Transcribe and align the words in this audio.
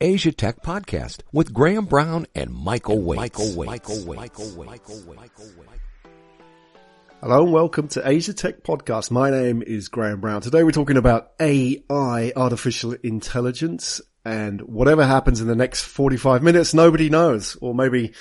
Asia 0.00 0.30
Tech 0.30 0.62
Podcast 0.62 1.20
with 1.32 1.54
Graham 1.54 1.86
Brown 1.86 2.26
and 2.34 2.52
Michael 2.52 2.98
Waitze. 2.98 3.16
Michael 3.16 3.46
Waitze. 3.46 3.66
Michael 3.66 3.96
Waitze. 3.96 4.16
Michael 4.16 4.44
Waitze. 4.46 5.16
Michael 5.16 5.52
Hello 7.22 7.44
and 7.44 7.52
welcome 7.54 7.88
to 7.88 8.06
Asia 8.06 8.34
Tech 8.34 8.62
Podcast. 8.62 9.10
My 9.10 9.30
name 9.30 9.62
is 9.62 9.88
Graham 9.88 10.20
Brown. 10.20 10.42
Today 10.42 10.64
we're 10.64 10.72
talking 10.72 10.98
about 10.98 11.30
AI, 11.40 12.30
artificial 12.36 12.92
intelligence, 13.02 14.02
and 14.22 14.60
whatever 14.60 15.06
happens 15.06 15.40
in 15.40 15.46
the 15.46 15.56
next 15.56 15.80
45 15.84 16.42
minutes, 16.42 16.74
nobody 16.74 17.08
knows. 17.08 17.56
Or 17.62 17.74
maybe 17.74 18.12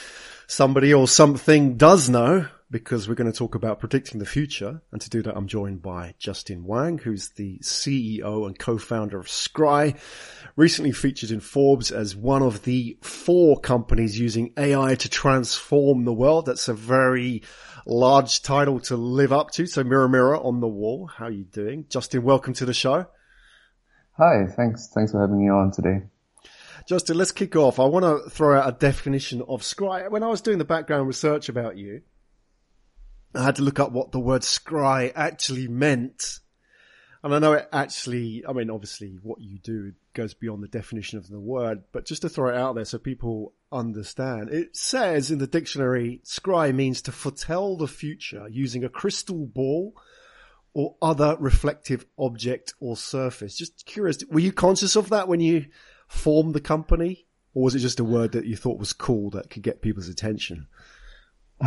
somebody 0.48 0.94
or 0.94 1.10
something 1.10 1.76
does 1.76 2.08
know 2.08 2.48
because 2.76 3.08
we're 3.08 3.16
going 3.16 3.32
to 3.32 3.38
talk 3.38 3.56
about 3.56 3.80
predicting 3.80 4.20
the 4.20 4.26
future. 4.26 4.82
And 4.92 5.00
to 5.00 5.10
do 5.10 5.22
that, 5.22 5.38
I'm 5.38 5.48
joined 5.48 5.82
by 5.82 6.14
Justin 6.20 6.66
Wang, 6.66 6.98
who's 6.98 7.30
the 7.30 7.58
CEO 7.60 8.46
and 8.46 8.60
co-founder 8.60 9.18
of 9.18 9.28
Scry, 9.28 9.98
recently 10.58 10.92
featured 10.92 11.32
in 11.32 11.40
Forbes 11.40 11.90
as 11.92 12.18
one 12.18 12.42
of 12.42 12.64
the 12.64 12.98
four 13.02 13.62
companies 13.62 14.20
using 14.20 14.52
AI 14.58 14.96
to 14.96 15.08
transform 15.08 16.04
the 16.04 16.12
world. 16.12 16.48
That's 16.48 16.68
a 16.68 16.74
very 16.74 17.44
large 17.86 18.42
title 18.42 18.82
to 18.82 18.98
live 18.98 19.32
up 19.32 19.52
to. 19.52 19.68
So 19.68 19.86
mirror, 19.86 20.10
mirror 20.10 20.36
on 20.36 20.60
the 20.60 20.68
wall. 20.68 21.08
How 21.08 21.28
are 21.28 21.32
you 21.32 21.46
doing? 21.46 21.86
Justin, 21.88 22.24
welcome 22.24 22.56
to 22.56 22.66
the 22.66 22.74
show. 22.74 23.06
Hi, 24.18 24.48
thanks. 24.48 24.90
Thanks 24.94 25.14
for 25.14 25.22
having 25.22 25.40
me 25.40 25.50
on 25.50 25.72
today. 25.72 26.02
Justin, 26.90 27.18
let's 27.18 27.32
kick 27.32 27.56
off. 27.56 27.80
I 27.80 27.86
want 27.86 28.04
to 28.04 28.30
throw 28.30 28.60
out 28.60 28.68
a 28.68 28.78
definition 28.78 29.42
of 29.48 29.62
scry. 29.62 30.12
When 30.12 30.24
I 30.24 30.28
was 30.28 30.42
doing 30.42 30.58
the 30.58 30.66
background 30.66 31.08
research 31.08 31.48
about 31.48 31.78
you, 31.78 32.02
I 33.36 33.44
had 33.44 33.56
to 33.58 33.64
look 33.64 33.80
up 33.80 33.92
what 33.92 34.12
the 34.12 34.20
word 34.20 34.42
scry 34.42 35.12
actually 35.16 35.68
meant. 35.68 36.40
And 37.24 37.34
I 37.34 37.40
know 37.40 37.54
it 37.54 37.68
actually, 37.74 38.44
I 38.48 38.54
mean, 38.54 38.70
obviously 38.70 39.18
what 39.24 39.42
you 39.42 39.58
do 39.58 39.94
goes 40.14 40.34
beyond 40.34 40.62
the 40.64 40.68
definition 40.68 41.18
of 41.18 41.28
the 41.28 41.40
word, 41.40 41.84
but 41.92 42.06
just 42.06 42.22
to 42.22 42.30
throw 42.30 42.50
it 42.50 42.56
out 42.56 42.76
there 42.76 42.86
so 42.86 43.00
people 43.00 43.54
understand, 43.72 44.50
it 44.50 44.78
says 44.78 45.32
in 45.32 45.40
the 45.40 45.48
dictionary, 45.48 46.22
scry 46.24 46.74
means 46.74 47.02
to 47.04 47.12
foretell 47.12 47.78
the 47.78 47.88
future 47.88 48.48
using 48.48 48.84
a 48.84 48.90
crystal 48.90 49.48
ball 49.48 49.96
or 50.74 50.96
other 51.02 51.36
reflective 51.40 52.06
object 52.20 52.76
or 52.80 52.96
surface. 52.96 53.58
Just 53.58 53.86
curious, 53.86 54.24
were 54.30 54.40
you 54.40 54.52
conscious 54.52 54.96
of 54.96 55.10
that 55.10 55.28
when 55.28 55.40
you 55.40 55.66
formed 56.08 56.54
the 56.54 56.62
company? 56.62 57.26
Or 57.56 57.64
was 57.64 57.74
it 57.74 57.80
just 57.80 58.02
a 58.02 58.04
word 58.04 58.34
that 58.34 58.46
you 58.46 58.58
thought 58.58 58.78
was 58.78 58.94
cool 58.94 59.30
that 59.32 59.50
could 59.50 59.64
get 59.64 59.82
people's 59.82 60.10
attention? 60.10 60.68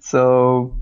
so 0.00 0.76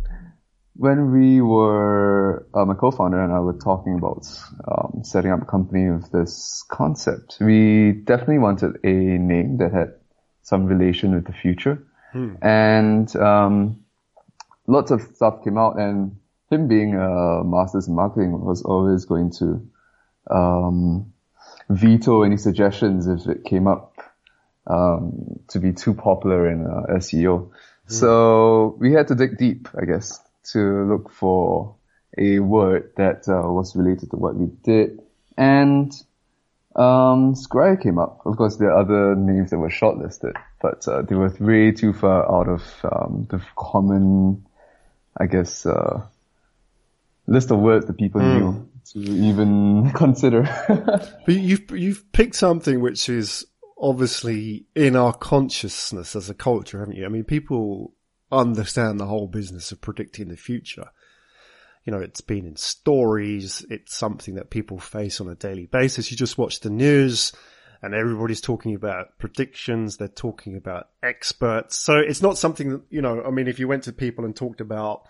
when 0.77 1.12
we 1.12 1.41
were, 1.41 2.47
uh, 2.52 2.64
my 2.64 2.74
co-founder 2.74 3.22
and 3.22 3.33
I 3.33 3.41
were 3.41 3.58
talking 3.58 3.97
about 3.97 4.27
um, 4.66 5.02
setting 5.05 5.30
up 5.30 5.42
a 5.42 5.44
company 5.44 5.91
with 5.91 6.10
this 6.10 6.64
concept, 6.69 7.36
we 7.41 7.92
definitely 7.92 8.38
wanted 8.38 8.78
a 8.84 8.92
name 8.92 9.58
that 9.58 9.72
had 9.72 9.94
some 10.42 10.66
relation 10.66 11.14
with 11.14 11.27
the 11.27 11.32
future. 11.32 11.86
Hmm. 12.12 12.34
And 12.42 13.16
um, 13.16 13.84
lots 14.66 14.91
of 14.91 15.02
stuff 15.14 15.44
came 15.44 15.58
out, 15.58 15.78
and 15.78 16.16
him 16.50 16.69
being 16.69 16.94
a 16.94 17.42
master's 17.44 17.88
in 17.88 17.94
marketing 17.94 18.41
was 18.41 18.62
always 18.62 19.05
going 19.05 19.30
to 19.38 19.66
um, 20.30 21.12
veto 21.69 22.22
any 22.22 22.36
suggestions 22.36 23.06
if 23.06 23.27
it 23.28 23.44
came 23.44 23.66
up 23.66 23.97
um, 24.66 25.41
to 25.48 25.58
be 25.60 25.72
too 25.72 25.94
popular 25.94 26.50
in 26.50 26.66
uh, 26.66 26.94
SEO. 26.97 27.50
So 27.86 28.77
we 28.78 28.92
had 28.92 29.08
to 29.08 29.14
dig 29.14 29.38
deep, 29.38 29.68
I 29.80 29.84
guess, 29.84 30.20
to 30.52 30.84
look 30.84 31.10
for 31.10 31.77
a 32.16 32.38
word 32.38 32.92
that 32.96 33.28
uh, 33.28 33.50
was 33.50 33.76
related 33.76 34.10
to 34.10 34.16
what 34.16 34.36
we 34.36 34.46
did. 34.62 35.02
And 35.36 35.92
um, 36.76 37.34
Scry 37.34 37.80
came 37.80 37.98
up. 37.98 38.20
Of 38.24 38.36
course, 38.36 38.56
there 38.56 38.70
are 38.70 38.80
other 38.80 39.14
names 39.14 39.50
that 39.50 39.58
were 39.58 39.68
shortlisted, 39.68 40.34
but 40.60 40.86
uh, 40.88 41.02
they 41.02 41.14
were 41.14 41.34
way 41.41 41.72
too 41.72 41.92
far 41.92 42.30
out 42.30 42.48
of 42.48 42.62
um, 42.84 43.26
the 43.30 43.42
common, 43.56 44.46
I 45.16 45.26
guess, 45.26 45.66
uh, 45.66 46.02
list 47.26 47.50
of 47.50 47.59
words 47.59 47.86
that 47.86 47.97
people 47.97 48.20
mm. 48.20 48.38
knew 48.38 48.69
to 48.92 48.98
even 48.98 49.92
consider. 49.94 50.42
but 50.69 51.34
you've 51.34 51.70
you've 51.70 52.12
picked 52.12 52.34
something 52.34 52.80
which 52.80 53.09
is 53.09 53.47
obviously 53.78 54.66
in 54.74 54.96
our 54.96 55.12
consciousness 55.12 56.14
as 56.16 56.30
a 56.30 56.34
culture, 56.34 56.78
haven't 56.78 56.96
you? 56.96 57.04
I 57.04 57.08
mean, 57.08 57.24
people 57.24 57.94
understand 58.30 58.98
the 58.98 59.06
whole 59.06 59.26
business 59.26 59.72
of 59.72 59.80
predicting 59.80 60.28
the 60.28 60.36
future. 60.36 60.90
You 61.84 61.92
know, 61.92 62.00
it's 62.00 62.20
been 62.20 62.46
in 62.46 62.56
stories. 62.56 63.64
It's 63.68 63.94
something 63.94 64.36
that 64.36 64.50
people 64.50 64.78
face 64.78 65.20
on 65.20 65.28
a 65.28 65.34
daily 65.34 65.66
basis. 65.66 66.10
You 66.10 66.16
just 66.16 66.38
watch 66.38 66.60
the 66.60 66.70
news 66.70 67.32
and 67.82 67.94
everybody's 67.94 68.40
talking 68.40 68.74
about 68.74 69.18
predictions. 69.18 69.98
They're 69.98 70.08
talking 70.08 70.56
about 70.56 70.88
experts. 71.02 71.76
So 71.76 71.98
it's 71.98 72.22
not 72.22 72.38
something 72.38 72.70
that, 72.70 72.82
you 72.88 73.02
know, 73.02 73.22
I 73.22 73.30
mean, 73.30 73.46
if 73.46 73.58
you 73.58 73.68
went 73.68 73.82
to 73.84 73.92
people 73.92 74.24
and 74.24 74.34
talked 74.34 74.62
about, 74.62 75.02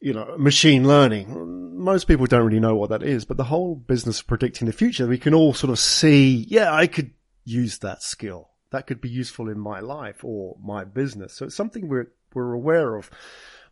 you 0.00 0.14
know, 0.14 0.36
machine 0.38 0.88
learning, 0.88 1.76
most 1.78 2.08
people 2.08 2.26
don't 2.26 2.46
really 2.46 2.60
know 2.60 2.74
what 2.76 2.90
that 2.90 3.02
is, 3.02 3.26
but 3.26 3.36
the 3.36 3.44
whole 3.44 3.74
business 3.74 4.20
of 4.20 4.26
predicting 4.26 4.66
the 4.66 4.72
future, 4.72 5.06
we 5.06 5.18
can 5.18 5.34
all 5.34 5.52
sort 5.52 5.70
of 5.70 5.78
see, 5.78 6.46
yeah, 6.48 6.72
I 6.72 6.86
could 6.86 7.10
use 7.44 7.78
that 7.78 8.02
skill. 8.02 8.50
That 8.70 8.86
could 8.86 9.00
be 9.00 9.08
useful 9.08 9.48
in 9.48 9.58
my 9.58 9.80
life 9.80 10.24
or 10.24 10.56
my 10.62 10.84
business. 10.84 11.34
So 11.34 11.46
it's 11.46 11.54
something 11.54 11.88
we're, 11.88 12.10
we're 12.34 12.52
aware 12.52 12.96
of. 12.96 13.10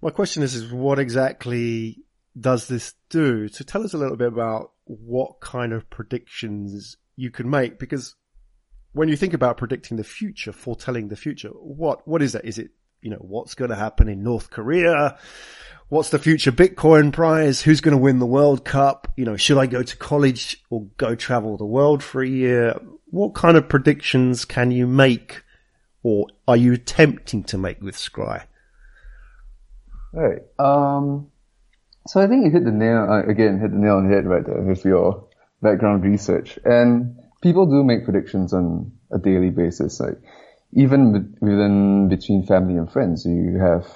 My 0.01 0.11
question 0.11 0.43
is, 0.43 0.55
is 0.55 0.73
what 0.73 0.99
exactly 0.99 1.99
does 2.39 2.69
this 2.69 2.95
do? 3.09 3.49
So 3.49 3.65
tell 3.65 3.85
us 3.85 3.95
a 3.95 3.99
little 3.99 4.17
bit 4.17 4.29
about 4.29 4.73
what 4.85 5.41
kind 5.41 5.73
of 5.73 5.89
predictions 5.91 6.97
you 7.17 7.31
can 7.31 7.49
make 7.49 7.79
because 7.79 8.15
when 8.93 9.09
you 9.09 9.17
think 9.17 9.35
about 9.35 9.57
predicting 9.57 9.97
the 9.97 10.05
future, 10.05 10.53
foretelling 10.53 11.09
the 11.09 11.17
future, 11.17 11.49
what, 11.49 12.07
what 12.07 12.23
is 12.23 12.33
that? 12.33 12.45
Is 12.45 12.59
it, 12.59 12.71
you 13.01 13.11
know, 13.11 13.17
what's 13.17 13.55
going 13.55 13.71
to 13.71 13.77
happen 13.77 14.09
in 14.09 14.23
North 14.23 14.51
Korea? 14.51 15.19
What's 15.89 16.11
the 16.11 16.19
future 16.19 16.53
Bitcoin 16.53 17.13
prize? 17.13 17.61
Who's 17.61 17.81
going 17.81 17.97
to 17.97 18.03
win 18.03 18.19
the 18.19 18.27
World 18.27 18.65
Cup? 18.65 19.13
You 19.17 19.25
know, 19.25 19.37
should 19.37 19.59
I 19.59 19.67
go 19.67 19.83
to 19.83 19.97
college 19.97 20.63
or 20.71 20.87
go 20.97 21.15
travel 21.15 21.57
the 21.57 21.67
world 21.67 22.03
for 22.03 22.23
a 22.23 22.29
year? 22.29 22.79
What 23.13 23.35
kind 23.35 23.59
of 23.59 23.69
predictions 23.69 24.47
can 24.47 24.71
you 24.71 24.87
make 24.87 25.43
or 26.03 26.27
are 26.49 26.57
you 26.57 26.73
attempting 26.73 27.45
to 27.45 27.59
make 27.59 27.81
with 27.83 27.95
Scry? 27.95 28.45
Right. 30.15 30.41
Um, 30.59 31.31
so 32.07 32.23
I 32.23 32.27
think 32.27 32.47
you 32.47 32.51
hit 32.51 32.65
the 32.65 32.73
nail, 32.73 33.07
uh, 33.09 33.31
again, 33.31 33.61
hit 33.61 33.71
the 33.71 33.77
nail 33.77 33.97
on 33.97 34.09
the 34.09 34.15
head 34.15 34.27
right 34.27 34.45
there 34.45 34.63
with 34.63 34.85
your 34.87 35.29
background 35.61 36.05
research. 36.05 36.59
And 36.65 37.19
people 37.43 37.67
do 37.67 37.85
make 37.85 38.05
predictions 38.05 38.55
on 38.55 38.93
a 39.13 39.19
daily 39.19 39.51
basis. 39.51 40.01
Like 40.01 40.17
even 40.73 41.37
within 41.43 42.09
between 42.09 42.47
family 42.47 42.79
and 42.79 42.91
friends, 42.91 43.27
you 43.27 43.59
have 43.61 43.87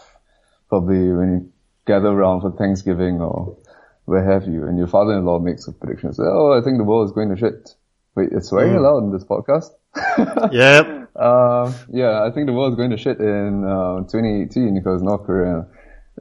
probably 0.68 1.10
when 1.10 1.32
you 1.32 1.52
gather 1.86 2.08
around 2.08 2.42
for 2.42 2.52
Thanksgiving 2.52 3.22
or 3.22 3.56
where 4.04 4.30
have 4.30 4.46
you, 4.46 4.66
and 4.66 4.76
your 4.76 4.86
father-in-law 4.86 5.38
makes 5.38 5.66
a 5.66 5.72
prediction. 5.72 6.12
Say, 6.12 6.22
oh, 6.24 6.52
I 6.52 6.62
think 6.62 6.76
the 6.76 6.84
world 6.84 7.08
is 7.08 7.12
going 7.12 7.30
to 7.30 7.36
shit. 7.36 7.70
Wait, 8.16 8.30
it's 8.32 8.48
swearing 8.48 8.72
mm. 8.72 8.78
allowed 8.78 9.04
in 9.04 9.12
this 9.12 9.24
podcast? 9.24 9.72
yep. 10.50 11.10
Uh, 11.14 11.70
yeah, 11.92 12.24
I 12.24 12.30
think 12.30 12.46
the 12.46 12.54
world's 12.54 12.76
going 12.76 12.90
to 12.90 12.96
shit 12.96 13.18
in 13.18 13.62
uh, 13.62 14.08
2018 14.08 14.74
because 14.74 15.02
North 15.02 15.26
Korea. 15.26 15.66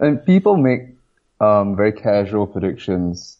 And 0.02 0.24
people 0.26 0.58
make 0.58 0.82
um, 1.40 1.78
very 1.78 1.94
casual 1.94 2.48
predictions. 2.48 3.38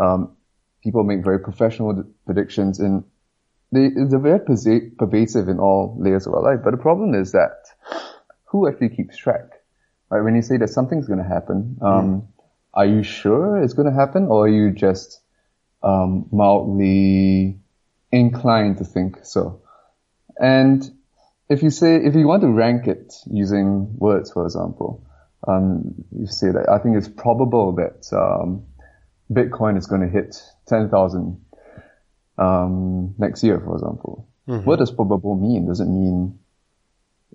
Um, 0.00 0.36
people 0.82 1.04
make 1.04 1.22
very 1.22 1.38
professional 1.38 2.04
predictions, 2.26 2.80
and 2.80 3.04
they, 3.70 3.90
they're 3.90 4.18
very 4.18 4.40
pervasive 4.98 5.48
in 5.48 5.60
all 5.60 5.96
layers 6.00 6.26
of 6.26 6.34
our 6.34 6.42
life. 6.42 6.58
But 6.64 6.72
the 6.72 6.82
problem 6.82 7.14
is 7.14 7.30
that 7.32 7.52
who 8.46 8.68
actually 8.68 8.90
keeps 8.90 9.16
track? 9.16 9.48
Right? 10.10 10.22
When 10.22 10.34
you 10.34 10.42
say 10.42 10.56
that 10.56 10.70
something's 10.70 11.06
going 11.06 11.22
to 11.22 11.28
happen, 11.28 11.78
um, 11.80 12.22
mm. 12.22 12.26
are 12.74 12.86
you 12.86 13.04
sure 13.04 13.62
it's 13.62 13.74
going 13.74 13.88
to 13.88 13.94
happen, 13.94 14.26
or 14.26 14.46
are 14.46 14.48
you 14.48 14.72
just 14.72 15.20
um, 15.84 16.26
mildly 16.32 17.61
inclined 18.12 18.78
to 18.78 18.84
think 18.84 19.24
so. 19.24 19.62
And 20.38 20.88
if 21.48 21.62
you 21.62 21.70
say, 21.70 21.96
if 21.96 22.14
you 22.14 22.26
want 22.26 22.42
to 22.42 22.48
rank 22.48 22.86
it 22.86 23.14
using 23.30 23.96
words, 23.98 24.30
for 24.30 24.44
example, 24.44 25.04
um, 25.46 26.04
you 26.16 26.26
say 26.26 26.50
that 26.52 26.68
I 26.68 26.78
think 26.78 26.96
it's 26.96 27.08
probable 27.08 27.72
that 27.76 28.06
um, 28.16 28.66
Bitcoin 29.30 29.76
is 29.76 29.86
going 29.86 30.02
to 30.02 30.08
hit 30.08 30.40
10,000 30.66 31.44
um, 32.38 33.14
next 33.18 33.42
year, 33.42 33.60
for 33.60 33.74
example. 33.74 34.28
Mm-hmm. 34.48 34.64
What 34.64 34.78
does 34.78 34.90
probable 34.90 35.34
mean? 35.34 35.66
Does 35.66 35.80
it 35.80 35.86
mean 35.86 36.38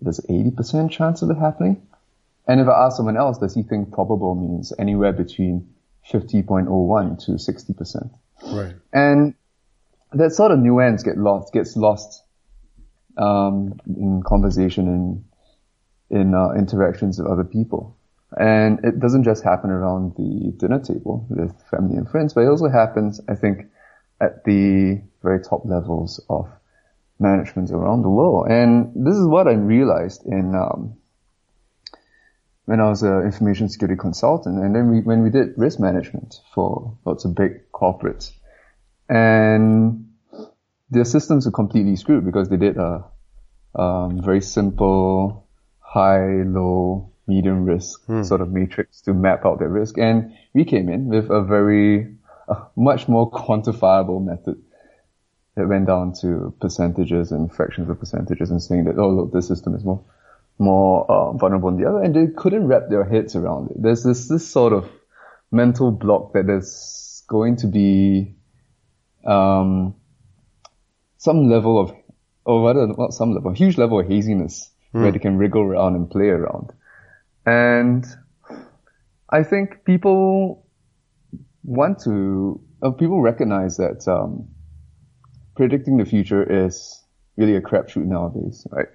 there's 0.01 0.19
80% 0.19 0.91
chance 0.91 1.21
of 1.21 1.29
it 1.29 1.37
happening? 1.37 1.87
And 2.47 2.61
if 2.61 2.67
I 2.67 2.85
ask 2.85 2.97
someone 2.97 3.17
else, 3.17 3.39
does 3.39 3.53
he 3.53 3.63
think 3.63 3.91
probable 3.91 4.35
means 4.35 4.71
anywhere 4.79 5.11
between 5.11 5.73
50.01 6.09 7.25
to 7.25 7.31
60%? 7.33 8.09
Right. 8.43 8.75
And 8.93 9.35
that 10.13 10.31
sort 10.31 10.51
of 10.51 10.59
nuance 10.59 11.03
get 11.03 11.17
lost 11.17 11.53
gets 11.53 11.75
lost 11.75 12.23
um, 13.17 13.79
in 13.85 14.23
conversation 14.25 14.87
and 14.87 15.23
in 16.09 16.33
uh, 16.33 16.51
interactions 16.51 17.19
with 17.19 17.27
other 17.27 17.43
people. 17.43 17.97
And 18.37 18.79
it 18.83 18.99
doesn't 18.99 19.23
just 19.23 19.43
happen 19.43 19.69
around 19.69 20.15
the 20.15 20.51
dinner 20.57 20.79
table 20.79 21.25
with 21.29 21.53
family 21.71 21.97
and 21.97 22.09
friends, 22.09 22.33
but 22.33 22.41
it 22.41 22.47
also 22.47 22.67
happens, 22.67 23.21
I 23.27 23.35
think, 23.35 23.67
at 24.19 24.43
the 24.43 25.01
very 25.23 25.41
top 25.41 25.65
levels 25.65 26.23
of 26.29 26.49
management 27.19 27.71
around 27.71 28.01
the 28.01 28.09
world. 28.09 28.47
And 28.49 28.91
this 28.95 29.15
is 29.15 29.25
what 29.25 29.47
I 29.47 29.53
realized 29.53 30.25
in, 30.25 30.55
um, 30.55 30.97
when 32.65 32.81
I 32.81 32.89
was 32.89 33.01
an 33.03 33.23
information 33.23 33.69
security 33.69 33.97
consultant. 33.97 34.59
And 34.59 34.75
then 34.75 34.89
we, 34.91 34.99
when 35.01 35.23
we 35.23 35.29
did 35.29 35.57
risk 35.57 35.79
management 35.79 36.41
for 36.53 36.97
lots 37.05 37.23
of 37.23 37.33
big 37.33 37.71
corporates 37.71 38.31
and 39.09 40.09
their 40.89 41.05
systems 41.05 41.45
were 41.45 41.51
completely 41.51 41.95
screwed 41.95 42.25
because 42.25 42.49
they 42.49 42.57
did 42.57 42.77
a, 42.77 43.05
um, 43.75 44.21
very 44.21 44.41
simple 44.41 45.47
high, 45.79 46.43
low, 46.43 47.11
medium 47.27 47.65
risk 47.65 48.05
hmm. 48.05 48.23
sort 48.23 48.41
of 48.41 48.51
matrix 48.51 49.01
to 49.01 49.13
map 49.13 49.45
out 49.45 49.59
their 49.59 49.69
risk. 49.69 49.97
And 49.97 50.33
we 50.53 50.65
came 50.65 50.89
in 50.89 51.07
with 51.07 51.29
a 51.29 51.41
very, 51.41 52.15
much 52.75 53.07
more 53.07 53.29
quantifiable 53.29 54.23
method 54.23 54.61
that 55.55 55.67
went 55.67 55.87
down 55.87 56.13
to 56.21 56.53
percentages 56.61 57.31
and 57.31 57.51
fractions 57.51 57.89
of 57.89 57.99
percentages 57.99 58.51
and 58.51 58.61
saying 58.61 58.85
that, 58.85 58.97
oh 58.97 59.09
look, 59.09 59.33
this 59.33 59.47
system 59.47 59.75
is 59.75 59.83
more, 59.83 60.03
more 60.57 61.09
uh, 61.11 61.31
vulnerable 61.33 61.71
than 61.71 61.81
the 61.81 61.89
other. 61.89 62.01
And 62.01 62.15
they 62.15 62.33
couldn't 62.33 62.67
wrap 62.67 62.83
their 62.89 63.03
heads 63.03 63.35
around 63.35 63.71
it. 63.71 63.81
There's 63.81 64.03
this, 64.03 64.27
this 64.27 64.47
sort 64.47 64.71
of 64.71 64.89
mental 65.51 65.91
block 65.91 66.33
that 66.33 66.49
is 66.49 67.23
going 67.27 67.57
to 67.57 67.67
be, 67.67 68.35
um, 69.27 69.95
some 71.17 71.49
level 71.49 71.79
of, 71.79 71.93
or 72.45 72.65
rather 72.65 72.87
not 72.87 73.13
some 73.13 73.33
level, 73.33 73.51
a 73.51 73.55
huge 73.55 73.77
level 73.77 73.99
of 73.99 74.07
haziness 74.07 74.71
mm. 74.93 75.01
where 75.01 75.11
they 75.11 75.19
can 75.19 75.37
wriggle 75.37 75.61
around 75.61 75.95
and 75.95 76.09
play 76.09 76.29
around. 76.29 76.71
And 77.45 78.05
I 79.29 79.43
think 79.43 79.83
people 79.83 80.65
want 81.63 81.99
to, 82.03 82.61
uh, 82.81 82.91
people 82.91 83.21
recognize 83.21 83.77
that 83.77 84.07
um, 84.07 84.47
predicting 85.55 85.97
the 85.97 86.05
future 86.05 86.65
is 86.65 87.03
really 87.35 87.55
a 87.55 87.61
crapshoot 87.61 88.05
nowadays, 88.05 88.65
right? 88.71 88.87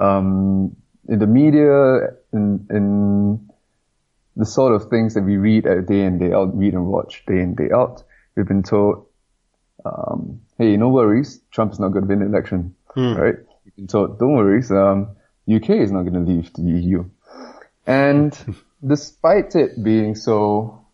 Um, 0.00 0.76
in 1.08 1.18
the 1.18 1.26
media, 1.26 2.12
in, 2.32 2.66
in 2.70 3.48
the 4.36 4.46
sort 4.46 4.74
of 4.74 4.88
things 4.90 5.14
that 5.14 5.22
we 5.22 5.36
read 5.36 5.64
day 5.64 6.02
in, 6.02 6.18
day 6.18 6.32
out, 6.32 6.56
read 6.56 6.74
and 6.74 6.86
watch 6.86 7.24
day 7.26 7.40
in, 7.40 7.54
day 7.54 7.70
out, 7.74 8.04
we've 8.36 8.46
been 8.46 8.62
told, 8.62 9.07
um, 9.84 10.40
hey, 10.58 10.76
no 10.76 10.88
worries, 10.88 11.40
Trump 11.50 11.72
is 11.72 11.80
not 11.80 11.88
going 11.88 12.04
to 12.04 12.08
win 12.08 12.20
the 12.20 12.26
election, 12.26 12.74
hmm. 12.94 13.14
right? 13.14 13.34
Been 13.76 13.86
told, 13.86 14.18
don't 14.18 14.34
worry, 14.34 14.62
um, 14.70 15.16
UK 15.48 15.70
is 15.70 15.92
not 15.92 16.02
going 16.02 16.14
to 16.14 16.30
leave 16.30 16.52
the 16.54 16.62
EU. 16.62 17.04
And 17.86 18.36
despite 18.86 19.54
it 19.54 19.82
being 19.82 20.14
so 20.14 20.86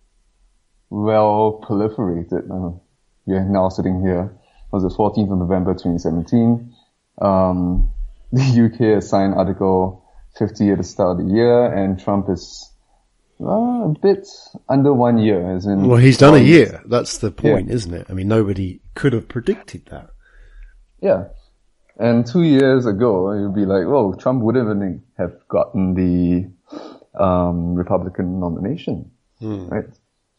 well 0.91 1.61
proliferated, 1.65 2.51
uh, 2.51 2.79
we 3.27 3.35
are 3.35 3.45
now 3.45 3.69
sitting 3.69 4.03
here, 4.03 4.37
was 4.71 4.83
the 4.83 4.91
14th 4.91 5.33
of 5.33 5.39
November 5.39 5.73
2017. 5.73 6.75
Um, 7.21 7.91
the 8.33 8.65
UK 8.67 8.95
has 8.95 9.09
signed 9.09 9.35
Article 9.35 10.05
50 10.37 10.71
at 10.71 10.79
the 10.79 10.85
start 10.85 11.21
of 11.21 11.27
the 11.27 11.33
year, 11.33 11.73
and 11.73 11.99
Trump 11.99 12.29
is 12.29 12.71
uh, 13.41 13.91
a 13.91 13.95
bit 14.01 14.27
under 14.69 14.93
one 14.93 15.19
year. 15.19 15.57
As 15.57 15.67
in 15.67 15.89
well, 15.89 15.99
he's 15.99 16.19
done 16.19 16.35
a 16.35 16.39
year. 16.39 16.83
That's 16.87 17.19
the 17.19 17.31
point, 17.31 17.69
yeah. 17.69 17.75
isn't 17.75 17.95
it? 17.95 18.07
I 18.09 18.13
mean, 18.13 18.29
nobody 18.29 18.81
could 18.95 19.13
have 19.13 19.29
predicted 19.29 19.87
that. 19.87 20.11
Yeah. 21.01 21.25
And 21.97 22.27
two 22.27 22.43
years 22.43 22.87
ago, 22.87 23.33
you'd 23.33 23.55
be 23.55 23.67
like, 23.67 23.87
"Well, 23.87 24.15
Trump 24.15 24.43
would 24.43 24.57
not 24.57 25.01
have 25.17 25.49
gotten 25.49 25.95
the 25.95 27.23
um, 27.23 27.75
Republican 27.75 28.41
nomination, 28.41 29.13
hmm. 29.39 29.69
right, 29.69 29.85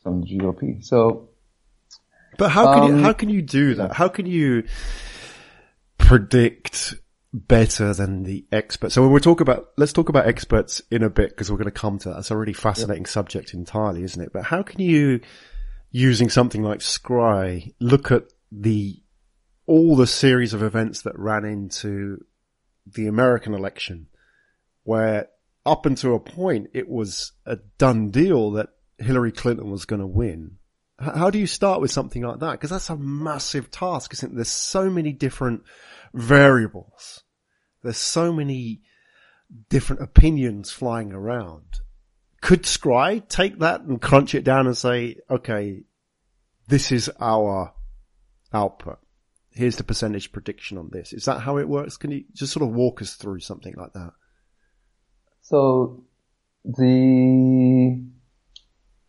from 0.04 0.22
the 0.22 0.28
GOP." 0.28 0.84
So, 0.84 1.30
but 2.38 2.50
how 2.50 2.74
can 2.74 2.84
um, 2.84 2.98
you 2.98 3.04
how 3.04 3.14
can 3.14 3.30
you 3.30 3.42
do 3.42 3.76
that? 3.76 3.94
How 3.94 4.10
can 4.10 4.26
you 4.26 4.64
predict 5.98 6.96
better 7.36 7.94
than 7.94 8.24
the 8.24 8.46
experts? 8.52 8.96
So 8.96 9.02
when 9.02 9.12
we 9.12 9.20
talk 9.20 9.42
about, 9.42 9.70
let's 9.78 9.94
talk 9.94 10.10
about 10.10 10.28
experts 10.28 10.82
in 10.90 11.04
a 11.04 11.10
bit 11.10 11.30
because 11.30 11.52
we're 11.52 11.58
going 11.58 11.66
to 11.66 11.72
come 11.72 12.00
to 12.00 12.10
that. 12.10 12.20
It's 12.20 12.32
a 12.32 12.38
really 12.38 12.54
fascinating 12.54 13.06
subject 13.06 13.54
entirely, 13.54 14.04
isn't 14.04 14.22
it? 14.22 14.32
But 14.34 14.46
how 14.46 14.64
can 14.64 14.82
you, 14.82 15.20
using 15.92 16.30
something 16.30 16.64
like 16.64 16.80
Scry, 16.80 17.74
look 17.80 18.12
at 18.12 18.24
the 18.52 19.02
all 19.68 19.96
the 19.96 20.08
series 20.08 20.54
of 20.54 20.62
events 20.64 21.02
that 21.02 21.18
ran 21.18 21.44
into 21.44 22.24
the 22.86 23.08
American 23.08 23.54
election 23.54 24.08
where 24.84 25.28
up 25.66 25.86
until 25.88 26.16
a 26.16 26.20
point 26.20 26.68
it 26.74 26.88
was 26.88 27.32
a 27.46 27.58
done 27.78 28.12
deal 28.12 28.52
that 28.52 28.70
Hillary 29.00 29.32
Clinton 29.32 29.72
was 29.72 29.86
going 29.86 30.00
to 30.00 30.08
win. 30.08 30.58
How 31.00 31.30
do 31.30 31.40
you 31.40 31.48
start 31.48 31.82
with 31.82 31.92
something 31.92 32.22
like 32.22 32.40
that? 32.40 32.52
Because 32.52 32.70
that's 32.70 32.90
a 32.90 32.96
massive 32.96 33.70
task, 33.72 34.14
isn't 34.14 34.32
it? 34.32 34.36
There's 34.36 34.48
so 34.48 34.90
many 34.90 35.12
different 35.12 35.64
variables. 36.14 37.24
There's 37.86 37.98
so 37.98 38.34
many 38.34 38.82
different 39.70 40.02
opinions 40.02 40.72
flying 40.72 41.14
around. 41.14 41.80
Could 42.42 42.64
Scry 42.64 43.28
take 43.28 43.60
that 43.60 43.82
and 43.82 44.02
crunch 44.02 44.36
it 44.36 44.44
down 44.44 44.68
and 44.68 44.78
say, 44.78 45.18
okay, 45.30 45.84
this 46.68 46.92
is 46.92 47.10
our 47.20 47.74
output? 48.54 49.00
here's 49.56 49.78
the 49.78 49.84
percentage 49.84 50.32
prediction 50.32 50.78
on 50.78 50.90
this. 50.92 51.14
Is 51.14 51.26
that 51.26 51.40
how 51.40 51.58
it 51.58 51.68
works? 51.68 51.98
Can 51.98 52.12
you 52.12 52.26
just 52.34 52.54
sort 52.54 52.68
of 52.68 52.76
walk 52.76 53.02
us 53.02 53.16
through 53.16 53.40
something 53.40 53.74
like 53.76 53.94
that? 53.94 54.12
So 55.42 56.04
the, 56.66 58.04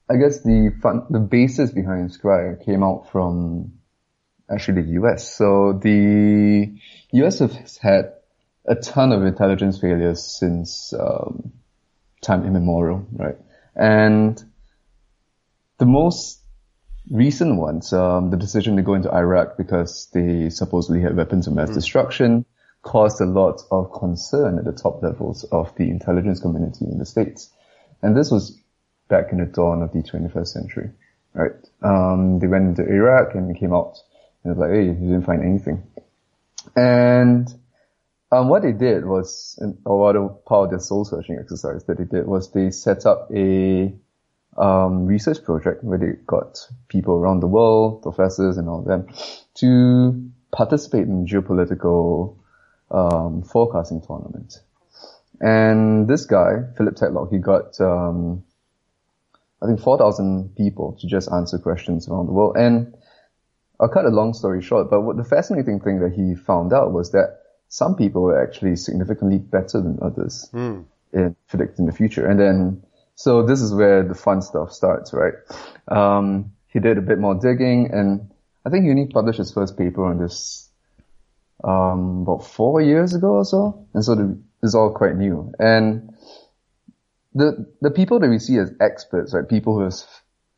I 0.08 0.16
guess 0.16 0.42
the 0.42 0.72
fun, 0.80 1.06
the 1.10 1.18
basis 1.18 1.72
behind 1.72 2.10
Scry 2.10 2.64
came 2.64 2.82
out 2.82 3.10
from 3.10 3.72
actually 4.48 4.82
the 4.82 4.90
US. 5.02 5.36
So 5.36 5.78
the 5.82 6.78
US 7.12 7.40
has 7.40 7.76
had 7.78 8.12
a 8.66 8.74
ton 8.74 9.12
of 9.12 9.24
intelligence 9.24 9.80
failures 9.80 10.24
since 10.38 10.92
um, 10.92 11.52
time 12.20 12.44
immemorial, 12.44 13.06
right? 13.12 13.36
And 13.74 14.42
the 15.78 15.86
most 15.86 16.40
recent 17.10 17.56
ones, 17.56 17.92
um, 17.92 18.30
the 18.30 18.36
decision 18.36 18.76
to 18.76 18.82
go 18.82 18.94
into 18.94 19.12
Iraq 19.12 19.56
because 19.56 20.08
they 20.12 20.50
supposedly 20.50 21.00
had 21.00 21.16
weapons 21.16 21.46
of 21.46 21.54
mass 21.54 21.70
mm. 21.70 21.74
destruction 21.74 22.44
caused 22.82 23.20
a 23.20 23.26
lot 23.26 23.60
of 23.70 23.92
concern 23.92 24.58
at 24.58 24.64
the 24.64 24.72
top 24.72 25.02
levels 25.02 25.44
of 25.44 25.74
the 25.76 25.90
intelligence 25.90 26.40
community 26.40 26.84
in 26.84 26.98
the 26.98 27.06
States. 27.06 27.50
And 28.02 28.16
this 28.16 28.30
was 28.30 28.60
back 29.08 29.32
in 29.32 29.38
the 29.38 29.46
dawn 29.46 29.82
of 29.82 29.92
the 29.92 30.02
21st 30.02 30.46
century, 30.46 30.90
right? 31.34 31.52
Um, 31.82 32.38
they 32.38 32.46
went 32.46 32.78
into 32.78 32.90
Iraq 32.90 33.34
and 33.34 33.58
came 33.58 33.72
out 33.72 33.98
and 34.42 34.52
it 34.52 34.58
was 34.58 34.58
like, 34.58 34.70
hey, 34.70 34.84
you 34.84 34.94
didn't 34.94 35.26
find 35.26 35.42
anything. 35.42 35.82
And 36.74 37.52
um, 38.32 38.48
what 38.48 38.62
they 38.62 38.72
did 38.72 39.04
was, 39.04 39.58
or 39.84 39.98
what 39.98 40.44
part 40.44 40.64
of 40.64 40.70
their 40.70 40.80
soul 40.80 41.04
searching 41.04 41.38
exercise 41.38 41.84
that 41.84 41.98
they 41.98 42.04
did 42.04 42.26
was 42.26 42.50
they 42.52 42.70
set 42.70 43.06
up 43.06 43.30
a 43.34 43.92
um, 44.56 45.06
research 45.06 45.42
project 45.44 45.84
where 45.84 45.98
they 45.98 46.12
got 46.26 46.58
people 46.88 47.14
around 47.14 47.40
the 47.40 47.46
world, 47.46 48.02
professors 48.02 48.56
and 48.56 48.68
all 48.68 48.80
of 48.80 48.86
them, 48.86 49.06
to 49.54 50.30
participate 50.50 51.06
in 51.06 51.26
geopolitical 51.26 52.36
um, 52.90 53.42
forecasting 53.42 54.00
tournament. 54.00 54.60
And 55.40 56.08
this 56.08 56.24
guy, 56.24 56.62
Philip 56.76 56.96
Tetlock, 56.96 57.30
he 57.30 57.38
got 57.38 57.78
um, 57.80 58.42
I 59.62 59.66
think 59.66 59.80
4,000 59.80 60.54
people 60.56 60.96
to 61.00 61.06
just 61.06 61.30
answer 61.32 61.58
questions 61.58 62.08
around 62.08 62.26
the 62.26 62.32
world. 62.32 62.56
And 62.56 62.94
I'll 63.80 63.88
cut 63.88 64.04
a 64.04 64.10
long 64.10 64.34
story 64.34 64.62
short, 64.62 64.90
but 64.90 65.02
what 65.02 65.16
the 65.16 65.24
fascinating 65.24 65.80
thing 65.80 66.00
that 66.00 66.12
he 66.12 66.34
found 66.34 66.72
out 66.72 66.92
was 66.92 67.12
that 67.12 67.40
some 67.68 67.96
people 67.96 68.22
were 68.22 68.42
actually 68.42 68.76
significantly 68.76 69.38
better 69.38 69.80
than 69.80 69.98
others 70.02 70.48
mm. 70.52 70.84
in 71.12 71.36
predicting 71.48 71.86
the 71.86 71.92
future. 71.92 72.26
And 72.26 72.38
then 72.38 72.82
so 73.16 73.42
this 73.42 73.62
is 73.62 73.72
where 73.72 74.02
the 74.02 74.14
fun 74.14 74.42
stuff 74.42 74.72
starts, 74.72 75.12
right? 75.12 75.34
Um, 75.88 76.52
he 76.68 76.80
did 76.80 76.98
a 76.98 77.00
bit 77.00 77.18
more 77.18 77.34
digging 77.34 77.90
and 77.92 78.30
I 78.64 78.70
think 78.70 78.84
Uni 78.84 79.06
published 79.06 79.38
his 79.38 79.52
first 79.52 79.78
paper 79.78 80.04
on 80.04 80.18
this, 80.18 80.68
um, 81.64 82.22
about 82.22 82.44
four 82.46 82.82
years 82.82 83.14
ago 83.14 83.36
or 83.36 83.44
so. 83.44 83.86
And 83.94 84.04
so 84.04 84.14
the, 84.14 84.38
is 84.62 84.74
all 84.74 84.92
quite 84.92 85.16
new. 85.16 85.52
And 85.58 86.14
the, 87.32 87.72
the 87.80 87.90
people 87.90 88.18
that 88.20 88.28
we 88.28 88.38
see 88.38 88.58
as 88.58 88.72
experts, 88.80 89.32
right? 89.32 89.48
People 89.48 89.74
who 89.74 89.84
have, 89.84 89.94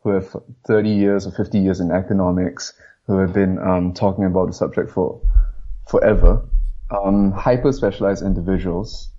who 0.02 0.10
have 0.10 0.36
30 0.66 0.88
years 0.88 1.26
or 1.26 1.32
50 1.32 1.58
years 1.58 1.80
in 1.80 1.92
economics, 1.92 2.72
who 3.06 3.18
have 3.18 3.32
been, 3.32 3.58
um, 3.58 3.92
talking 3.92 4.24
about 4.24 4.46
the 4.46 4.52
subject 4.54 4.90
for 4.90 5.20
forever, 5.86 6.42
um, 6.90 7.32
hyper 7.32 7.72
specialized 7.72 8.24
individuals 8.24 9.10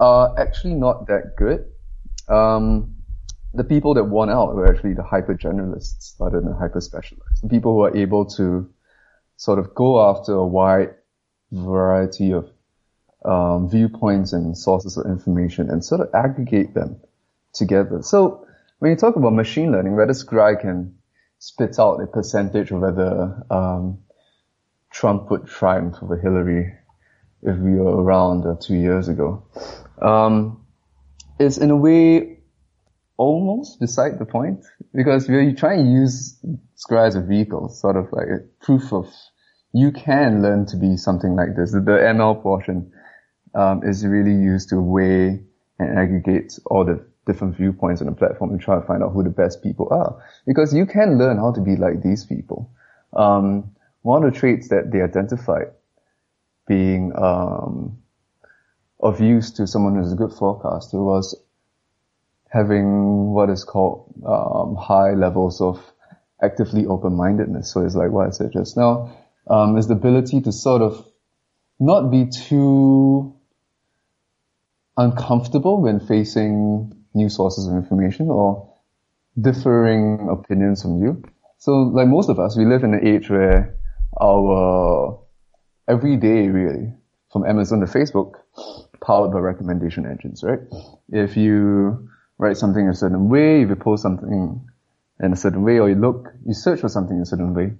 are 0.00 0.34
actually 0.38 0.74
not 0.74 1.06
that 1.06 1.36
good 1.36 1.64
um, 2.28 2.94
the 3.54 3.64
people 3.64 3.94
that 3.94 4.04
won 4.04 4.30
out 4.30 4.54
were 4.54 4.66
actually 4.66 4.94
the 4.94 5.02
hyper 5.02 5.34
generalists 5.34 6.18
rather 6.18 6.40
than 6.40 6.54
hyper 6.54 6.80
specialized. 6.80 7.42
The 7.42 7.48
people 7.48 7.74
who 7.74 7.82
are 7.82 7.96
able 7.96 8.24
to 8.36 8.70
sort 9.36 9.58
of 9.58 9.74
go 9.74 10.08
after 10.08 10.32
a 10.32 10.46
wide 10.46 10.94
variety 11.50 12.32
of 12.32 12.50
um, 13.24 13.68
viewpoints 13.68 14.32
and 14.32 14.56
sources 14.56 14.96
of 14.96 15.06
information 15.06 15.70
and 15.70 15.84
sort 15.84 16.00
of 16.00 16.14
aggregate 16.14 16.74
them 16.74 17.00
together. 17.52 18.02
So 18.02 18.46
when 18.78 18.90
you 18.90 18.96
talk 18.96 19.16
about 19.16 19.34
machine 19.34 19.70
learning, 19.72 19.96
whether 19.96 20.12
Scry 20.12 20.58
can 20.60 20.96
spit 21.38 21.78
out 21.78 22.00
a 22.00 22.06
percentage 22.06 22.70
of 22.70 22.80
whether 22.80 23.44
um, 23.50 23.98
Trump 24.90 25.30
would 25.30 25.46
triumph 25.46 25.96
over 26.02 26.16
Hillary 26.16 26.72
if 27.42 27.56
we 27.58 27.74
were 27.74 28.02
around 28.02 28.46
uh, 28.46 28.56
two 28.60 28.74
years 28.74 29.08
ago. 29.08 29.44
Um, 30.00 30.64
it's 31.38 31.58
in 31.58 31.70
a 31.70 31.76
way 31.76 32.38
almost 33.16 33.80
beside 33.80 34.18
the 34.18 34.24
point 34.24 34.64
because 34.94 35.28
we're 35.28 35.54
trying 35.54 35.84
to 35.84 35.90
use 35.90 36.38
Scry 36.76 37.06
as 37.06 37.14
a 37.14 37.20
vehicle, 37.20 37.68
sort 37.68 37.96
of 37.96 38.12
like 38.12 38.26
a 38.26 38.64
proof 38.64 38.92
of 38.92 39.06
you 39.72 39.92
can 39.92 40.42
learn 40.42 40.66
to 40.66 40.76
be 40.76 40.96
something 40.96 41.34
like 41.34 41.56
this. 41.56 41.72
The 41.72 41.80
ML 41.80 42.42
portion 42.42 42.92
um, 43.54 43.82
is 43.84 44.04
really 44.06 44.34
used 44.34 44.68
to 44.70 44.80
weigh 44.80 45.42
and 45.78 45.98
aggregate 45.98 46.58
all 46.66 46.84
the 46.84 47.04
different 47.26 47.56
viewpoints 47.56 48.00
on 48.00 48.08
the 48.08 48.12
platform 48.12 48.50
and 48.50 48.60
try 48.60 48.78
to 48.78 48.86
find 48.86 49.02
out 49.02 49.12
who 49.12 49.22
the 49.22 49.30
best 49.30 49.62
people 49.62 49.88
are. 49.90 50.22
Because 50.46 50.74
you 50.74 50.86
can 50.86 51.18
learn 51.18 51.38
how 51.38 51.52
to 51.52 51.60
be 51.60 51.76
like 51.76 52.02
these 52.02 52.24
people. 52.24 52.70
Um, 53.14 53.72
one 54.02 54.24
of 54.24 54.32
the 54.32 54.38
traits 54.38 54.68
that 54.68 54.90
they 54.90 55.00
identified 55.00 55.68
being 56.72 57.12
um, 57.16 57.98
of 59.08 59.20
use 59.20 59.50
to 59.56 59.66
someone 59.66 59.94
who's 59.96 60.12
a 60.12 60.16
good 60.16 60.32
forecaster 60.32 60.98
was 61.12 61.26
having 62.48 62.86
what 63.36 63.50
is 63.50 63.64
called 63.64 63.96
um, 64.34 64.76
high 64.76 65.12
levels 65.12 65.60
of 65.60 65.76
actively 66.42 66.86
open-mindedness. 66.86 67.72
So 67.72 67.84
it's 67.84 67.94
like 67.94 68.10
what 68.10 68.26
I 68.26 68.30
said 68.30 68.52
just 68.52 68.76
now, 68.76 68.92
um, 69.48 69.76
is 69.76 69.86
the 69.88 69.94
ability 69.94 70.40
to 70.42 70.52
sort 70.52 70.82
of 70.82 71.04
not 71.78 72.10
be 72.10 72.26
too 72.48 73.34
uncomfortable 74.96 75.82
when 75.82 75.98
facing 76.00 76.92
new 77.14 77.28
sources 77.28 77.66
of 77.66 77.74
information 77.74 78.28
or 78.30 78.72
differing 79.48 80.28
opinions 80.30 80.82
from 80.82 81.02
you. 81.02 81.22
So 81.58 81.72
like 81.98 82.08
most 82.08 82.28
of 82.28 82.38
us, 82.38 82.56
we 82.56 82.64
live 82.64 82.84
in 82.84 82.94
an 82.94 83.06
age 83.06 83.28
where 83.28 83.76
our 84.20 85.22
every 85.88 86.16
day 86.16 86.48
really, 86.48 86.92
from 87.32 87.46
Amazon 87.46 87.80
to 87.80 87.86
Facebook, 87.86 88.34
powered 89.04 89.32
by 89.32 89.38
recommendation 89.38 90.06
engines, 90.06 90.42
right? 90.42 90.60
If 91.10 91.36
you 91.36 92.08
write 92.38 92.56
something 92.56 92.88
a 92.88 92.94
certain 92.94 93.28
way, 93.28 93.62
if 93.62 93.68
you 93.68 93.76
post 93.76 94.02
something 94.02 94.60
in 95.20 95.32
a 95.32 95.36
certain 95.36 95.62
way, 95.62 95.78
or 95.78 95.88
you 95.88 95.94
look, 95.94 96.32
you 96.44 96.54
search 96.54 96.80
for 96.80 96.88
something 96.88 97.16
in 97.16 97.22
a 97.22 97.26
certain 97.26 97.54
way, 97.54 97.72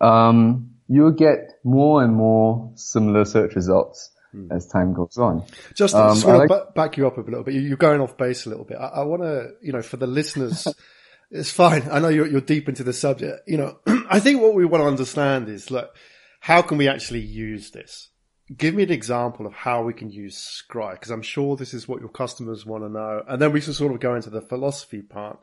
um, 0.00 0.70
you'll 0.88 1.12
get 1.12 1.58
more 1.64 2.02
and 2.02 2.14
more 2.14 2.70
similar 2.74 3.24
search 3.24 3.54
results 3.54 4.10
Hmm. 4.32 4.50
as 4.50 4.66
time 4.66 4.94
goes 4.94 5.18
on. 5.18 5.44
Just, 5.74 5.94
um, 5.94 6.14
just 6.14 6.26
want 6.26 6.38
like, 6.38 6.48
to 6.48 6.72
back 6.74 6.96
you 6.96 7.06
up 7.06 7.18
a 7.18 7.20
little 7.20 7.42
bit. 7.42 7.52
You're 7.52 7.76
going 7.76 8.00
off 8.00 8.16
base 8.16 8.46
a 8.46 8.48
little 8.48 8.64
bit. 8.64 8.78
I, 8.78 8.86
I 8.86 9.02
want 9.02 9.20
to, 9.20 9.50
you 9.60 9.72
know, 9.74 9.82
for 9.82 9.98
the 9.98 10.06
listeners, 10.06 10.66
it's 11.30 11.50
fine. 11.50 11.82
I 11.90 11.98
know 11.98 12.08
you're, 12.08 12.26
you're 12.26 12.40
deep 12.40 12.66
into 12.66 12.82
the 12.82 12.94
subject. 12.94 13.40
You 13.46 13.58
know, 13.58 13.78
I 14.08 14.20
think 14.20 14.40
what 14.40 14.54
we 14.54 14.64
want 14.64 14.82
to 14.84 14.88
understand 14.88 15.50
is, 15.50 15.70
look, 15.70 15.94
how 16.42 16.60
can 16.60 16.76
we 16.76 16.88
actually 16.88 17.20
use 17.20 17.70
this? 17.70 18.10
Give 18.56 18.74
me 18.74 18.82
an 18.82 18.90
example 18.90 19.46
of 19.46 19.52
how 19.52 19.82
we 19.82 19.94
can 19.94 20.10
use 20.10 20.36
Scry, 20.36 20.92
because 20.92 21.10
I'm 21.10 21.22
sure 21.22 21.56
this 21.56 21.72
is 21.72 21.86
what 21.86 22.00
your 22.00 22.10
customers 22.10 22.66
want 22.66 22.82
to 22.84 22.88
know. 22.88 23.22
And 23.28 23.40
then 23.40 23.52
we 23.52 23.60
can 23.60 23.72
sort 23.72 23.92
of 23.92 24.00
go 24.00 24.14
into 24.14 24.28
the 24.28 24.40
philosophy 24.42 25.02
part. 25.02 25.38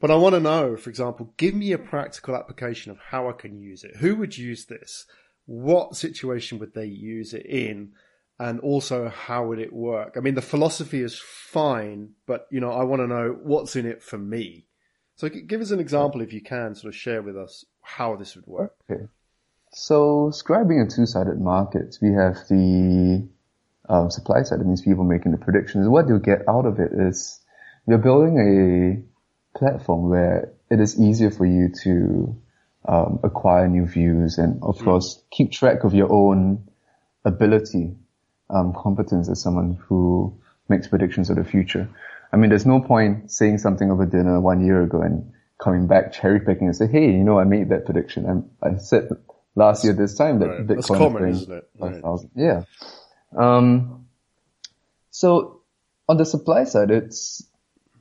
But 0.00 0.10
I 0.10 0.16
want 0.16 0.34
to 0.34 0.40
know, 0.40 0.76
for 0.76 0.88
example, 0.88 1.34
give 1.36 1.54
me 1.54 1.72
a 1.72 1.78
practical 1.78 2.34
application 2.34 2.90
of 2.90 2.98
how 3.10 3.28
I 3.28 3.32
can 3.32 3.60
use 3.60 3.84
it. 3.84 3.96
Who 3.96 4.16
would 4.16 4.38
use 4.38 4.64
this? 4.64 5.06
What 5.44 5.94
situation 5.94 6.58
would 6.58 6.74
they 6.74 6.86
use 6.86 7.34
it 7.34 7.44
in? 7.46 7.92
and 8.38 8.58
also 8.60 9.08
how 9.08 9.46
would 9.46 9.58
it 9.58 9.72
work? 9.72 10.14
I 10.16 10.20
mean, 10.20 10.34
the 10.34 10.42
philosophy 10.42 11.02
is 11.02 11.18
fine, 11.18 12.10
but 12.26 12.46
you 12.50 12.60
know, 12.60 12.72
I 12.72 12.82
want 12.82 13.00
to 13.00 13.06
know 13.06 13.38
what's 13.42 13.76
in 13.76 13.86
it 13.86 14.02
for 14.02 14.18
me. 14.18 14.66
So 15.16 15.28
give 15.28 15.60
us 15.60 15.70
an 15.70 15.78
example 15.78 16.20
if 16.20 16.32
you 16.32 16.40
can 16.40 16.74
sort 16.74 16.92
of 16.92 16.98
share 16.98 17.22
with 17.22 17.36
us 17.36 17.64
how 17.80 18.16
this 18.16 18.34
would 18.34 18.46
work. 18.46 18.74
Okay. 18.90 19.04
So 19.76 20.30
scribing 20.30 20.86
a 20.86 20.88
two-sided 20.88 21.40
market, 21.40 21.98
we 22.00 22.12
have 22.12 22.36
the 22.48 23.28
um, 23.88 24.08
supply 24.08 24.44
side, 24.44 24.60
that 24.60 24.66
means 24.66 24.82
people 24.82 25.02
making 25.02 25.32
the 25.32 25.38
predictions. 25.38 25.88
What 25.88 26.06
you'll 26.06 26.20
get 26.20 26.48
out 26.48 26.64
of 26.64 26.78
it 26.78 26.92
is 26.92 27.40
you're 27.86 27.98
building 27.98 28.38
a 28.38 29.58
platform 29.58 30.10
where 30.10 30.52
it 30.70 30.78
is 30.78 30.98
easier 31.00 31.32
for 31.32 31.44
you 31.44 31.70
to 31.82 32.36
um, 32.86 33.18
acquire 33.24 33.66
new 33.66 33.86
views 33.86 34.38
and 34.38 34.62
of 34.62 34.78
mm. 34.78 34.84
course 34.84 35.22
keep 35.32 35.50
track 35.50 35.82
of 35.82 35.92
your 35.92 36.12
own 36.12 36.68
ability 37.24 37.96
um, 38.50 38.74
competence 38.74 39.28
as 39.28 39.42
someone 39.42 39.76
who 39.88 40.38
makes 40.68 40.86
predictions 40.86 41.30
of 41.30 41.36
the 41.36 41.44
future. 41.44 41.88
I 42.32 42.36
mean, 42.36 42.50
there's 42.50 42.66
no 42.66 42.80
point 42.80 43.32
saying 43.32 43.58
something 43.58 43.90
over 43.90 44.06
dinner 44.06 44.40
one 44.40 44.64
year 44.64 44.82
ago 44.82 45.00
and 45.02 45.32
coming 45.58 45.88
back 45.88 46.12
cherry 46.12 46.40
picking 46.40 46.68
and 46.68 46.76
say, 46.76 46.86
"Hey, 46.86 47.06
you 47.06 47.24
know, 47.24 47.40
I 47.40 47.44
made 47.44 47.70
that 47.70 47.86
prediction. 47.86 48.26
I'm, 48.28 48.50
i 48.62 48.76
said 48.78 49.08
last 49.54 49.84
year 49.84 49.92
this 49.92 50.14
time 50.14 50.38
that 50.40 50.48
right. 50.48 50.66
Bitcoin 50.66 50.98
common, 50.98 51.28
is 51.28 51.42
isn't 51.42 51.52
it? 51.58 51.70
Right. 51.78 51.92
5,000." 51.94 52.30
Yeah. 52.34 52.62
Um, 53.36 54.06
so 55.10 55.60
on 56.08 56.16
the 56.16 56.24
supply 56.24 56.64
side, 56.64 56.90
it's 56.90 57.46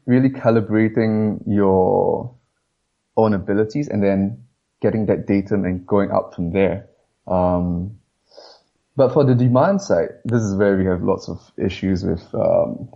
really 0.05 0.29
calibrating 0.29 1.41
your 1.48 2.36
own 3.15 3.33
abilities 3.33 3.88
and 3.88 4.03
then 4.03 4.43
getting 4.81 5.05
that 5.05 5.27
datum 5.27 5.63
and 5.65 5.86
going 5.88 6.12
up 6.12 6.33
from 6.36 6.51
there. 6.51 6.89
Um, 7.27 8.00
but 8.95 9.13
for 9.13 9.24
the 9.24 9.33
demand 9.33 9.81
side, 9.81 10.10
this 10.25 10.41
is 10.41 10.55
where 10.55 10.77
we 10.77 10.86
have 10.86 11.01
lots 11.01 11.29
of 11.29 11.39
issues 11.57 12.03
with 12.03 12.24
um, 12.33 12.89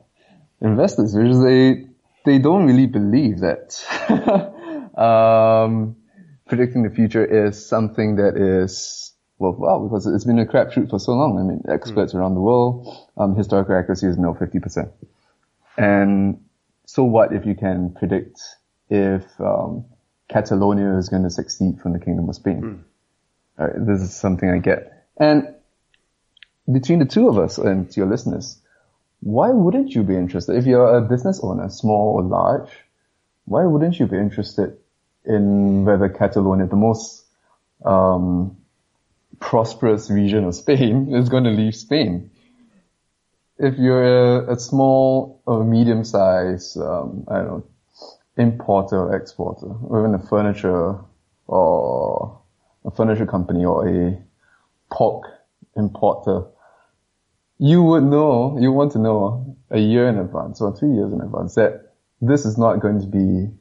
investors, 0.62 1.16
which 1.16 1.28
is 1.28 1.42
they 1.42 1.88
they 2.26 2.40
don't 2.40 2.66
really 2.68 2.88
believe 2.88 3.40
that 3.40 3.82
um, 4.98 5.96
predicting 6.48 6.84
the 6.84 6.90
future 6.90 7.26
is 7.26 7.68
something 7.68 8.16
that 8.18 8.38
is 8.38 9.14
well, 9.40 9.56
well, 9.58 9.88
because 9.88 10.08
it's 10.08 10.26
been 10.26 10.40
a 10.40 10.46
crapshoot 10.46 10.90
for 10.90 11.00
so 11.00 11.12
long. 11.12 11.38
I 11.38 11.44
mean, 11.44 11.64
experts 11.70 12.14
mm. 12.14 12.16
around 12.16 12.34
the 12.34 12.42
world, 12.42 12.88
um, 13.18 13.36
historical 13.36 13.78
accuracy 13.78 14.08
is 14.08 14.18
no 14.18 14.34
50%. 14.34 14.92
And 15.78 16.44
so 16.86 17.04
what 17.04 17.34
if 17.34 17.46
you 17.46 17.54
can 17.54 17.94
predict 17.94 18.42
if 18.90 19.24
um, 19.40 19.86
Catalonia 20.28 20.98
is 20.98 21.10
going 21.10 21.24
to 21.24 21.30
succeed 21.30 21.80
from 21.82 21.94
the 21.94 22.00
Kingdom 22.00 22.30
of 22.30 22.36
Spain? 22.36 22.62
Mm. 22.62 23.64
Right, 23.64 23.86
this 23.86 24.02
is 24.02 24.16
something 24.16 24.50
I 24.50 24.58
get. 24.58 25.06
And 25.18 25.54
between 26.72 27.00
the 27.00 27.06
two 27.06 27.28
of 27.28 27.38
us 27.38 27.60
and 27.60 27.92
to 27.92 28.00
your 28.00 28.10
listeners, 28.10 28.60
why 29.20 29.50
wouldn't 29.50 29.92
you 29.92 30.04
be 30.04 30.16
interested? 30.16 30.58
If 30.58 30.66
you're 30.66 30.98
a 30.98 31.02
business 31.02 31.40
owner, 31.44 31.70
small 31.70 32.16
or 32.16 32.24
large, 32.24 32.70
why 33.46 33.66
wouldn't 33.66 34.00
you 34.00 34.08
be 34.08 34.18
interested 34.18 34.78
in 35.28 35.86
whether 35.86 36.10
Catalonia, 36.10 36.66
the 36.68 36.76
most 36.76 37.26
um, 37.86 38.58
prosperous 39.40 40.10
region 40.10 40.46
of 40.46 40.56
Spain, 40.56 41.10
is 41.14 41.30
going 41.30 41.44
to 41.44 41.52
leave 41.52 41.76
Spain? 41.76 42.32
If 43.60 43.78
you're 43.78 44.46
a, 44.48 44.54
a 44.54 44.60
small 44.60 45.42
or 45.46 45.64
medium 45.64 46.04
sized, 46.04 46.78
um, 46.78 47.26
I 47.28 47.38
don't 47.38 47.48
know, 47.48 47.64
importer 48.38 48.98
or 48.98 49.16
exporter, 49.16 49.66
or 49.66 50.00
even 50.00 50.14
a 50.14 50.20
furniture 50.20 51.00
or 51.48 52.40
a 52.86 52.92
furniture 52.92 53.26
company 53.26 53.66
or 53.66 53.88
a 53.88 54.22
pork 54.92 55.26
importer, 55.76 56.46
you 57.58 57.82
would 57.82 58.04
know, 58.04 58.58
you 58.60 58.72
want 58.72 58.92
to 58.92 59.00
know 59.00 59.58
a 59.72 59.80
year 59.80 60.08
in 60.08 60.18
advance 60.20 60.62
or 60.62 60.78
two 60.78 60.94
years 60.94 61.12
in 61.12 61.22
advance 61.22 61.56
that 61.56 61.94
this 62.22 62.46
is 62.46 62.58
not 62.58 62.80
going 62.80 63.02
to 63.02 63.08
be 63.08 63.52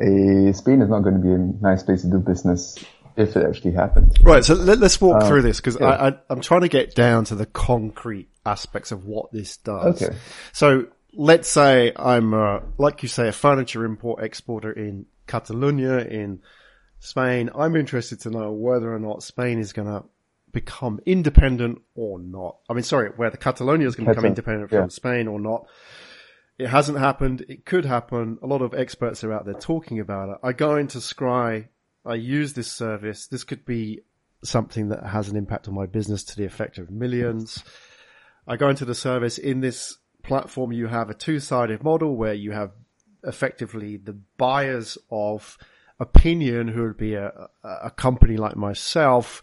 a, 0.00 0.52
Spain 0.52 0.82
is 0.82 0.88
not 0.88 1.00
going 1.00 1.14
to 1.14 1.20
be 1.20 1.30
a 1.30 1.38
nice 1.38 1.82
place 1.82 2.02
to 2.02 2.08
do 2.08 2.18
business 2.18 2.76
if 3.16 3.36
it 3.36 3.46
actually 3.46 3.72
happens. 3.72 4.14
Right. 4.20 4.44
So 4.44 4.54
let, 4.54 4.82
us 4.82 5.00
walk 5.00 5.22
um, 5.22 5.28
through 5.28 5.42
this 5.42 5.58
because 5.58 5.78
yeah. 5.80 5.86
I, 5.86 6.08
I, 6.08 6.18
I'm 6.28 6.40
trying 6.40 6.60
to 6.62 6.68
get 6.68 6.94
down 6.94 7.24
to 7.26 7.34
the 7.34 7.46
concrete 7.46 8.28
aspects 8.44 8.92
of 8.92 9.06
what 9.06 9.32
this 9.32 9.56
does. 9.56 10.02
Okay. 10.02 10.14
So 10.52 10.88
let's 11.14 11.48
say 11.48 11.92
I'm, 11.96 12.34
a, 12.34 12.62
like 12.76 13.02
you 13.02 13.08
say, 13.08 13.28
a 13.28 13.32
furniture 13.32 13.84
import 13.84 14.22
exporter 14.22 14.70
in 14.70 15.06
Catalonia 15.26 15.98
in 15.98 16.40
Spain. 17.00 17.50
I'm 17.54 17.74
interested 17.74 18.20
to 18.20 18.30
know 18.30 18.52
whether 18.52 18.92
or 18.92 18.98
not 18.98 19.22
Spain 19.22 19.58
is 19.58 19.72
going 19.72 19.88
to 19.88 20.04
become 20.52 21.00
independent 21.06 21.80
or 21.94 22.18
not. 22.18 22.56
I 22.68 22.74
mean, 22.74 22.82
sorry, 22.82 23.10
whether 23.16 23.36
Catalonia 23.36 23.86
is 23.86 23.96
going 23.96 24.06
to 24.06 24.12
become 24.12 24.26
independent 24.26 24.70
from 24.70 24.78
yeah. 24.78 24.88
Spain 24.88 25.26
or 25.28 25.40
not. 25.40 25.66
It 26.58 26.68
hasn't 26.68 26.98
happened. 26.98 27.44
It 27.48 27.66
could 27.66 27.84
happen. 27.84 28.38
A 28.42 28.46
lot 28.46 28.62
of 28.62 28.74
experts 28.74 29.22
are 29.24 29.32
out 29.32 29.44
there 29.44 29.54
talking 29.54 30.00
about 30.00 30.30
it. 30.30 30.38
I 30.42 30.52
go 30.52 30.76
into 30.76 30.98
Scry. 30.98 31.68
I 32.04 32.14
use 32.14 32.54
this 32.54 32.70
service. 32.70 33.26
This 33.26 33.44
could 33.44 33.64
be 33.64 34.00
something 34.42 34.88
that 34.88 35.04
has 35.04 35.28
an 35.28 35.36
impact 35.36 35.68
on 35.68 35.74
my 35.74 35.86
business 35.86 36.24
to 36.24 36.36
the 36.36 36.44
effect 36.44 36.78
of 36.78 36.90
millions. 36.90 37.62
I 38.46 38.56
go 38.56 38.68
into 38.68 38.84
the 38.84 38.94
service. 38.94 39.38
In 39.38 39.60
this 39.60 39.98
platform, 40.22 40.72
you 40.72 40.86
have 40.86 41.10
a 41.10 41.14
two-sided 41.14 41.82
model 41.82 42.16
where 42.16 42.34
you 42.34 42.52
have 42.52 42.72
effectively 43.24 43.96
the 43.96 44.16
buyers 44.38 44.96
of 45.10 45.58
opinion 45.98 46.68
who 46.68 46.82
would 46.82 46.96
be 46.96 47.14
a, 47.14 47.48
a 47.64 47.90
company 47.90 48.36
like 48.36 48.56
myself 48.56 49.42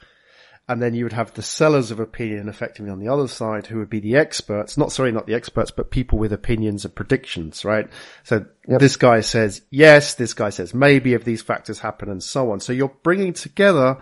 and 0.67 0.81
then 0.81 0.93
you 0.93 1.03
would 1.03 1.13
have 1.13 1.33
the 1.33 1.41
sellers 1.41 1.91
of 1.91 1.99
opinion 1.99 2.47
effectively 2.47 2.89
on 2.89 2.99
the 2.99 3.09
other 3.09 3.27
side 3.27 3.67
who 3.67 3.79
would 3.79 3.89
be 3.89 3.99
the 3.99 4.15
experts, 4.15 4.77
not 4.77 4.91
sorry, 4.93 5.11
not 5.11 5.27
the 5.27 5.33
experts, 5.33 5.71
but 5.71 5.91
people 5.91 6.17
with 6.17 6.31
opinions 6.31 6.85
and 6.85 6.95
predictions, 6.95 7.65
right? 7.65 7.89
So 8.23 8.45
yep. 8.67 8.79
this 8.79 8.95
guy 8.95 9.21
says 9.21 9.61
yes, 9.69 10.15
this 10.15 10.33
guy 10.33 10.51
says 10.51 10.73
maybe 10.73 11.13
if 11.13 11.25
these 11.25 11.41
factors 11.41 11.79
happen 11.79 12.09
and 12.09 12.23
so 12.23 12.51
on. 12.51 12.61
So 12.61 12.71
you're 12.71 12.95
bringing 13.03 13.33
together 13.33 14.01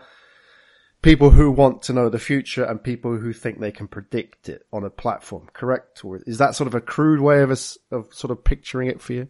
people 1.02 1.32
who 1.32 1.52
want 1.52 1.82
to 1.84 1.94
know 1.94 2.10
the 2.10 2.20
future 2.20 2.64
and 2.64 2.84
people 2.84 3.18
who 3.18 3.34
think 3.34 3.60
they 3.60 3.72
can 3.72 3.88
predict 3.88 4.48
it 4.48 4.66
on 4.72 4.84
a 4.84 4.90
platform, 4.92 5.48
correct? 5.54 6.06
Or 6.06 6.18
is 6.28 6.38
that 6.38 6.56
sort 6.56 6.68
of 6.68 6.76
a 6.76 6.82
crude 6.82 7.22
way 7.22 7.42
of 7.42 7.50
us 7.50 7.80
of 7.90 8.14
sort 8.14 8.30
of 8.30 8.44
picturing 8.44 8.88
it 8.88 9.02
for 9.02 9.14
you? 9.14 9.30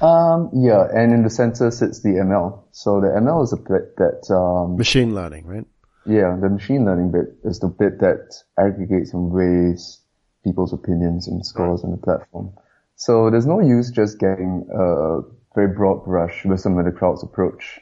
Um, 0.00 0.50
yeah, 0.54 0.88
and 0.92 1.12
in 1.12 1.22
the 1.22 1.30
center 1.30 1.70
sits 1.70 2.00
the 2.00 2.08
ML. 2.08 2.64
So 2.72 3.00
the 3.00 3.08
ML 3.08 3.44
is 3.44 3.52
a 3.52 3.56
bit 3.56 3.96
that 3.98 4.34
um, 4.34 4.76
machine 4.76 5.14
learning, 5.14 5.46
right? 5.46 5.66
Yeah, 6.06 6.36
the 6.40 6.48
machine 6.48 6.84
learning 6.84 7.12
bit 7.12 7.36
is 7.44 7.58
the 7.60 7.68
bit 7.68 8.00
that 8.00 8.34
aggregates 8.58 9.12
and 9.12 9.30
weighs 9.30 10.00
people's 10.44 10.72
opinions 10.72 11.28
and 11.28 11.44
scores 11.44 11.84
on 11.84 11.90
the 11.90 11.98
platform. 11.98 12.52
So 12.96 13.30
there's 13.30 13.46
no 13.46 13.60
use 13.60 13.90
just 13.90 14.18
getting 14.18 14.66
a 14.72 15.20
very 15.54 15.74
broad 15.74 16.04
brush 16.04 16.44
wisdom 16.44 16.78
of 16.78 16.84
the 16.84 16.92
crowds 16.92 17.22
approach, 17.22 17.80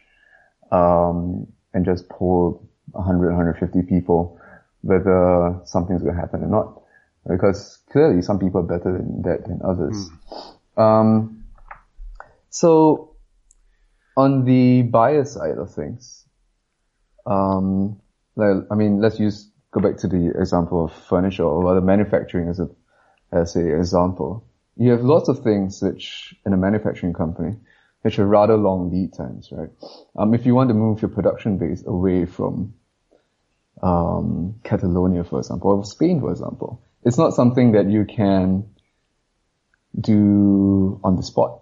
um, 0.72 1.46
and 1.75 1.84
just 1.84 2.08
poll 2.08 2.68
100, 2.92 3.28
150 3.28 3.82
people 3.82 4.40
whether 4.82 5.60
something's 5.64 6.02
going 6.02 6.14
to 6.14 6.20
happen 6.20 6.42
or 6.42 6.48
not. 6.48 6.82
Because 7.28 7.78
clearly 7.90 8.22
some 8.22 8.38
people 8.38 8.60
are 8.60 8.78
better 8.78 8.92
than 8.92 9.22
that 9.22 9.44
than 9.46 9.60
others. 9.64 10.08
Mm. 10.76 10.82
Um, 10.82 11.44
so 12.48 13.16
on 14.16 14.44
the 14.44 14.82
bias 14.82 15.32
side 15.32 15.58
of 15.58 15.75
things, 15.75 16.25
um, 17.26 18.00
I 18.38 18.75
mean, 18.75 19.00
let's 19.00 19.18
use, 19.18 19.50
go 19.71 19.80
back 19.80 19.99
to 19.99 20.09
the 20.09 20.33
example 20.38 20.85
of 20.85 20.92
furniture 20.92 21.45
or 21.45 21.64
rather 21.64 21.80
manufacturing 21.80 22.49
as 22.49 22.61
a, 22.61 22.68
as 23.33 23.57
a 23.57 23.78
example. 23.78 24.45
You 24.76 24.92
have 24.92 25.02
lots 25.02 25.28
of 25.28 25.40
things 25.40 25.83
which 25.83 26.35
in 26.47 26.52
a 26.52 26.57
manufacturing 26.57 27.12
company, 27.12 27.57
which 28.02 28.18
are 28.18 28.26
rather 28.26 28.57
long 28.57 28.90
lead 28.90 29.12
times, 29.12 29.49
right? 29.50 29.71
Um, 30.16 30.35
if 30.35 30.47
you 30.47 30.54
want 30.54 30.68
to 30.68 30.75
move 30.75 31.02
your 31.02 31.11
production 31.11 31.59
base 31.59 31.85
away 31.87 32.26
from, 32.26 32.75
um, 33.83 34.61
Catalonia, 34.64 35.25
for 35.25 35.38
example, 35.38 35.71
or 35.71 35.85
Spain, 35.85 36.21
for 36.21 36.30
example, 36.30 36.83
it's 37.04 37.18
not 37.18 37.35
something 37.35 37.73
that 37.73 37.88
you 37.88 38.04
can 38.04 38.68
do 39.99 41.00
on 41.02 41.16
the 41.16 41.23
spot. 41.23 41.61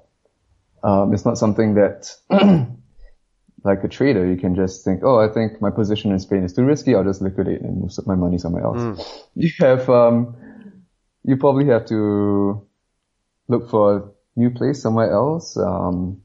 Um, 0.83 1.12
it's 1.14 1.25
not 1.25 1.38
something 1.38 1.75
that 1.75 2.14
like 3.64 3.82
a 3.84 3.88
trader, 3.88 4.26
you 4.26 4.36
can 4.36 4.54
just 4.54 4.84
think, 4.84 5.02
oh, 5.02 5.18
I 5.18 5.32
think 5.32 5.60
my 5.60 5.70
position 5.70 6.12
in 6.12 6.18
Spain 6.20 6.44
is 6.44 6.52
too 6.52 6.64
risky. 6.64 6.94
I'll 6.94 7.04
just 7.04 7.22
liquidate 7.22 7.60
and 7.62 7.80
move 7.80 7.92
my 8.06 8.14
money 8.14 8.38
somewhere 8.38 8.64
else. 8.64 8.78
Mm. 8.78 9.22
You 9.34 9.50
have, 9.60 9.90
um, 9.90 10.34
you 11.25 11.36
probably 11.36 11.66
have 11.66 11.84
to 11.86 12.66
look 13.48 13.68
for 13.68 13.96
a 13.96 14.02
new 14.36 14.50
place 14.50 14.80
somewhere 14.80 15.12
else, 15.12 15.56
um, 15.58 16.22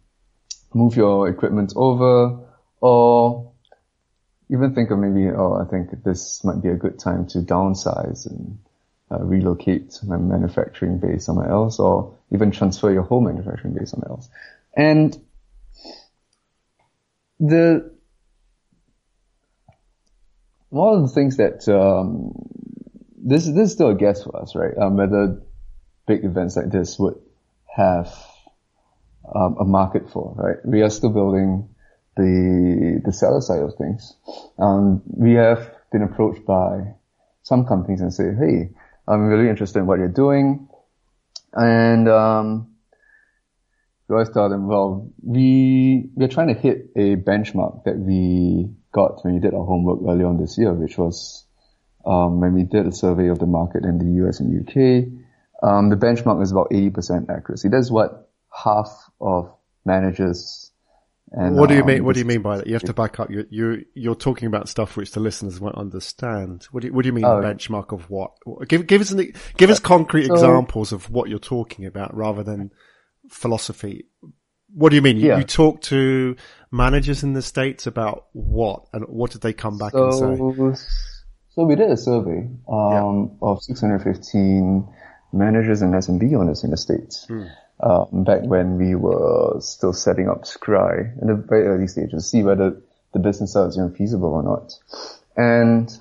move 0.74 0.96
your 0.96 1.28
equipment 1.28 1.74
over, 1.76 2.40
or 2.80 3.52
even 4.50 4.74
think 4.76 4.92
of 4.92 5.00
maybe, 5.00 5.30
oh, 5.30 5.56
I 5.56 5.70
think 5.70 6.04
this 6.04 6.44
might 6.44 6.62
be 6.62 6.70
a 6.70 6.76
good 6.76 7.00
time 7.00 7.28
to 7.28 7.40
downsize 7.40 8.30
and 8.30 8.60
uh, 9.12 9.20
relocate 9.20 10.00
my 10.04 10.18
manufacturing 10.18 11.00
base 11.00 11.26
somewhere 11.26 11.50
else, 11.50 11.80
or 11.80 12.18
even 12.32 12.52
transfer 12.52 12.92
your 12.92 13.04
whole 13.04 13.22
manufacturing 13.22 13.74
base 13.74 13.92
somewhere 13.92 14.12
else. 14.12 14.30
And 14.76 15.18
the 17.42 17.92
one 20.70 20.96
of 20.96 21.02
the 21.02 21.14
things 21.14 21.38
that 21.38 21.68
um, 21.68 22.32
this 23.18 23.46
this 23.46 23.70
is 23.70 23.72
still 23.74 23.90
a 23.90 23.96
guess 23.96 24.24
for 24.24 24.42
us, 24.42 24.56
right? 24.56 24.78
Um, 24.78 24.96
whether 24.96 25.42
big 26.08 26.24
events 26.24 26.56
like 26.56 26.72
this 26.72 26.98
would 27.00 27.20
have 27.76 28.14
um, 29.34 29.58
a 29.60 29.66
market 29.66 30.10
for, 30.12 30.34
right? 30.38 30.58
We 30.64 30.82
are 30.82 30.90
still 30.90 31.10
building 31.10 31.70
the 32.16 33.02
the 33.04 33.12
seller 33.12 33.42
side 33.42 33.62
of 33.62 33.76
things. 33.76 34.16
Um, 34.60 35.02
we 35.06 35.34
have 35.34 35.74
been 35.92 36.04
approached 36.04 36.46
by 36.46 36.94
some 37.44 37.66
companies 37.66 38.02
and 38.02 38.14
say, 38.14 38.34
"Hey, 38.36 38.70
I'm 39.08 39.26
really 39.28 39.50
interested 39.50 39.80
in 39.80 39.88
what 39.88 39.98
you're 39.98 40.08
doing," 40.08 40.70
and 41.54 42.08
um, 42.08 42.71
we 44.12 44.16
always 44.16 44.30
tell 44.30 44.50
them, 44.50 44.68
well, 44.68 45.10
we, 45.24 46.10
we're 46.16 46.28
trying 46.28 46.54
to 46.54 46.54
hit 46.54 46.90
a 46.98 47.16
benchmark 47.16 47.86
that 47.86 47.98
we 47.98 48.70
got 48.92 49.24
when 49.24 49.36
we 49.36 49.40
did 49.40 49.54
our 49.54 49.64
homework 49.64 50.00
earlier 50.06 50.28
on 50.28 50.38
this 50.38 50.58
year, 50.58 50.74
which 50.74 50.98
was, 50.98 51.46
um, 52.06 52.42
when 52.42 52.54
we 52.54 52.64
did 52.64 52.86
a 52.86 52.92
survey 52.92 53.30
of 53.30 53.40
the 53.40 53.46
market 53.46 53.86
in 53.86 54.00
the 54.00 54.26
US 54.26 54.42
and 54.42 54.52
UK. 54.52 55.08
Um, 55.64 55.90
the 55.90 55.96
benchmark 55.96 56.44
is 56.44 56.52
about 56.52 56.72
80% 56.72 57.30
accuracy. 57.30 57.70
That's 57.70 57.90
what 57.90 58.30
half 58.54 58.90
of 59.22 59.56
managers 59.86 60.72
and, 61.34 61.56
what 61.56 61.70
do 61.70 61.76
you 61.76 61.82
um, 61.82 61.88
mean? 61.88 62.04
What 62.04 62.16
do 62.16 62.20
you 62.20 62.26
mean 62.26 62.42
by 62.42 62.58
that? 62.58 62.68
You 62.68 62.74
have 62.74 62.84
to 62.84 62.94
back 62.94 63.22
up. 63.22 63.30
You're 63.30 63.46
you're, 63.50 63.78
you're 63.94 64.16
talking 64.16 64.48
about 64.48 64.68
stuff 64.68 64.98
which 64.98 65.12
the 65.12 65.22
listeners 65.22 65.62
won't 65.62 65.78
understand. 65.78 66.68
What 66.72 66.82
do 66.82 66.88
you, 66.88 66.94
what 66.94 67.04
do 67.04 67.08
you 67.08 67.14
mean? 67.14 67.24
Oh, 67.24 67.40
benchmark 67.42 67.94
of 67.94 68.10
what? 68.10 68.32
Give 68.68 68.86
give 68.86 69.00
us 69.00 69.12
an, 69.12 69.32
give 69.56 69.70
us 69.70 69.80
concrete 69.80 70.26
so, 70.26 70.34
examples 70.34 70.92
of 70.92 71.10
what 71.10 71.30
you're 71.30 71.40
talking 71.40 71.86
about, 71.86 72.14
rather 72.14 72.44
than 72.44 72.72
philosophy. 73.32 74.06
What 74.74 74.90
do 74.90 74.96
you 74.96 75.02
mean? 75.02 75.18
Yeah. 75.18 75.34
You, 75.34 75.40
you 75.40 75.44
talk 75.44 75.82
to 75.84 76.36
managers 76.72 77.24
in 77.24 77.34
the 77.34 77.42
States 77.42 77.88
about 77.88 78.28
what? 78.34 78.86
And 78.94 79.06
what 79.06 79.32
did 79.32 79.42
they 79.42 79.54
come 79.54 79.78
back 79.78 79.92
so, 79.92 80.04
and 80.06 80.78
say? 80.78 80.86
So 81.50 81.66
we 81.66 81.76
did 81.76 81.92
a 81.92 81.98
survey 81.98 82.48
um, 82.72 83.38
yeah. 83.42 83.48
of 83.50 83.62
615 83.62 84.88
managers 85.34 85.82
and 85.82 85.94
SMB 85.94 86.34
owners 86.40 86.64
in 86.64 86.72
the 86.72 86.78
States. 86.78 87.26
Hmm. 87.28 87.44
Um, 87.84 88.24
back 88.24 88.44
when 88.44 88.78
we 88.78 88.94
were 88.94 89.60
still 89.60 89.92
setting 89.92 90.30
up 90.30 90.44
Scry 90.44 91.20
in 91.20 91.28
the 91.28 91.34
very 91.34 91.66
early 91.66 91.88
stages 91.88 92.12
to 92.12 92.22
see 92.22 92.44
whether 92.44 92.80
the 93.14 93.20
business 93.20 93.56
is 93.56 93.76
even 93.76 93.96
feasible 93.96 94.34
or 94.34 94.44
not. 94.44 94.74
And 95.36 95.92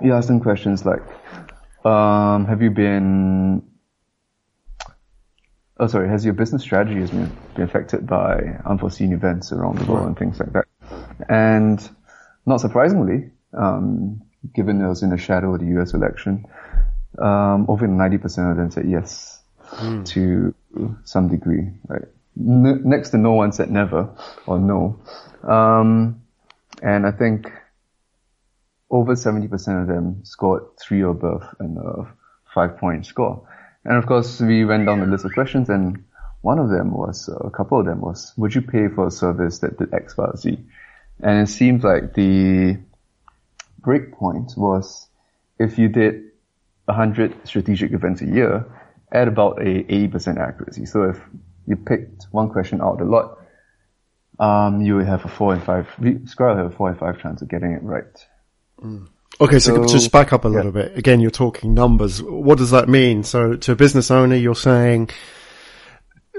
we 0.00 0.12
asked 0.12 0.28
them 0.28 0.40
questions 0.40 0.86
like, 0.86 1.02
um, 1.84 2.46
have 2.46 2.62
you 2.62 2.70
been 2.70 3.62
oh 5.80 5.86
sorry, 5.86 6.08
has 6.08 6.24
your 6.24 6.34
business 6.34 6.62
strategy 6.62 7.00
has 7.00 7.10
been, 7.10 7.32
been 7.54 7.64
affected 7.64 8.06
by 8.06 8.60
unforeseen 8.66 9.12
events 9.12 9.50
around 9.50 9.78
the 9.78 9.90
world 9.90 10.06
and 10.06 10.18
things 10.18 10.38
like 10.38 10.52
that? 10.52 10.66
And 11.28 11.90
not 12.46 12.60
surprisingly, 12.60 13.30
um, 13.54 14.22
given 14.54 14.80
it 14.80 14.88
was 14.88 15.02
in 15.02 15.10
the 15.10 15.16
shadow 15.16 15.54
of 15.54 15.60
the 15.60 15.80
US 15.80 15.94
election, 15.94 16.46
um, 17.18 17.66
over 17.68 17.88
90% 17.88 18.50
of 18.50 18.56
them 18.58 18.70
said 18.70 18.88
yes 18.88 19.40
mm. 19.72 20.06
to 20.06 20.54
some 21.04 21.28
degree, 21.28 21.70
right? 21.88 22.04
N- 22.38 22.82
next 22.84 23.10
to 23.10 23.18
no 23.18 23.32
one 23.32 23.52
said 23.52 23.70
never 23.70 24.10
or 24.46 24.58
no. 24.58 25.00
Um, 25.42 26.22
and 26.82 27.06
I 27.06 27.10
think 27.10 27.50
over 28.90 29.14
70% 29.14 29.80
of 29.80 29.88
them 29.88 30.24
scored 30.24 30.62
three 30.78 31.02
or 31.02 31.10
above 31.10 31.42
and 31.58 31.78
a 31.78 32.12
five 32.52 32.76
point 32.76 33.06
score. 33.06 33.46
And 33.84 33.96
of 33.96 34.06
course, 34.06 34.40
we 34.40 34.64
went 34.64 34.86
down 34.86 35.00
the 35.00 35.06
list 35.06 35.24
of 35.24 35.32
questions, 35.32 35.68
and 35.70 36.04
one 36.42 36.58
of 36.58 36.70
them 36.70 36.92
was, 36.92 37.28
uh, 37.28 37.34
a 37.46 37.50
couple 37.50 37.80
of 37.80 37.86
them 37.86 38.00
was, 38.00 38.32
would 38.36 38.54
you 38.54 38.62
pay 38.62 38.88
for 38.88 39.06
a 39.06 39.10
service 39.10 39.58
that 39.60 39.78
did 39.78 39.92
X, 39.92 40.16
Y, 40.16 40.30
Z? 40.36 40.58
And 41.22 41.40
it 41.40 41.50
seems 41.50 41.84
like 41.84 42.14
the 42.14 42.78
break 43.78 44.12
point 44.12 44.52
was 44.56 45.08
if 45.58 45.78
you 45.78 45.88
did 45.88 46.30
100 46.86 47.46
strategic 47.46 47.92
events 47.92 48.22
a 48.22 48.26
year 48.26 48.66
at 49.12 49.28
about 49.28 49.60
a 49.60 49.84
80% 49.84 50.38
accuracy. 50.38 50.86
So 50.86 51.04
if 51.04 51.20
you 51.66 51.76
picked 51.76 52.24
one 52.30 52.48
question 52.48 52.80
out 52.80 53.00
a 53.00 53.04
lot, 53.04 53.38
um, 54.38 54.80
you 54.80 54.96
would 54.96 55.06
have 55.06 55.24
a 55.24 55.28
four 55.28 55.52
and 55.52 55.62
five, 55.62 55.88
Scry 55.98 56.56
have 56.56 56.72
a 56.72 56.74
four 56.74 56.88
and 56.88 56.98
five 56.98 57.20
chance 57.20 57.42
of 57.42 57.48
getting 57.48 57.72
it 57.72 57.82
right. 57.82 58.26
Mm. 58.82 59.08
Okay, 59.40 59.58
so, 59.58 59.74
so, 59.74 59.92
just 59.92 60.12
back 60.12 60.32
up 60.32 60.44
a 60.44 60.48
little 60.48 60.74
yeah. 60.74 60.88
bit. 60.88 60.98
Again, 60.98 61.20
you're 61.20 61.30
talking 61.30 61.72
numbers. 61.74 62.22
What 62.22 62.58
does 62.58 62.70
that 62.72 62.88
mean? 62.88 63.22
So 63.22 63.56
to 63.56 63.72
a 63.72 63.76
business 63.76 64.10
owner, 64.10 64.36
you're 64.36 64.54
saying, 64.54 65.10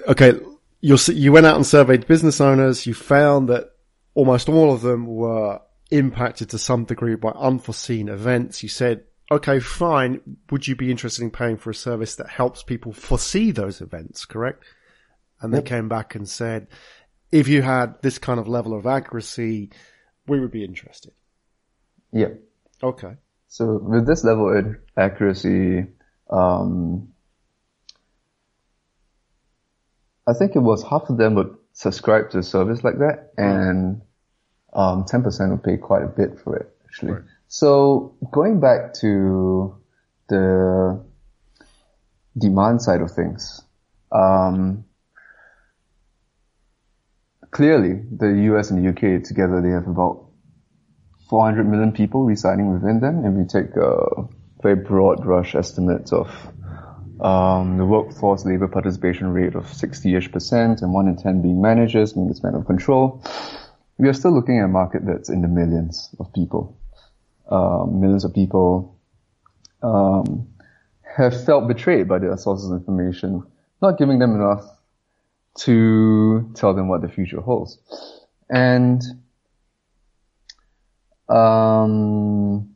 okay, 0.08 0.34
you 0.82 0.98
you 1.08 1.32
went 1.32 1.46
out 1.46 1.56
and 1.56 1.66
surveyed 1.66 2.08
business 2.08 2.42
owners. 2.42 2.86
You 2.86 2.94
found 2.94 3.50
that 3.50 3.72
almost 4.14 4.50
all 4.50 4.74
of 4.74 4.82
them 4.82 5.08
were 5.08 5.60
impacted 5.90 6.50
to 6.50 6.58
some 6.58 6.86
degree 6.86 7.16
by 7.16 7.30
unforeseen 7.32 8.08
events. 8.10 8.64
You 8.64 8.70
said, 8.70 9.04
okay, 9.32 9.60
fine. 9.60 10.22
Would 10.52 10.68
you 10.68 10.76
be 10.76 10.92
interested 10.92 11.24
in 11.24 11.32
paying 11.32 11.58
for 11.58 11.70
a 11.70 11.76
service 11.76 12.16
that 12.16 12.30
helps 12.30 12.64
people 12.64 12.94
foresee 12.94 13.52
those 13.52 13.82
events? 13.82 14.26
Correct. 14.26 14.64
And 15.42 15.54
yep. 15.54 15.64
they 15.64 15.70
came 15.70 15.90
back 15.90 16.14
and 16.16 16.28
said, 16.30 16.68
if 17.32 17.48
you 17.48 17.62
had 17.62 18.02
this 18.02 18.18
kind 18.18 18.40
of 18.40 18.48
level 18.48 18.74
of 18.74 18.86
accuracy, 18.86 19.72
we 20.28 20.40
would 20.40 20.52
be 20.52 20.64
interested. 20.64 21.14
Yep. 22.14 22.40
Okay. 22.84 23.14
So 23.48 23.80
with 23.82 24.08
this 24.08 24.24
level 24.24 24.58
of 24.58 24.78
accuracy, 24.98 25.88
um, 26.30 27.10
I 30.28 30.34
think 30.34 30.56
it 30.56 30.60
was 30.60 30.84
half 30.84 31.10
of 31.10 31.18
them 31.18 31.36
would 31.36 31.56
subscribe 31.74 32.30
to 32.32 32.40
a 32.40 32.44
service 32.44 32.84
like 32.84 33.00
that, 33.00 33.34
and 33.38 34.02
um, 34.74 35.04
10% 35.04 35.52
would 35.52 35.64
pay 35.64 35.78
quite 35.78 36.04
a 36.04 36.08
bit 36.08 36.40
for 36.40 36.56
it, 36.58 36.76
actually. 36.86 37.12
Right. 37.14 37.24
So 37.48 38.16
going 38.32 38.62
back 38.62 38.94
to 39.02 39.76
the 40.30 41.04
demand 42.38 42.82
side 42.82 43.02
of 43.02 43.12
things, 43.12 43.62
um, 44.12 44.86
clearly 47.52 48.02
the 48.16 48.28
US 48.54 48.72
and 48.72 48.82
the 48.82 48.90
UK 48.90 49.24
together, 49.24 49.62
they 49.62 49.72
have 49.72 49.88
about 49.88 50.31
400 51.32 51.66
million 51.66 51.94
people 51.94 52.26
residing 52.26 52.74
within 52.74 53.00
them, 53.00 53.24
and 53.24 53.38
we 53.38 53.46
take 53.46 53.74
a 53.78 54.28
very 54.62 54.76
broad 54.76 55.24
brush 55.24 55.56
estimates 55.56 56.12
of 56.12 56.28
um, 57.22 57.78
the 57.78 57.86
workforce 57.86 58.44
labor 58.44 58.68
participation 58.68 59.32
rate 59.32 59.56
of 59.56 59.64
60-ish 59.64 60.30
percent 60.30 60.82
and 60.82 60.92
one 60.94 61.08
in 61.08 61.16
10 61.16 61.42
being 61.42 61.62
managers, 61.62 62.18
meaning 62.18 62.34
span 62.34 62.54
of 62.54 62.66
control, 62.66 63.24
we 63.98 64.10
are 64.10 64.14
still 64.14 64.34
looking 64.34 64.60
at 64.60 64.66
a 64.66 64.68
market 64.68 65.06
that's 65.06 65.30
in 65.30 65.42
the 65.42 65.48
millions 65.48 66.14
of 66.20 66.34
people. 66.34 66.78
Um, 67.50 68.02
millions 68.02 68.26
of 68.26 68.34
people 68.34 69.00
um, 69.82 70.50
have 71.16 71.46
felt 71.46 71.66
betrayed 71.66 72.10
by 72.10 72.20
their 72.20 72.36
sources 72.36 72.70
of 72.70 72.78
information, 72.78 73.42
not 73.82 73.98
giving 73.98 74.20
them 74.20 74.36
enough 74.36 74.66
to 75.60 76.52
tell 76.56 76.74
them 76.74 76.90
what 76.90 77.02
the 77.02 77.08
future 77.08 77.40
holds. 77.40 77.78
And 78.50 79.02
um, 81.32 82.76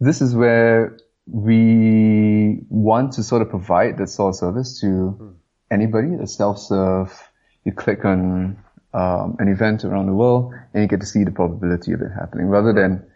this 0.00 0.20
is 0.20 0.34
where 0.34 0.98
we 1.26 2.60
want 2.68 3.12
to 3.12 3.22
sort 3.22 3.42
of 3.42 3.50
provide 3.50 3.98
that 3.98 4.08
sort 4.08 4.34
of 4.34 4.36
service 4.36 4.80
to 4.80 4.86
mm. 4.86 5.34
anybody, 5.70 6.14
a 6.20 6.26
self-serve. 6.26 7.12
You 7.64 7.72
click 7.72 8.04
on 8.04 8.58
um, 8.92 9.36
an 9.38 9.48
event 9.48 9.84
around 9.84 10.06
the 10.06 10.14
world 10.14 10.52
and 10.74 10.82
you 10.82 10.88
get 10.88 11.00
to 11.00 11.06
see 11.06 11.24
the 11.24 11.30
probability 11.30 11.92
of 11.92 12.00
it 12.00 12.10
happening 12.18 12.46
rather 12.46 12.72
than 12.72 13.06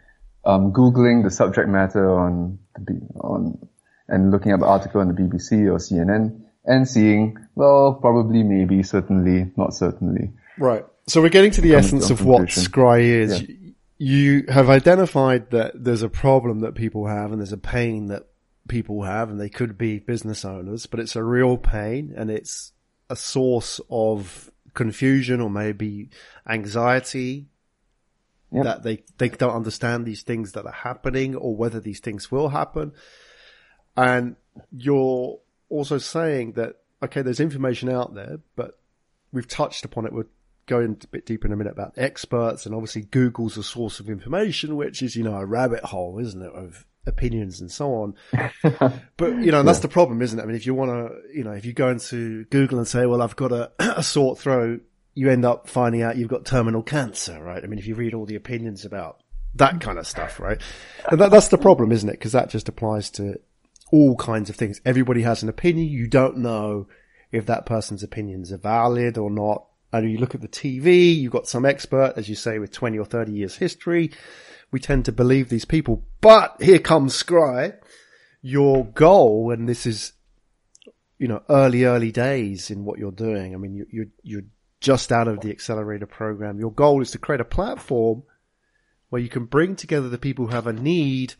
um, 0.45 0.71
googling 0.71 1.23
the 1.23 1.31
subject 1.31 1.67
matter 1.67 2.09
on 2.11 2.59
the, 2.79 3.01
on 3.19 3.67
and 4.07 4.31
looking 4.31 4.51
up 4.51 4.61
an 4.61 4.67
article 4.67 5.01
on 5.01 5.07
the 5.07 5.15
BBC 5.15 5.65
or 5.65 5.77
CNN 5.77 6.41
and 6.63 6.87
seeing 6.87 7.37
well 7.55 7.95
probably 7.99 8.43
maybe 8.43 8.83
certainly 8.83 9.51
not 9.57 9.73
certainly. 9.73 10.31
Right. 10.57 10.85
So 11.07 11.21
we're 11.21 11.29
getting 11.29 11.51
to 11.51 11.61
the 11.61 11.73
essence 11.73 12.11
of 12.11 12.23
what 12.23 12.43
scry 12.43 13.01
is. 13.01 13.41
Yeah 13.41 13.64
you 13.97 14.45
have 14.49 14.69
identified 14.69 15.51
that 15.51 15.71
there's 15.75 16.01
a 16.01 16.09
problem 16.09 16.59
that 16.59 16.75
people 16.75 17.07
have 17.07 17.31
and 17.31 17.39
there's 17.39 17.53
a 17.53 17.57
pain 17.57 18.07
that 18.07 18.27
people 18.67 19.03
have 19.03 19.29
and 19.29 19.39
they 19.39 19.49
could 19.49 19.77
be 19.77 19.99
business 19.99 20.43
owners, 20.43 20.85
but 20.85 20.99
it's 20.99 21.15
a 21.15 21.23
real 21.23 21.57
pain 21.57 22.13
and 22.15 22.29
it's 22.29 22.73
a 23.09 23.15
source 23.15 23.79
of 23.89 24.51
confusion 24.73 25.39
or 25.39 25.49
maybe 25.49 26.09
anxiety 26.47 27.47
yep. 28.51 28.63
that 28.63 28.83
they, 28.83 29.03
they 29.17 29.29
don't 29.29 29.55
understand 29.55 30.05
these 30.05 30.23
things 30.23 30.53
that 30.53 30.65
are 30.65 30.71
happening 30.71 31.35
or 31.35 31.55
whether 31.55 31.79
these 31.79 31.99
things 31.99 32.31
will 32.31 32.49
happen. 32.49 32.91
And 33.95 34.35
you're 34.71 35.39
also 35.69 35.97
saying 35.99 36.53
that, 36.53 36.75
okay, 37.01 37.21
there's 37.21 37.39
information 37.39 37.89
out 37.89 38.13
there, 38.13 38.39
but 38.55 38.77
we've 39.31 39.47
touched 39.47 39.85
upon 39.85 40.05
it 40.05 40.13
with 40.13 40.27
go 40.67 40.79
in 40.79 40.97
a 41.03 41.07
bit 41.07 41.25
deeper 41.25 41.47
in 41.47 41.53
a 41.53 41.55
minute 41.55 41.73
about 41.73 41.93
experts 41.97 42.65
and 42.65 42.73
obviously 42.73 43.03
Google's 43.03 43.57
a 43.57 43.63
source 43.63 43.99
of 43.99 44.09
information, 44.09 44.75
which 44.75 45.01
is, 45.01 45.15
you 45.15 45.23
know, 45.23 45.35
a 45.35 45.45
rabbit 45.45 45.83
hole, 45.83 46.19
isn't 46.19 46.41
it, 46.41 46.51
of 46.53 46.85
opinions 47.05 47.61
and 47.61 47.71
so 47.71 47.93
on. 47.93 48.15
but, 49.17 49.29
you 49.37 49.51
know, 49.51 49.63
that's 49.63 49.79
the 49.79 49.87
problem, 49.87 50.21
isn't 50.21 50.39
it? 50.39 50.41
I 50.41 50.45
mean, 50.45 50.55
if 50.55 50.65
you 50.65 50.73
want 50.73 50.91
to, 50.91 51.37
you 51.37 51.43
know, 51.43 51.51
if 51.51 51.65
you 51.65 51.73
go 51.73 51.89
into 51.89 52.45
Google 52.45 52.79
and 52.79 52.87
say, 52.87 53.05
well, 53.05 53.21
I've 53.21 53.35
got 53.35 53.51
a, 53.51 53.71
a 53.79 54.03
sore 54.03 54.35
throat, 54.35 54.81
you 55.13 55.29
end 55.29 55.45
up 55.45 55.69
finding 55.69 56.01
out 56.01 56.17
you've 56.17 56.29
got 56.29 56.45
terminal 56.45 56.83
cancer, 56.83 57.41
right? 57.41 57.63
I 57.63 57.67
mean, 57.67 57.79
if 57.79 57.87
you 57.87 57.95
read 57.95 58.13
all 58.13 58.25
the 58.25 58.35
opinions 58.35 58.83
about 58.83 59.21
that 59.55 59.79
kind 59.79 59.97
of 59.97 60.05
stuff, 60.05 60.39
right? 60.39 60.61
And 61.09 61.21
that, 61.21 61.31
that's 61.31 61.47
the 61.47 61.57
problem, 61.57 61.91
isn't 61.91 62.09
it? 62.09 62.13
Because 62.13 62.33
that 62.33 62.49
just 62.49 62.67
applies 62.67 63.09
to 63.11 63.39
all 63.91 64.15
kinds 64.17 64.49
of 64.49 64.57
things. 64.57 64.81
Everybody 64.85 65.21
has 65.21 65.41
an 65.41 65.49
opinion. 65.49 65.87
You 65.87 66.07
don't 66.07 66.37
know 66.37 66.87
if 67.31 67.45
that 67.45 67.65
person's 67.65 68.03
opinions 68.03 68.51
are 68.51 68.57
valid 68.57 69.17
or 69.17 69.31
not 69.31 69.65
and 70.03 70.11
you 70.11 70.17
look 70.17 70.35
at 70.35 70.41
the 70.41 70.47
TV, 70.47 71.15
you've 71.15 71.31
got 71.31 71.47
some 71.47 71.65
expert, 71.65 72.13
as 72.17 72.27
you 72.27 72.35
say, 72.35 72.59
with 72.59 72.71
20 72.71 72.97
or 72.97 73.05
30 73.05 73.31
years 73.31 73.55
history. 73.55 74.11
We 74.71 74.79
tend 74.79 75.05
to 75.05 75.11
believe 75.11 75.49
these 75.49 75.65
people, 75.65 76.03
but 76.21 76.61
here 76.61 76.79
comes 76.79 77.21
Scry. 77.21 77.77
Your 78.41 78.85
goal, 78.85 79.51
and 79.51 79.67
this 79.67 79.85
is, 79.85 80.13
you 81.17 81.27
know, 81.27 81.41
early, 81.49 81.85
early 81.85 82.11
days 82.11 82.69
in 82.69 82.83
what 82.83 82.99
you're 82.99 83.11
doing. 83.11 83.53
I 83.53 83.57
mean, 83.57 83.73
you, 83.73 83.85
you're, 83.89 84.07
you're 84.21 84.47
just 84.81 85.11
out 85.11 85.27
of 85.27 85.41
the 85.41 85.49
accelerator 85.49 86.05
program. 86.05 86.59
Your 86.59 86.71
goal 86.71 87.01
is 87.01 87.11
to 87.11 87.17
create 87.17 87.41
a 87.41 87.45
platform 87.45 88.23
where 89.09 89.21
you 89.21 89.29
can 89.29 89.45
bring 89.45 89.75
together 89.75 90.09
the 90.09 90.17
people 90.17 90.47
who 90.47 90.51
have 90.51 90.67
a 90.67 90.73
need 90.73 91.35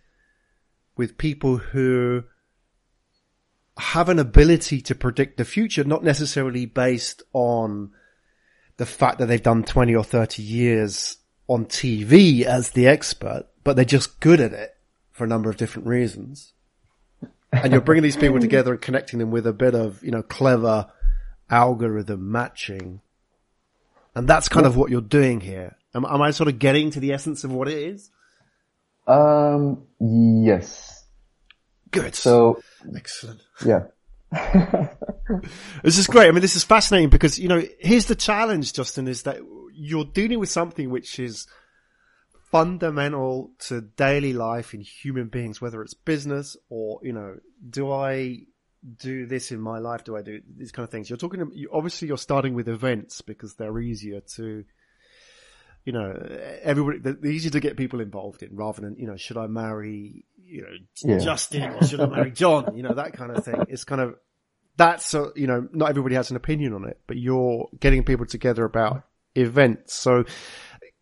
with 0.96 1.18
people 1.18 1.58
who 1.58 2.24
have 3.78 4.08
an 4.08 4.20
ability 4.20 4.82
to 4.82 4.96
predict 4.96 5.38
the 5.38 5.46
future, 5.46 5.84
not 5.84 6.04
necessarily 6.04 6.65
based 6.65 7.22
on 7.34 7.91
the 8.78 8.86
fact 8.86 9.20
that 9.20 9.28
they've 9.28 9.42
done 9.42 9.64
20 9.64 9.96
or 9.96 10.04
30 10.04 10.42
years 10.42 11.18
on 11.48 11.66
TV 11.66 12.44
as 12.44 12.72
the 12.72 12.88
expert, 12.88 13.46
but 13.64 13.76
they're 13.76 13.86
just 13.86 14.20
good 14.20 14.40
at 14.40 14.54
it 14.54 14.76
for 15.12 15.24
a 15.24 15.28
number 15.28 15.50
of 15.50 15.58
different 15.58 15.88
reasons. 15.88 16.54
And 17.52 17.72
you're 17.72 17.82
bringing 17.82 18.04
these 18.04 18.18
people 18.18 18.40
together 18.40 18.74
and 18.74 18.82
connecting 18.82 19.20
them 19.20 19.32
with 19.32 19.48
a 19.48 19.54
bit 19.54 19.76
of, 19.76 20.04
you 20.04 20.12
know, 20.12 20.22
clever 20.22 20.88
algorithm 21.50 22.32
matching. 22.32 23.02
And 24.14 24.28
that's 24.28 24.50
kind 24.50 24.66
of 24.66 24.76
what 24.76 24.92
you're 24.92 25.02
doing 25.02 25.40
here. 25.40 25.78
Am, 25.94 26.06
am 26.06 26.22
I 26.22 26.32
sort 26.32 26.50
of 26.50 26.60
getting 26.60 26.92
to 26.92 27.00
the 27.00 27.14
essence 27.14 27.44
of 27.44 27.52
what 27.52 27.70
it 27.70 27.78
is? 27.78 28.10
Um, 29.08 29.84
yes. 30.00 31.06
Good. 31.92 32.16
So, 32.16 32.62
excellent. 32.96 33.42
Yeah. 33.66 33.84
this 35.84 35.98
is 35.98 36.08
great. 36.08 36.28
I 36.28 36.32
mean, 36.32 36.41
this 36.41 36.56
is 36.56 36.63
fascinating 36.63 37.10
because, 37.10 37.39
you 37.39 37.48
know, 37.48 37.62
here's 37.80 38.06
the 38.06 38.15
challenge, 38.15 38.74
Justin, 38.74 39.08
is 39.08 39.24
that 39.24 39.39
you're 39.74 40.06
dealing 40.06 40.39
with 40.39 40.50
something 40.50 40.89
which 40.89 41.19
is 41.19 41.48
fundamental 42.52 43.52
to 43.60 43.82
daily 43.82 44.34
life 44.34 44.74
in 44.74 44.82
human 44.82 45.28
beings, 45.28 45.60
whether 45.62 45.82
it's 45.82 45.93
business 45.93 46.56
or, 46.69 47.00
you 47.04 47.13
know, 47.13 47.36
do 47.69 47.91
I 47.91 48.39
do 48.98 49.26
this 49.26 49.52
in 49.52 49.60
my 49.60 49.80
life? 49.80 50.04
Do 50.04 50.15
I 50.15 50.21
do 50.21 50.41
these 50.56 50.71
kind 50.71 50.84
of 50.84 50.89
things? 50.91 51.10
You're 51.10 51.17
talking, 51.17 51.52
you, 51.54 51.69
obviously 51.74 52.08
you're 52.08 52.17
starting 52.17 52.54
with 52.54 52.69
events 52.69 53.21
because 53.21 53.56
they're 53.56 53.78
easier 53.80 54.21
to, 54.36 54.63
you 55.84 55.93
know, 55.93 56.13
everybody, 56.62 57.00
they're 57.00 57.26
easier 57.26 57.52
to 57.52 57.60
get 57.60 57.78
people 57.78 58.00
involved 58.00 58.41
in 58.43 58.56
rather 58.56 58.82
than, 58.82 58.95
you 58.98 59.08
know, 59.08 59.17
should 59.17 59.38
I 59.38 59.48
marry, 59.48 60.26
you 60.38 60.62
know, 60.62 60.76
yeah. 61.04 61.19
Justin 61.19 61.63
or 61.63 61.84
should 61.86 62.00
I 62.00 62.06
marry 62.06 62.32
John? 62.32 62.78
You 62.78 62.84
know, 62.84 62.93
that 62.93 63.13
kind 63.13 63.32
of 63.32 63.43
thing. 63.43 63.65
It's 63.69 63.84
kind 63.84 64.02
of, 64.02 64.15
that's 64.78 65.14
a, 65.14 65.32
you 65.36 65.48
know, 65.48 65.68
not 65.72 65.90
everybody 65.90 66.16
has 66.16 66.32
an 66.32 66.38
opinion 66.38 66.74
on 66.74 66.88
it, 66.88 67.00
but 67.08 67.18
you're 67.18 67.70
getting 67.80 68.04
people 68.04 68.26
together 68.26 68.66
about 68.66 69.04
events. 69.36 69.94
So 69.94 70.26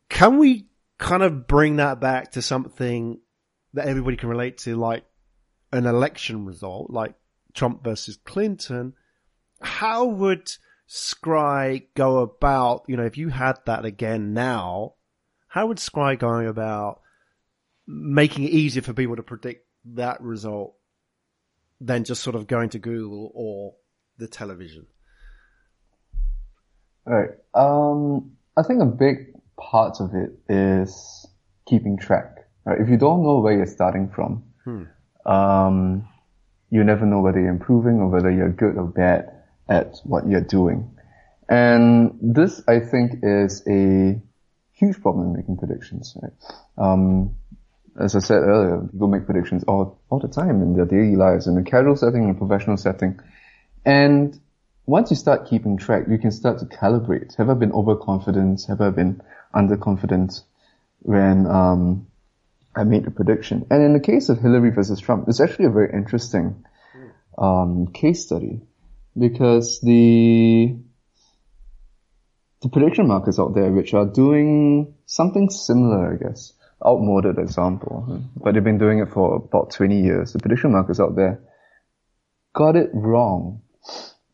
can 0.10 0.38
we 0.38 0.68
kind 0.98 1.24
of 1.24 1.48
bring 1.48 1.78
that 1.78 2.00
back 2.00 2.32
to 2.32 2.42
something 2.42 3.20
that 3.74 3.88
everybody 3.88 4.18
can 4.18 4.30
relate 4.30 4.60
to, 4.60 4.76
like 4.76 5.04
an 5.72 5.86
election 5.86 6.46
result, 6.46 6.92
like 6.92 7.16
Trump 7.54 7.84
versus 7.84 8.18
Clinton? 8.24 8.94
How 9.62 10.06
would 10.06 10.52
Scry 10.88 11.88
go 11.96 12.20
about, 12.20 12.84
you 12.88 12.98
know, 12.98 13.06
if 13.06 13.18
you 13.18 13.30
had 13.30 13.58
that 13.66 13.86
again 13.86 14.34
now, 14.34 14.94
how 15.48 15.68
would 15.68 15.78
Scry 15.78 16.18
go 16.18 16.40
about 16.40 17.02
making 17.88 18.44
it 18.44 18.52
easier 18.52 18.82
for 18.82 18.94
people 18.94 19.16
to 19.16 19.24
predict 19.24 19.66
that 19.86 20.22
result 20.22 20.76
than 21.84 22.06
just 22.06 22.24
sort 22.24 22.36
of 22.36 22.48
going 22.48 22.70
to 22.70 22.80
Google 22.80 23.32
or 23.36 23.76
the 24.18 24.28
television? 24.28 24.88
All 27.06 27.14
right. 27.14 27.30
Um, 27.54 28.32
I 28.56 28.64
think 28.64 28.82
a 28.82 28.86
big 28.86 29.34
part 29.58 30.00
of 30.00 30.12
it 30.16 30.32
is 30.48 31.28
keeping 31.68 31.98
track. 31.98 32.48
Right? 32.66 32.80
If 32.80 32.90
you 32.90 32.98
don't 32.98 33.24
know 33.24 33.40
where 33.40 33.54
you're 33.54 33.66
starting 33.66 34.10
from, 34.16 34.44
hmm. 34.64 34.84
um, 35.30 36.08
you 36.70 36.84
never 36.84 37.06
know 37.06 37.20
whether 37.20 37.40
you're 37.40 37.50
improving 37.50 38.00
or 38.00 38.08
whether 38.08 38.32
you're 38.32 38.50
good 38.50 38.78
or 38.78 38.86
bad 38.86 39.30
at 39.68 39.98
what 40.04 40.28
you're 40.28 40.42
doing. 40.42 40.96
And 41.50 42.18
this, 42.22 42.62
I 42.68 42.80
think, 42.80 43.20
is 43.22 43.62
a 43.68 44.22
huge 44.72 45.02
problem 45.02 45.28
in 45.28 45.34
making 45.34 45.58
predictions. 45.58 46.16
Right? 46.22 46.32
Um, 46.78 47.36
as 48.00 48.16
I 48.16 48.20
said 48.20 48.38
earlier, 48.38 48.88
people 48.92 49.08
make 49.08 49.26
predictions 49.26 49.64
all, 49.66 50.02
all 50.14 50.20
the 50.20 50.28
time 50.28 50.62
in 50.62 50.76
their 50.76 50.86
daily 50.86 51.16
lives, 51.16 51.48
in 51.48 51.58
a 51.58 51.64
casual 51.64 51.96
setting, 51.96 52.24
in 52.24 52.30
a 52.30 52.34
professional 52.36 52.78
setting. 52.78 53.20
And 53.84 54.40
once 54.86 55.10
you 55.10 55.16
start 55.16 55.48
keeping 55.50 55.76
track, 55.78 56.04
you 56.08 56.20
can 56.20 56.30
start 56.30 56.60
to 56.60 56.66
calibrate. 56.66 57.36
Have 57.38 57.50
I 57.50 57.56
been 57.56 57.72
overconfident? 57.72 58.66
Have 58.68 58.80
I 58.80 58.92
been 58.92 59.22
underconfident 59.56 60.44
when 61.00 61.48
um, 61.48 62.06
I 62.76 62.84
made 62.84 63.06
the 63.06 63.12
prediction? 63.12 63.66
And 63.72 63.82
in 63.84 63.94
the 63.94 64.00
case 64.00 64.30
of 64.30 64.40
Hillary 64.40 64.70
versus 64.70 65.00
Trump, 65.00 65.28
it's 65.28 65.42
actually 65.42 65.66
a 65.66 65.72
very 65.72 65.92
interesting 65.92 66.64
um, 67.36 67.88
case 67.88 68.24
study 68.24 68.62
because 69.18 69.82
the 69.82 70.78
the 72.62 72.70
prediction 72.70 73.08
markets 73.08 73.40
out 73.40 73.56
there, 73.56 73.72
which 73.72 73.96
are 73.96 74.06
doing 74.06 74.94
something 75.08 75.50
similar, 75.50 76.14
I 76.14 76.18
guess, 76.24 76.54
outmoded 76.86 77.38
example, 77.38 78.22
but 78.36 78.54
they've 78.54 78.64
been 78.64 78.78
doing 78.78 79.00
it 79.00 79.10
for 79.10 79.36
about 79.36 79.72
20 79.72 80.02
years. 80.02 80.34
The 80.34 80.40
prediction 80.40 80.72
markets 80.72 81.00
out 81.00 81.16
there 81.16 81.42
got 82.54 82.76
it 82.76 82.90
wrong. 82.94 83.62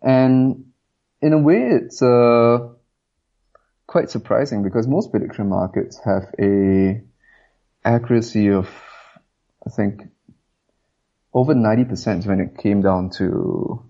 And 0.01 0.65
in 1.21 1.33
a 1.33 1.38
way, 1.38 1.69
it's 1.71 2.01
a 2.01 2.71
quite 3.88 4.09
surprising 4.09 4.63
because 4.63 4.88
most 4.88 5.12
prediction 5.12 5.49
markets 5.49 5.99
have 6.05 6.33
a 6.39 7.01
accuracy 7.83 8.49
of, 8.49 8.69
I 9.65 9.69
think, 9.71 10.03
over 11.33 11.53
90% 11.53 12.25
when 12.25 12.39
it 12.39 12.57
came 12.57 12.81
down 12.81 13.09
to 13.12 13.83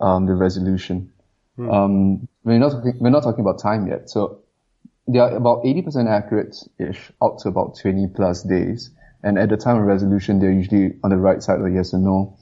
um, 0.00 0.26
the 0.26 0.34
resolution. 0.34 1.12
Hmm. 1.56 1.70
Um, 1.70 2.28
we're 2.42 2.58
not 2.58 2.72
we're 2.98 3.10
not 3.10 3.22
talking 3.22 3.40
about 3.40 3.60
time 3.60 3.86
yet. 3.86 4.10
So 4.10 4.43
they 5.06 5.18
are 5.18 5.36
about 5.36 5.64
80% 5.64 6.08
accurate-ish 6.08 7.12
out 7.22 7.38
to 7.40 7.48
about 7.48 7.78
20 7.80 8.08
plus 8.14 8.42
days. 8.42 8.90
And 9.22 9.38
at 9.38 9.48
the 9.48 9.56
time 9.56 9.78
of 9.78 9.84
resolution, 9.84 10.38
they're 10.38 10.52
usually 10.52 10.98
on 11.02 11.10
the 11.10 11.16
right 11.16 11.42
side 11.42 11.60
of 11.60 11.72
yes 11.72 11.94
or 11.94 11.98
no, 11.98 12.38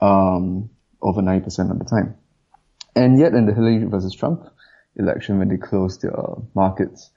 um, 0.00 0.70
over 1.02 1.20
90% 1.22 1.70
of 1.70 1.78
the 1.78 1.84
time. 1.84 2.16
And 2.96 3.18
yet 3.18 3.34
in 3.34 3.46
the 3.46 3.54
Hillary 3.54 3.84
versus 3.84 4.14
Trump 4.14 4.44
election, 4.96 5.38
when 5.38 5.48
they 5.48 5.56
closed 5.56 6.02
their 6.02 6.12
markets, 6.54 7.10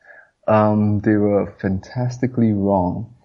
um, 0.48 1.00
they 1.00 1.16
were 1.16 1.56
fantastically 1.60 2.54
wrong. 2.54 3.16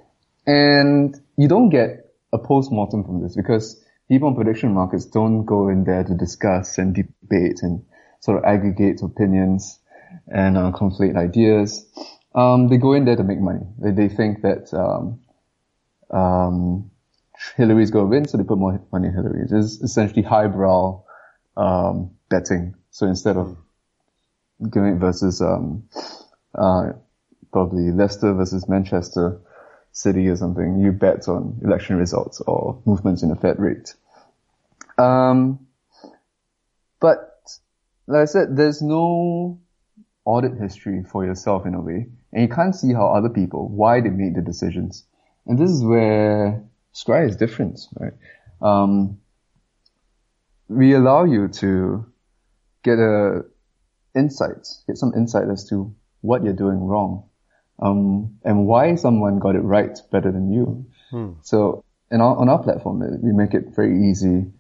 And 0.47 1.15
you 1.37 1.49
don't 1.49 1.69
get 1.69 2.07
a 2.33 2.39
post-mortem 2.39 3.05
from 3.05 3.23
this 3.23 3.37
because 3.37 3.83
people 4.09 4.29
in 4.29 4.35
prediction 4.35 4.73
markets 4.73 5.05
don't 5.05 5.45
go 5.45 5.69
in 5.69 5.85
there 5.85 6.05
to 6.05 6.15
discuss 6.15 6.79
and 6.79 6.95
debate 6.95 7.61
and 7.63 7.85
sort 8.21 8.39
of 8.39 8.45
aggregate 8.45 9.03
opinions 9.03 9.79
and 10.27 10.57
uh, 10.57 10.73
conflate 10.73 11.17
ideas. 11.17 11.87
Um, 12.35 12.69
they 12.69 12.77
go 12.77 12.93
in 12.93 13.05
there 13.05 13.17
to 13.17 13.25
make 13.25 13.41
money. 13.41 13.67
They, 13.79 13.91
they 13.91 14.09
think 14.09 14.43
that 14.43 14.73
um, 14.73 15.21
um, 16.17 16.91
Hillary's 17.57 17.91
going 17.91 18.07
to 18.07 18.11
win, 18.11 18.29
so 18.29 18.37
they 18.37 18.45
put 18.45 18.59
more 18.59 18.81
money 18.93 19.09
in 19.09 19.15
Hillary. 19.15 19.43
It's 19.43 19.81
essentially 19.81 20.23
highbrow 20.23 21.03
um, 21.57 22.13
betting. 22.29 22.75
So 22.91 23.07
instead 23.07 23.37
of 23.37 23.57
giving 24.71 24.99
versus 24.99 25.41
um, 25.41 25.89
uh, 26.55 26.93
probably 27.53 27.91
Leicester 27.91 28.35
versus 28.35 28.69
Manchester 28.69 29.41
City 29.93 30.29
or 30.29 30.37
something, 30.37 30.81
you 30.81 30.93
bet 30.93 31.29
on 31.29 31.61
election 31.63 31.97
results 31.97 32.41
or 32.41 32.81
movements 32.85 33.23
in 33.23 33.31
the 33.31 33.37
Fed 33.37 33.59
rate. 33.59 33.95
Um, 34.99 35.67
but 37.01 37.41
like 38.07 38.23
I 38.23 38.25
said, 38.25 38.57
there's 38.57 38.83
no 38.83 39.61
audit 40.29 40.59
history 40.61 41.03
for 41.11 41.25
yourself 41.25 41.65
in 41.65 41.75
a 41.75 41.81
way, 41.81 42.07
and 42.33 42.43
you 42.43 42.49
can't 42.49 42.77
see 42.77 42.93
how 42.93 43.09
other 43.09 43.31
people, 43.31 43.67
why 43.69 44.01
they 44.01 44.11
made 44.11 44.35
the 44.37 44.43
decisions. 44.43 45.05
And 45.47 45.59
this 45.59 45.71
is 45.71 45.83
where 45.83 46.63
Scry 46.95 47.27
is 47.27 47.37
different, 47.37 47.81
right? 47.99 48.13
Um, 48.61 49.21
we 50.69 50.95
allow 50.95 51.25
you 51.25 51.49
to 51.63 52.05
get 52.83 52.99
a 52.99 53.47
insight, 54.15 54.69
get 54.87 54.99
some 54.99 55.15
insight 55.17 55.49
as 55.51 55.69
to 55.71 55.95
what 56.21 56.45
you're 56.45 56.53
doing 56.53 56.81
wrong, 56.81 57.29
um, 57.81 58.39
and 58.45 58.67
why 58.67 58.97
someone 58.97 59.39
got 59.39 59.57
it 59.57 59.61
right 59.61 59.97
better 60.13 60.31
than 60.31 60.53
you. 60.53 60.87
Hmm. 61.11 61.33
So, 61.43 61.85
our, 62.13 62.37
on 62.37 62.51
our 62.51 62.63
platform, 62.63 63.01
we 63.23 63.33
make 63.33 63.55
it 63.55 63.75
very 63.75 64.11
easy. 64.11 64.53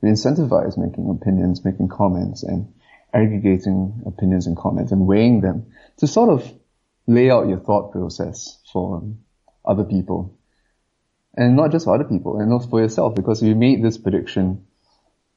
We 0.00 0.08
incentivize 0.08 0.78
making 0.78 1.10
opinions, 1.10 1.62
making 1.62 1.88
comments, 1.88 2.42
and 2.42 2.72
aggregating 3.12 4.02
opinions 4.06 4.46
and 4.46 4.56
comments 4.56 4.92
and 4.92 5.06
weighing 5.06 5.40
them 5.40 5.72
to 5.98 6.06
sort 6.06 6.30
of 6.30 6.52
lay 7.06 7.30
out 7.30 7.48
your 7.48 7.58
thought 7.58 7.92
process 7.92 8.58
for 8.72 9.02
other 9.64 9.84
people. 9.84 10.36
And 11.34 11.56
not 11.56 11.70
just 11.70 11.84
for 11.84 11.94
other 11.94 12.04
people, 12.04 12.40
and 12.40 12.52
also 12.52 12.68
for 12.68 12.80
yourself, 12.80 13.14
because 13.14 13.42
if 13.42 13.48
you 13.48 13.54
made 13.54 13.82
this 13.82 13.98
prediction 13.98 14.66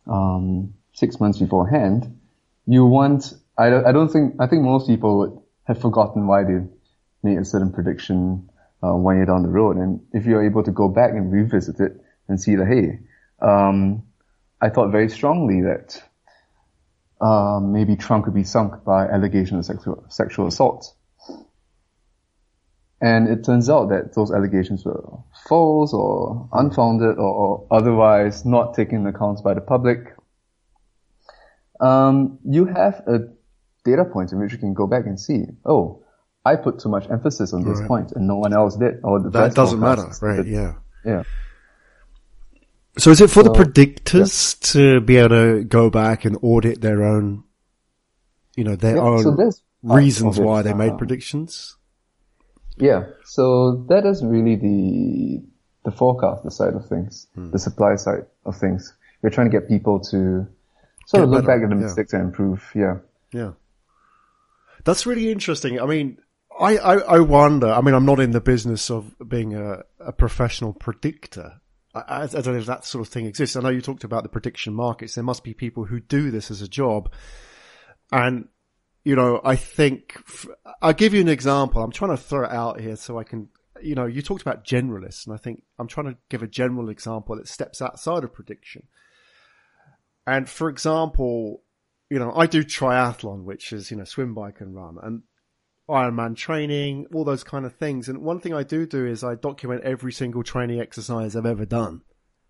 um, 0.07 0.73
six 0.93 1.19
months 1.19 1.39
beforehand, 1.39 2.19
you 2.65 2.85
want, 2.85 3.33
I 3.57 3.69
don't, 3.69 3.85
I 3.85 3.91
don't 3.91 4.09
think, 4.09 4.35
I 4.39 4.47
think 4.47 4.63
most 4.63 4.87
people 4.87 5.19
would 5.19 5.39
have 5.65 5.79
forgotten 5.79 6.27
why 6.27 6.43
they 6.43 6.59
made 7.21 7.37
a 7.37 7.45
certain 7.45 7.71
prediction 7.71 8.49
uh, 8.83 8.95
one 8.95 9.17
year 9.17 9.25
down 9.25 9.43
the 9.43 9.49
road. 9.49 9.77
And 9.77 10.01
if 10.13 10.25
you're 10.25 10.45
able 10.45 10.63
to 10.63 10.71
go 10.71 10.87
back 10.87 11.11
and 11.11 11.31
revisit 11.31 11.79
it 11.79 12.01
and 12.27 12.39
see 12.41 12.55
that, 12.55 12.67
hey, 12.67 12.99
um, 13.39 14.03
I 14.61 14.69
thought 14.69 14.91
very 14.91 15.09
strongly 15.09 15.61
that 15.61 16.01
um, 17.23 17.71
maybe 17.71 17.95
Trump 17.95 18.25
could 18.25 18.33
be 18.33 18.43
sunk 18.43 18.83
by 18.83 19.07
allegations 19.07 19.69
of 19.69 19.75
sexual, 19.75 20.05
sexual 20.09 20.47
assault. 20.47 20.93
And 22.99 23.27
it 23.27 23.43
turns 23.45 23.69
out 23.69 23.89
that 23.89 24.13
those 24.13 24.31
allegations 24.31 24.85
were 24.85 25.19
false 25.47 25.93
or 25.93 26.49
unfounded 26.51 27.17
or, 27.17 27.33
or 27.33 27.67
otherwise 27.71 28.45
not 28.45 28.75
taken 28.75 28.97
into 28.97 29.09
account 29.09 29.43
by 29.43 29.53
the 29.53 29.61
public. 29.61 30.15
Um, 31.79 32.39
you 32.49 32.65
have 32.65 33.01
a 33.07 33.19
data 33.83 34.05
point 34.05 34.31
in 34.31 34.39
which 34.39 34.51
you 34.51 34.57
can 34.57 34.73
go 34.73 34.87
back 34.87 35.05
and 35.05 35.19
see, 35.19 35.45
oh, 35.65 36.03
I 36.45 36.55
put 36.57 36.79
too 36.79 36.89
much 36.89 37.09
emphasis 37.09 37.53
on 37.53 37.63
this 37.63 37.79
right. 37.79 37.87
point 37.87 38.11
and 38.13 38.27
no 38.27 38.35
one 38.37 38.53
else 38.53 38.75
did. 38.75 38.99
Or 39.03 39.21
the 39.21 39.29
that 39.29 39.53
doesn't 39.53 39.79
matter, 39.79 40.09
right? 40.21 40.45
Yeah. 40.45 40.73
Yeah. 41.05 41.23
So 42.97 43.09
is 43.09 43.21
it 43.21 43.29
for 43.29 43.43
so, 43.43 43.43
the 43.43 43.51
predictors 43.51 44.55
yeah. 44.55 44.71
to 44.73 45.01
be 45.01 45.17
able 45.17 45.29
to 45.29 45.63
go 45.63 45.89
back 45.89 46.25
and 46.25 46.37
audit 46.41 46.81
their 46.81 47.03
own, 47.03 47.43
you 48.55 48.63
know, 48.63 48.75
their 48.75 48.97
yeah, 48.97 49.01
own 49.01 49.23
so 49.23 49.51
reasons 49.81 50.39
why 50.39 50.61
they 50.61 50.73
made 50.73 50.91
uh, 50.93 50.97
predictions? 50.97 51.75
Yeah. 52.77 53.05
So 53.25 53.85
that 53.89 54.05
is 54.05 54.23
really 54.23 54.55
the, 54.55 55.43
the 55.85 55.91
forecast, 55.91 56.43
the 56.43 56.51
side 56.51 56.73
of 56.73 56.87
things, 56.87 57.27
hmm. 57.33 57.51
the 57.51 57.59
supply 57.59 57.95
side 57.95 58.25
of 58.45 58.57
things. 58.57 58.93
We're 59.21 59.31
trying 59.31 59.49
to 59.49 59.59
get 59.59 59.67
people 59.67 59.99
to 59.99 60.47
sort 61.07 61.21
get 61.21 61.23
of 61.23 61.29
look 61.29 61.45
better. 61.45 61.59
back 61.59 61.63
at 61.63 61.69
the 61.69 61.75
mistakes 61.75 62.13
yeah. 62.13 62.19
and 62.19 62.29
improve. 62.29 62.71
Yeah. 62.75 62.97
Yeah. 63.31 63.51
That's 64.83 65.05
really 65.05 65.31
interesting. 65.31 65.79
I 65.79 65.85
mean, 65.85 66.19
I, 66.59 66.77
I, 66.77 66.93
I, 66.95 67.19
wonder, 67.19 67.71
I 67.71 67.81
mean, 67.81 67.95
I'm 67.95 68.05
not 68.05 68.19
in 68.19 68.31
the 68.31 68.41
business 68.41 68.91
of 68.91 69.15
being 69.27 69.55
a, 69.55 69.83
a 69.99 70.11
professional 70.11 70.73
predictor, 70.73 71.61
I, 71.93 72.23
I, 72.23 72.27
don't 72.27 72.47
know 72.47 72.55
if 72.55 72.65
that 72.65 72.85
sort 72.85 73.05
of 73.05 73.13
thing 73.13 73.25
exists. 73.25 73.55
I 73.55 73.61
know 73.61 73.69
you 73.69 73.81
talked 73.81 74.03
about 74.03 74.23
the 74.23 74.29
prediction 74.29 74.73
markets. 74.73 75.15
There 75.15 75.23
must 75.23 75.43
be 75.43 75.53
people 75.53 75.85
who 75.85 75.99
do 75.99 76.31
this 76.31 76.49
as 76.49 76.61
a 76.61 76.67
job. 76.67 77.11
And, 78.11 78.47
you 79.03 79.15
know, 79.15 79.41
I 79.43 79.55
think, 79.55 80.17
I'll 80.81 80.93
give 80.93 81.13
you 81.13 81.21
an 81.21 81.29
example. 81.29 81.83
I'm 81.83 81.91
trying 81.91 82.11
to 82.11 82.17
throw 82.17 82.45
it 82.45 82.51
out 82.51 82.79
here 82.79 82.95
so 82.95 83.19
I 83.19 83.23
can, 83.23 83.49
you 83.81 83.95
know, 83.95 84.05
you 84.05 84.21
talked 84.21 84.41
about 84.41 84.65
generalists 84.65 85.27
and 85.27 85.35
I 85.35 85.37
think 85.37 85.63
I'm 85.77 85.87
trying 85.87 86.07
to 86.07 86.17
give 86.29 86.41
a 86.41 86.47
general 86.47 86.89
example 86.89 87.35
that 87.35 87.47
steps 87.47 87.81
outside 87.81 88.23
of 88.23 88.33
prediction. 88.33 88.87
And 90.25 90.49
for 90.49 90.69
example, 90.69 91.63
you 92.09 92.17
know, 92.17 92.31
I 92.35 92.47
do 92.47 92.63
triathlon, 92.63 93.43
which 93.43 93.73
is, 93.73 93.91
you 93.91 93.97
know, 93.97 94.03
swim, 94.03 94.33
bike 94.33 94.61
and 94.61 94.75
run. 94.75 94.97
And 95.01 95.23
Ironman 95.89 96.35
training, 96.35 97.07
all 97.13 97.25
those 97.25 97.43
kind 97.43 97.65
of 97.65 97.75
things. 97.75 98.07
And 98.07 98.19
one 98.19 98.39
thing 98.39 98.53
I 98.53 98.63
do 98.63 98.85
do 98.85 99.05
is 99.05 99.23
I 99.23 99.35
document 99.35 99.83
every 99.83 100.13
single 100.13 100.43
training 100.43 100.79
exercise 100.79 101.35
I've 101.35 101.45
ever 101.45 101.65
done 101.65 102.01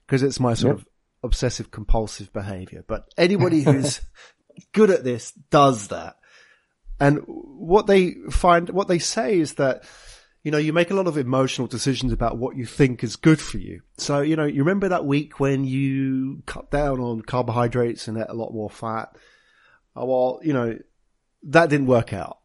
because 0.05 0.21
it's 0.21 0.39
my 0.39 0.53
sort 0.53 0.77
yep. 0.77 0.81
of 0.81 0.87
obsessive 1.23 1.71
compulsive 1.71 2.31
behavior. 2.31 2.83
But 2.87 3.11
anybody 3.17 3.61
who's 3.61 4.01
good 4.71 4.91
at 4.91 5.03
this 5.03 5.31
does 5.31 5.87
that. 5.87 6.17
And 6.99 7.23
what 7.25 7.87
they 7.87 8.13
find, 8.29 8.69
what 8.69 8.87
they 8.87 8.99
say 8.99 9.39
is 9.39 9.55
that, 9.55 9.83
you 10.43 10.51
know, 10.51 10.59
you 10.59 10.71
make 10.71 10.91
a 10.91 10.95
lot 10.95 11.07
of 11.07 11.17
emotional 11.17 11.67
decisions 11.67 12.13
about 12.13 12.37
what 12.37 12.55
you 12.55 12.67
think 12.67 13.03
is 13.03 13.15
good 13.15 13.41
for 13.41 13.57
you. 13.57 13.81
So, 13.97 14.21
you 14.21 14.35
know, 14.35 14.45
you 14.45 14.59
remember 14.59 14.89
that 14.89 15.05
week 15.05 15.39
when 15.39 15.63
you 15.63 16.43
cut 16.45 16.69
down 16.69 16.99
on 16.99 17.21
carbohydrates 17.21 18.07
and 18.07 18.17
ate 18.17 18.25
a 18.29 18.33
lot 18.33 18.53
more 18.53 18.69
fat? 18.69 19.15
Oh, 19.95 20.05
well, 20.05 20.39
you 20.43 20.53
know, 20.53 20.77
that 21.43 21.69
didn't 21.69 21.87
work 21.87 22.13
out 22.13 22.37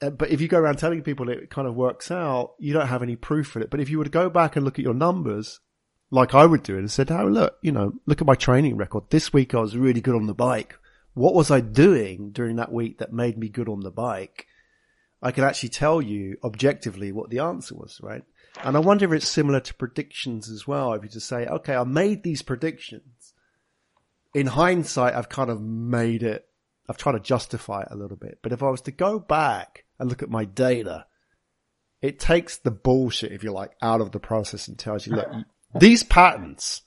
Uh, 0.00 0.10
but 0.10 0.30
if 0.30 0.40
you 0.40 0.48
go 0.48 0.58
around 0.58 0.78
telling 0.78 1.02
people 1.02 1.28
it 1.28 1.50
kind 1.50 1.66
of 1.66 1.74
works 1.74 2.10
out, 2.10 2.54
you 2.58 2.72
don't 2.72 2.86
have 2.86 3.02
any 3.02 3.16
proof 3.16 3.48
for 3.48 3.60
it. 3.60 3.70
But 3.70 3.80
if 3.80 3.90
you 3.90 3.98
were 3.98 4.04
to 4.04 4.10
go 4.10 4.30
back 4.30 4.54
and 4.54 4.64
look 4.64 4.78
at 4.78 4.84
your 4.84 4.94
numbers, 4.94 5.60
like 6.10 6.34
I 6.34 6.46
would 6.46 6.62
do 6.62 6.76
it 6.76 6.80
and 6.80 6.90
said, 6.90 7.10
oh, 7.10 7.26
look, 7.26 7.56
you 7.62 7.72
know, 7.72 7.94
look 8.06 8.20
at 8.20 8.26
my 8.26 8.34
training 8.34 8.76
record. 8.76 9.04
This 9.10 9.32
week 9.32 9.54
I 9.54 9.60
was 9.60 9.76
really 9.76 10.00
good 10.00 10.14
on 10.14 10.26
the 10.26 10.34
bike. 10.34 10.76
What 11.14 11.34
was 11.34 11.50
I 11.50 11.60
doing 11.60 12.30
during 12.30 12.56
that 12.56 12.72
week 12.72 12.98
that 12.98 13.12
made 13.12 13.36
me 13.36 13.48
good 13.48 13.68
on 13.68 13.80
the 13.80 13.90
bike? 13.90 14.46
I 15.20 15.32
can 15.32 15.44
actually 15.44 15.70
tell 15.70 16.00
you 16.00 16.36
objectively 16.44 17.10
what 17.10 17.30
the 17.30 17.40
answer 17.40 17.74
was, 17.74 17.98
right? 18.02 18.22
And 18.62 18.76
I 18.76 18.80
wonder 18.80 19.04
if 19.04 19.12
it's 19.12 19.28
similar 19.28 19.60
to 19.60 19.74
predictions 19.74 20.48
as 20.48 20.66
well. 20.66 20.92
If 20.92 21.02
you 21.02 21.08
just 21.08 21.28
say, 21.28 21.46
okay, 21.46 21.74
I 21.74 21.84
made 21.84 22.22
these 22.22 22.42
predictions. 22.42 23.34
In 24.34 24.46
hindsight, 24.46 25.14
I've 25.14 25.28
kind 25.28 25.50
of 25.50 25.60
made 25.60 26.22
it, 26.22 26.47
I've 26.88 26.96
tried 26.96 27.12
to 27.12 27.20
justify 27.20 27.82
it 27.82 27.88
a 27.90 27.96
little 27.96 28.16
bit. 28.16 28.38
But 28.42 28.52
if 28.52 28.62
I 28.62 28.70
was 28.70 28.80
to 28.82 28.90
go 28.90 29.18
back 29.18 29.84
and 29.98 30.08
look 30.08 30.22
at 30.22 30.30
my 30.30 30.44
data, 30.44 31.06
it 32.00 32.18
takes 32.18 32.58
the 32.58 32.70
bullshit, 32.70 33.32
if 33.32 33.44
you 33.44 33.52
like, 33.52 33.72
out 33.82 34.00
of 34.00 34.12
the 34.12 34.20
process 34.20 34.68
and 34.68 34.78
tells 34.78 35.06
you, 35.06 35.14
look, 35.14 35.28
these 35.78 36.02
patterns 36.02 36.82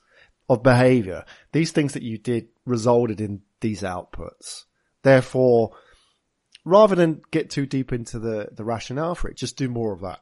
of 0.48 0.62
behavior, 0.62 1.24
these 1.52 1.70
things 1.70 1.92
that 1.94 2.02
you 2.02 2.18
did 2.18 2.48
resulted 2.66 3.20
in 3.20 3.42
these 3.60 3.82
outputs. 3.82 4.64
Therefore, 5.02 5.72
rather 6.64 6.94
than 6.94 7.22
get 7.30 7.50
too 7.50 7.66
deep 7.66 7.92
into 7.92 8.18
the, 8.18 8.48
the 8.52 8.64
rationale 8.64 9.14
for 9.14 9.28
it, 9.28 9.36
just 9.36 9.56
do 9.56 9.68
more 9.68 9.92
of 9.92 10.00
that 10.00 10.20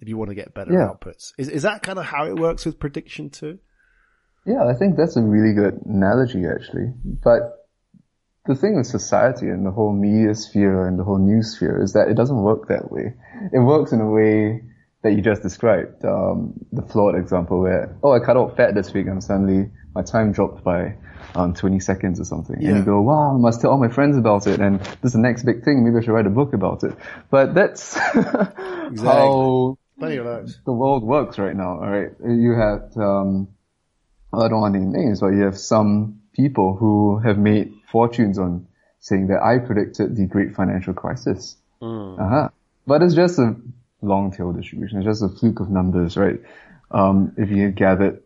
if 0.00 0.08
you 0.08 0.16
want 0.16 0.28
to 0.28 0.34
get 0.34 0.54
better 0.54 0.72
yeah. 0.72 0.88
outputs. 0.88 1.32
Is, 1.38 1.48
is 1.48 1.62
that 1.62 1.82
kind 1.82 1.98
of 1.98 2.04
how 2.04 2.26
it 2.26 2.38
works 2.38 2.64
with 2.66 2.78
prediction 2.78 3.30
too? 3.30 3.58
Yeah, 4.46 4.64
I 4.66 4.74
think 4.74 4.96
that's 4.96 5.16
a 5.16 5.22
really 5.22 5.54
good 5.54 5.80
analogy 5.86 6.44
actually. 6.46 6.92
But 7.04 7.63
the 8.46 8.54
thing 8.54 8.76
with 8.76 8.86
society 8.86 9.48
and 9.48 9.64
the 9.64 9.70
whole 9.70 9.92
media 9.92 10.34
sphere 10.34 10.86
and 10.86 10.98
the 10.98 11.04
whole 11.04 11.18
news 11.18 11.56
sphere 11.56 11.82
is 11.82 11.94
that 11.94 12.08
it 12.08 12.14
doesn't 12.14 12.42
work 12.42 12.68
that 12.68 12.90
way. 12.90 13.14
It 13.52 13.58
works 13.58 13.92
in 13.92 14.00
a 14.00 14.10
way 14.10 14.62
that 15.02 15.12
you 15.12 15.22
just 15.22 15.42
described, 15.42 16.04
um, 16.04 16.54
the 16.72 16.82
flawed 16.82 17.14
example 17.14 17.60
where, 17.60 17.96
oh, 18.02 18.12
I 18.12 18.20
cut 18.20 18.36
out 18.36 18.56
fat 18.56 18.74
this 18.74 18.92
week 18.92 19.06
and 19.06 19.22
suddenly 19.22 19.70
my 19.94 20.02
time 20.02 20.32
dropped 20.32 20.62
by 20.62 20.96
um, 21.34 21.54
20 21.54 21.80
seconds 21.80 22.20
or 22.20 22.24
something. 22.24 22.56
Yeah. 22.60 22.70
And 22.70 22.78
you 22.78 22.84
go, 22.84 23.00
wow, 23.00 23.34
I 23.34 23.38
must 23.38 23.62
tell 23.62 23.70
all 23.70 23.78
my 23.78 23.88
friends 23.88 24.16
about 24.16 24.46
it 24.46 24.60
and 24.60 24.80
this 24.80 24.98
is 25.04 25.12
the 25.12 25.20
next 25.20 25.44
big 25.44 25.64
thing. 25.64 25.84
Maybe 25.84 25.96
I 25.96 26.04
should 26.04 26.12
write 26.12 26.26
a 26.26 26.30
book 26.30 26.52
about 26.52 26.84
it. 26.84 26.94
But 27.30 27.54
that's 27.54 27.94
how 27.96 29.78
Plenty 29.98 30.16
of 30.16 30.64
the 30.64 30.72
world 30.72 31.04
works 31.04 31.38
right 31.38 31.54
now, 31.54 31.78
alright? 31.78 32.10
You 32.20 32.52
have, 32.52 32.96
um, 32.96 33.48
I 34.32 34.48
don't 34.48 34.60
want 34.60 34.74
to 34.74 34.80
name 34.80 34.92
names, 34.92 35.20
but 35.20 35.28
you 35.28 35.42
have 35.42 35.56
some 35.56 36.20
people 36.34 36.76
who 36.76 37.20
have 37.20 37.38
made 37.38 37.72
fortunes 37.94 38.40
on 38.40 38.66
saying 38.98 39.28
that 39.28 39.40
I 39.40 39.58
predicted 39.58 40.16
the 40.16 40.26
great 40.26 40.56
financial 40.56 40.94
crisis. 40.94 41.56
Uh-huh. 42.18 42.48
But 42.86 43.02
it's 43.02 43.14
just 43.14 43.38
a 43.38 43.54
long 44.02 44.32
tail 44.32 44.52
distribution. 44.52 44.98
It's 44.98 45.06
just 45.06 45.22
a 45.22 45.28
fluke 45.28 45.60
of 45.60 45.70
numbers, 45.70 46.16
right? 46.16 46.40
Um, 46.90 47.34
if 47.36 47.50
you 47.50 47.70
gathered 47.70 48.22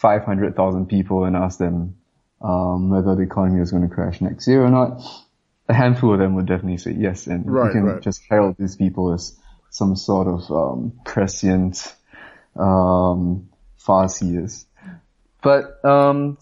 500,000 0.00 0.86
people 0.86 1.24
and 1.24 1.34
asked 1.34 1.58
them, 1.58 1.96
um, 2.40 2.90
whether 2.90 3.16
the 3.16 3.22
economy 3.22 3.60
is 3.60 3.72
going 3.72 3.88
to 3.88 3.92
crash 3.92 4.20
next 4.20 4.46
year 4.46 4.62
or 4.64 4.70
not, 4.70 5.02
a 5.68 5.74
handful 5.74 6.12
of 6.12 6.20
them 6.20 6.36
would 6.36 6.46
definitely 6.46 6.78
say 6.78 6.94
yes. 6.96 7.26
And 7.26 7.50
Right, 7.50 7.66
you 7.66 7.72
can 7.72 7.84
right. 7.84 8.02
just 8.02 8.22
herald 8.30 8.54
these 8.58 8.76
people 8.76 9.12
as 9.12 9.36
some 9.70 9.96
sort 9.96 10.28
of, 10.28 10.50
um, 10.50 10.92
prescient, 11.04 11.94
um, 12.54 13.48
farseers. 13.84 14.64
But, 15.42 15.84
um, 15.84 16.38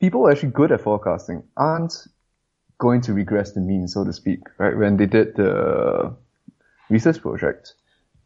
people 0.00 0.20
who 0.20 0.26
are 0.26 0.32
actually 0.32 0.50
good 0.50 0.72
at 0.72 0.80
forecasting 0.80 1.44
aren't 1.56 1.94
going 2.78 3.02
to 3.02 3.12
regress 3.12 3.52
the 3.52 3.60
mean, 3.60 3.86
so 3.86 4.04
to 4.04 4.12
speak, 4.12 4.40
right? 4.58 4.76
When 4.76 4.96
they 4.96 5.06
did 5.06 5.36
the 5.36 6.16
research 6.88 7.20
project, 7.20 7.74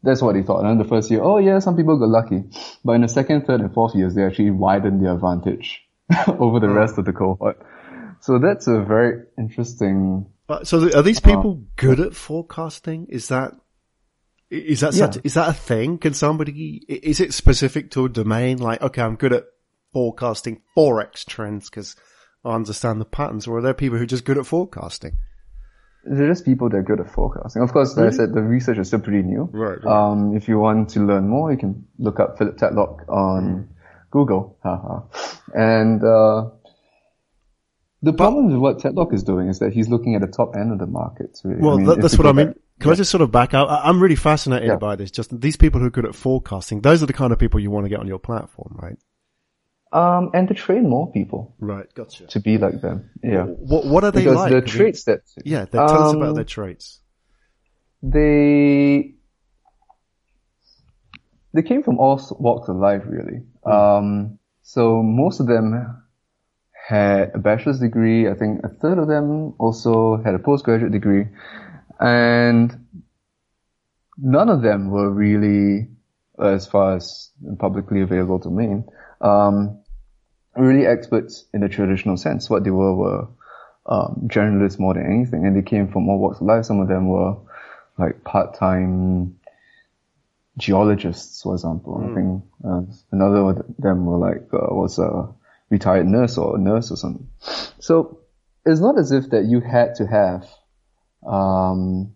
that's 0.01 0.21
what 0.21 0.33
they 0.33 0.43
thought. 0.43 0.61
And 0.61 0.71
in 0.71 0.77
the 0.77 0.85
first 0.85 1.11
year, 1.11 1.21
oh 1.21 1.37
yeah, 1.37 1.59
some 1.59 1.75
people 1.75 1.97
got 1.99 2.09
lucky. 2.09 2.43
But 2.83 2.93
in 2.93 3.01
the 3.01 3.07
second, 3.07 3.45
third, 3.45 3.59
and 3.59 3.73
fourth 3.73 3.95
years, 3.95 4.15
they 4.15 4.23
actually 4.23 4.51
widened 4.51 5.03
their 5.03 5.13
advantage 5.13 5.81
over 6.27 6.59
the 6.59 6.67
hmm. 6.67 6.73
rest 6.73 6.97
of 6.97 7.05
the 7.05 7.13
cohort. 7.13 7.59
So 8.21 8.39
that's 8.39 8.67
a 8.67 8.81
very 8.81 9.23
interesting 9.37 10.27
But, 10.47 10.67
so 10.67 10.77
are 10.95 11.01
these 11.01 11.19
uh, 11.19 11.27
people 11.27 11.63
good 11.75 11.99
at 11.99 12.15
forecasting? 12.15 13.07
Is 13.09 13.27
that 13.27 13.53
is 14.49 14.81
that 14.81 14.93
such, 14.93 15.15
Yeah. 15.17 15.21
is 15.25 15.33
that 15.33 15.49
a 15.49 15.53
thing? 15.53 15.97
Can 15.97 16.13
somebody 16.13 16.81
is 16.87 17.19
it 17.19 17.33
specific 17.33 17.91
to 17.91 18.05
a 18.05 18.09
domain? 18.09 18.59
Like, 18.59 18.81
okay, 18.81 19.01
I'm 19.01 19.15
good 19.15 19.33
at 19.33 19.45
forecasting 19.95 20.61
forex 20.75 21.25
trends 21.25 21.69
because 21.69 21.95
I 22.43 22.53
understand 22.53 22.99
the 22.99 23.05
patterns, 23.05 23.47
or 23.47 23.57
are 23.57 23.61
there 23.61 23.73
people 23.73 23.97
who 23.97 24.03
are 24.03 24.07
just 24.15 24.25
good 24.25 24.37
at 24.37 24.45
forecasting? 24.45 25.13
they're 26.07 26.27
just 26.27 26.45
people 26.45 26.69
that 26.69 26.77
are 26.77 26.83
good 26.83 26.99
at 26.99 27.09
forecasting. 27.09 27.63
Of 27.63 27.71
course, 27.73 27.95
like 27.97 28.07
I 28.07 28.09
said, 28.11 28.33
the 28.33 28.41
research 28.43 28.77
is 28.77 28.87
still 28.89 28.99
pretty 28.99 29.23
new. 29.23 29.49
Right, 29.51 29.79
right. 29.83 30.11
Um, 30.11 30.35
if 30.35 30.47
you 30.49 30.59
want 30.59 30.89
to 30.89 30.99
learn 30.99 31.27
more, 31.29 31.51
you 31.51 31.57
can 31.57 31.87
look 31.97 32.19
up 32.19 32.37
Philip 32.37 32.57
Tetlock 32.57 33.09
on 33.09 33.69
Google. 34.11 34.59
Haha. 34.61 34.99
and, 35.55 36.03
uh, 36.03 36.49
the 38.03 38.13
problem 38.13 38.51
with 38.51 38.57
what 38.57 38.77
Tetlock 38.77 39.15
is 39.15 39.23
doing 39.23 39.47
is 39.47 39.57
that 39.59 39.73
he's 39.73 39.89
looking 39.89 40.13
at 40.13 40.21
the 40.21 40.27
top 40.27 40.55
end 40.55 40.71
of 40.71 40.77
the 40.77 40.85
market. 40.85 41.39
Really. 41.43 41.59
Well, 41.61 41.77
mean, 41.77 41.87
that, 41.87 42.01
that's 42.01 42.17
what 42.19 42.27
I 42.27 42.33
mean. 42.33 42.47
back- 42.49 42.57
Can 42.81 42.91
I 42.91 42.95
just 42.95 43.09
sort 43.09 43.21
of 43.21 43.31
back 43.31 43.55
out? 43.55 43.67
I- 43.67 43.89
I'm 43.89 43.99
really 43.99 44.15
fascinated 44.15 44.67
Yeah. 44.67 44.75
by 44.75 44.95
this. 44.95 45.09
Just 45.09 45.41
these 45.41 45.55
people 45.57 45.79
who 45.81 45.87
are 45.87 45.95
good 45.97 46.05
at 46.05 46.13
forecasting, 46.13 46.81
those 46.81 47.01
are 47.01 47.07
the 47.07 47.13
kind 47.13 47.33
of 47.33 47.39
people 47.39 47.59
you 47.59 47.71
want 47.71 47.85
to 47.85 47.89
get 47.89 47.99
on 47.99 48.05
your 48.05 48.19
platform, 48.19 48.77
right? 48.79 48.97
Um, 49.93 50.31
and 50.33 50.47
to 50.49 50.53
train 50.53 50.89
more 50.89 51.09
people 51.11 51.55
Right. 51.59 51.87
Gotcha. 51.93 52.27
to 52.27 52.39
be 52.39 52.57
like 52.57 52.81
them. 52.81 53.09
Yeah. 53.23 53.45
What 53.45 53.85
What 53.85 54.03
are 54.03 54.11
they 54.11 54.21
Because 54.21 54.35
like? 54.37 54.51
the 54.51 54.61
traits 54.61 55.03
that, 55.05 55.21
yeah, 55.45 55.65
they 55.65 55.77
tell 55.77 56.03
us 56.03 56.13
Um, 56.15 56.21
about 56.21 56.35
their 56.35 56.43
traits. 56.43 56.99
they 58.03 59.13
they 61.53 61.61
came 61.63 61.83
from 61.83 61.97
all 61.99 62.19
walks 62.39 62.67
of 62.67 62.75
life, 62.75 63.03
really. 63.07 63.43
Um, 63.65 64.39
so 64.61 65.01
most 65.01 65.39
of 65.39 65.47
them 65.47 66.03
had 66.89 67.31
a 67.33 67.37
bachelor's 67.39 67.79
degree. 67.79 68.27
I 68.29 68.33
think 68.33 68.61
a 68.63 68.69
third 68.69 68.97
of 68.97 69.07
them 69.07 69.53
also 69.57 70.17
had 70.17 70.35
a 70.35 70.39
postgraduate 70.39 70.91
degree, 70.91 71.27
and 71.99 72.85
none 74.17 74.49
of 74.49 74.61
them 74.61 74.89
were 74.91 75.09
really, 75.09 75.87
as 76.37 76.67
far 76.67 76.95
as 76.97 77.31
publicly 77.57 78.01
available 78.01 78.37
domain, 78.39 78.83
um, 79.25 79.81
really 80.55 80.85
experts 80.85 81.45
in 81.53 81.61
the 81.61 81.69
traditional 81.69 82.17
sense. 82.17 82.49
What 82.49 82.63
they 82.63 82.71
were 82.71 82.95
were 82.95 83.27
um, 83.87 84.27
journalists 84.27 84.79
more 84.79 84.93
than 84.93 85.05
anything, 85.05 85.45
and 85.45 85.55
they 85.55 85.61
came 85.61 85.91
from 85.91 86.07
all 86.09 86.19
walks 86.19 86.39
of 86.39 86.47
life. 86.47 86.65
Some 86.65 86.79
of 86.79 86.87
them 86.87 87.07
were 87.07 87.37
like 87.97 88.23
part-time 88.23 89.39
geologists, 90.57 91.41
for 91.41 91.53
example. 91.53 92.01
I 92.03 92.13
think 92.15 92.43
uh, 92.63 92.81
another 93.11 93.37
of 93.37 93.65
them 93.77 94.05
were 94.05 94.17
like 94.17 94.47
uh, 94.53 94.73
was 94.73 94.99
a 94.99 95.33
retired 95.69 96.07
nurse 96.07 96.37
or 96.37 96.55
a 96.55 96.59
nurse 96.59 96.91
or 96.91 96.97
something. 96.97 97.27
So 97.79 98.19
it's 98.65 98.79
not 98.79 98.97
as 98.97 99.11
if 99.11 99.29
that 99.31 99.45
you 99.45 99.59
had 99.59 99.95
to 99.95 100.07
have 100.07 100.47
um, 101.27 102.13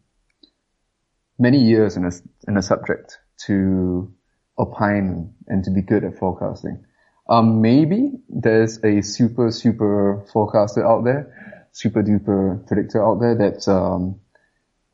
many 1.37 1.63
years 1.63 1.97
in 1.97 2.05
a 2.05 2.11
in 2.47 2.57
a 2.57 2.61
subject 2.61 3.17
to 3.45 4.13
opine 4.57 5.33
and 5.47 5.63
to 5.63 5.71
be 5.71 5.81
good 5.81 6.03
at 6.03 6.17
forecasting. 6.17 6.85
Um, 7.29 7.61
maybe 7.61 8.11
there's 8.27 8.83
a 8.83 9.01
super 9.01 9.51
super 9.51 10.25
forecaster 10.33 10.85
out 10.85 11.03
there, 11.03 11.67
super 11.71 12.01
duper 12.01 12.65
predictor 12.67 13.05
out 13.05 13.19
there 13.19 13.35
that's 13.35 13.67
um, 13.67 14.19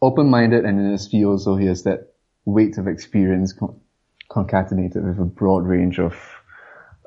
open-minded 0.02 0.66
and 0.66 0.80
in 0.80 0.92
his 0.92 1.08
field, 1.08 1.42
so 1.42 1.56
he 1.56 1.66
has 1.68 1.84
that 1.84 2.14
weight 2.44 2.78
of 2.78 2.88
experience 2.88 3.54
con- 3.54 3.80
concatenated 4.30 5.04
with 5.08 5.20
a 5.20 5.26
broad 5.26 5.64
range 5.66 5.98
of 6.00 6.16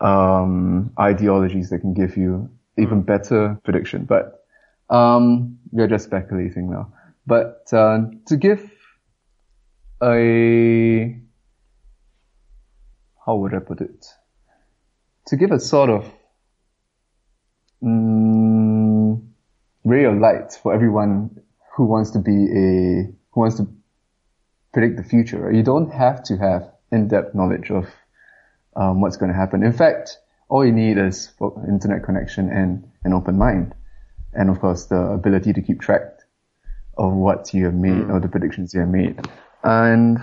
um, 0.01 0.93
ideologies 0.99 1.71
that 1.71 1.81
can 1.81 1.93
give 1.93 2.17
you 2.17 2.49
even 2.79 3.03
better 3.03 3.61
prediction. 3.65 4.05
But 4.05 4.45
um, 4.89 5.59
we're 5.71 5.89
just 5.89 6.05
speculating 6.05 6.71
now. 6.71 6.93
But 7.27 7.69
uh, 7.73 8.07
to 8.27 8.37
give 8.39 8.71
a 10.03 11.21
how 13.27 13.37
would 13.37 13.53
I 13.55 13.59
put 13.59 13.83
it? 13.83 14.07
To 15.29 15.37
give 15.37 15.51
a 15.51 15.61
sort 15.61 15.91
of 15.91 16.11
mm, 17.83 19.23
ray 19.85 20.05
of 20.05 20.17
light 20.17 20.59
for 20.63 20.73
everyone 20.75 21.43
who 21.77 21.85
wants 21.85 22.13
to 22.13 22.19
be 22.19 22.33
a 22.33 23.13
who 23.31 23.41
wants 23.41 23.57
to 23.59 23.69
predict 24.73 24.97
the 24.97 25.05
future. 25.05 25.53
You 25.53 25.63
don't 25.63 25.91
have 25.93 26.23
to 26.25 26.39
have 26.39 26.73
in-depth 26.91 27.35
knowledge 27.35 27.71
of 27.71 27.87
um, 28.75 29.03
what's 29.03 29.19
going 29.19 29.31
to 29.31 29.37
happen. 29.37 29.63
In 29.63 29.75
fact, 29.75 30.17
all 30.49 30.65
you 30.65 30.73
need 30.73 30.97
is 30.97 31.29
for 31.39 31.63
internet 31.69 32.05
connection 32.05 32.49
and 32.49 32.91
an 33.05 33.13
open 33.13 33.37
mind, 33.37 33.75
and 34.33 34.49
of 34.49 34.61
course 34.61 34.87
the 34.87 34.99
ability 34.99 35.53
to 35.53 35.61
keep 35.61 35.81
track 35.83 36.05
of 36.97 37.13
what 37.13 37.53
you 37.53 37.67
have 37.67 37.75
made 37.75 38.11
or 38.11 38.19
the 38.19 38.29
predictions 38.29 38.73
you 38.73 38.81
have 38.81 38.89
made, 38.89 39.21
and 39.63 40.19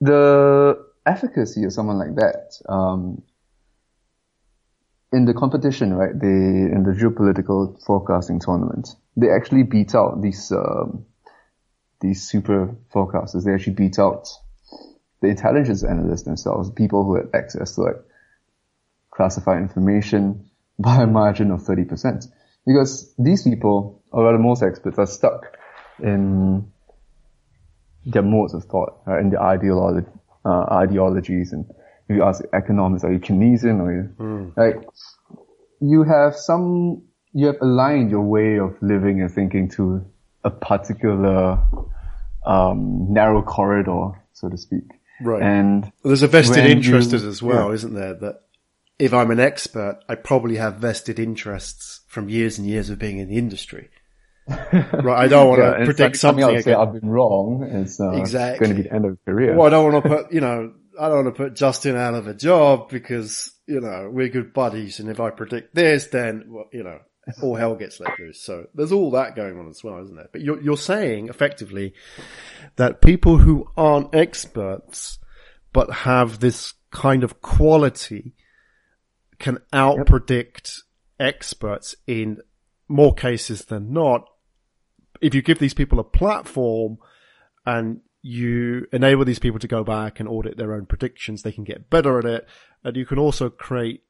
the 0.00 0.83
efficacy 1.06 1.64
of 1.64 1.72
someone 1.72 1.98
like 1.98 2.14
that. 2.16 2.54
Um, 2.68 3.22
in 5.12 5.26
the 5.26 5.34
competition, 5.34 5.94
right, 5.94 6.18
they, 6.18 6.26
in 6.26 6.82
the 6.82 6.92
geopolitical 6.92 7.80
forecasting 7.84 8.40
tournament, 8.40 8.88
they 9.16 9.30
actually 9.30 9.62
beat 9.62 9.94
out 9.94 10.20
these, 10.20 10.50
um, 10.50 11.06
these 12.00 12.28
super 12.28 12.76
forecasters. 12.92 13.44
They 13.44 13.54
actually 13.54 13.74
beat 13.74 13.98
out 13.98 14.28
the 15.20 15.28
intelligence 15.28 15.84
analysts 15.84 16.22
themselves, 16.22 16.70
people 16.70 17.04
who 17.04 17.16
had 17.16 17.26
access 17.32 17.76
to 17.76 17.82
like 17.82 17.96
classified 19.10 19.58
information 19.62 20.50
by 20.78 21.02
a 21.02 21.06
margin 21.06 21.50
of 21.50 21.60
30%. 21.60 22.26
Because 22.66 23.14
these 23.18 23.42
people, 23.42 24.02
or 24.10 24.24
rather 24.24 24.38
most 24.38 24.62
experts, 24.62 24.98
are 24.98 25.06
stuck 25.06 25.58
in 26.02 26.72
their 28.06 28.22
modes 28.22 28.54
of 28.54 28.64
thought, 28.64 29.00
right, 29.06 29.20
and 29.20 29.32
their 29.32 29.40
ideolo- 29.40 30.06
uh, 30.44 30.64
ideologies. 30.70 31.52
And 31.52 31.64
if 32.08 32.16
you 32.16 32.22
ask 32.22 32.42
economists, 32.52 33.04
are 33.04 33.12
you 33.12 33.18
Keynesian 33.18 33.80
or 33.80 33.92
you, 33.92 34.52
like, 34.56 34.76
you 35.80 36.02
have 36.04 36.36
some, 36.36 37.02
you 37.32 37.46
have 37.46 37.56
aligned 37.60 38.10
your 38.10 38.22
way 38.22 38.58
of 38.58 38.76
living 38.82 39.20
and 39.20 39.30
thinking 39.30 39.68
to 39.70 40.04
a 40.44 40.50
particular, 40.50 41.58
um, 42.46 43.06
narrow 43.12 43.42
corridor, 43.42 44.10
so 44.32 44.48
to 44.48 44.56
speak. 44.56 44.84
Right. 45.22 45.42
And 45.42 45.90
There's 46.02 46.22
a 46.22 46.28
vested 46.28 46.66
interest 46.66 47.12
you- 47.12 47.28
as 47.28 47.42
well, 47.42 47.70
isn't 47.70 47.94
there? 47.94 48.14
That 48.14 48.40
if 48.98 49.14
I'm 49.14 49.30
an 49.30 49.40
expert, 49.40 50.00
I 50.08 50.14
probably 50.14 50.56
have 50.56 50.76
vested 50.76 51.18
interests 51.18 52.00
from 52.08 52.28
years 52.28 52.58
and 52.58 52.66
years 52.68 52.90
of 52.90 52.98
being 52.98 53.18
in 53.18 53.28
the 53.28 53.36
industry. 53.36 53.88
right. 54.48 55.24
I 55.24 55.28
don't 55.28 55.48
want 55.48 55.62
yeah, 55.62 55.78
to 55.78 55.84
predict 55.84 56.16
something. 56.16 56.44
again- 56.44 56.76
I've 56.76 56.92
been 56.92 57.08
wrong 57.08 57.62
is 57.64 57.98
uh, 58.00 58.10
Exactly. 58.12 58.66
going 58.66 58.76
to 58.76 58.82
be 58.82 58.88
the 58.88 58.94
end 58.94 59.04
of 59.06 59.18
career. 59.24 59.56
Well, 59.56 59.66
I 59.66 59.70
don't 59.70 59.90
want 59.92 60.04
to 60.04 60.08
put, 60.08 60.32
you 60.32 60.40
know, 60.40 60.72
I 61.00 61.08
don't 61.08 61.24
want 61.24 61.36
to 61.36 61.42
put 61.42 61.56
Justin 61.56 61.96
out 61.96 62.14
of 62.14 62.26
a 62.26 62.34
job 62.34 62.90
because 62.90 63.50
you 63.66 63.80
know, 63.80 64.10
we're 64.12 64.28
good 64.28 64.52
buddies, 64.52 65.00
and 65.00 65.08
if 65.08 65.20
I 65.20 65.30
predict 65.30 65.74
this, 65.74 66.08
then 66.08 66.44
well, 66.48 66.68
you 66.72 66.82
know, 66.82 66.98
all 67.42 67.56
hell 67.56 67.74
gets 67.74 68.00
let 68.00 68.18
loose. 68.18 68.40
So 68.40 68.66
there's 68.74 68.92
all 68.92 69.12
that 69.12 69.36
going 69.36 69.58
on 69.58 69.68
as 69.68 69.82
well, 69.82 70.02
isn't 70.02 70.14
there? 70.14 70.28
But 70.30 70.42
you're 70.42 70.60
you're 70.60 70.76
saying 70.76 71.28
effectively 71.28 71.94
that 72.76 73.00
people 73.00 73.38
who 73.38 73.70
aren't 73.76 74.14
experts 74.14 75.18
but 75.72 75.90
have 75.90 76.40
this 76.40 76.74
kind 76.90 77.24
of 77.24 77.40
quality 77.40 78.34
can 79.38 79.58
out 79.72 80.06
predict 80.06 80.82
experts 81.18 81.96
in 82.06 82.38
more 82.86 83.14
cases 83.14 83.64
than 83.64 83.92
not. 83.92 84.28
If 85.24 85.34
you 85.34 85.40
give 85.40 85.58
these 85.58 85.72
people 85.72 85.98
a 85.98 86.04
platform 86.04 86.98
and 87.64 88.00
you 88.20 88.86
enable 88.92 89.24
these 89.24 89.38
people 89.38 89.58
to 89.58 89.66
go 89.66 89.82
back 89.82 90.20
and 90.20 90.28
audit 90.28 90.58
their 90.58 90.74
own 90.74 90.84
predictions, 90.84 91.40
they 91.40 91.52
can 91.52 91.64
get 91.64 91.88
better 91.88 92.18
at 92.18 92.26
it. 92.26 92.46
And 92.84 92.94
you 92.94 93.06
can 93.06 93.18
also 93.18 93.48
create 93.48 94.02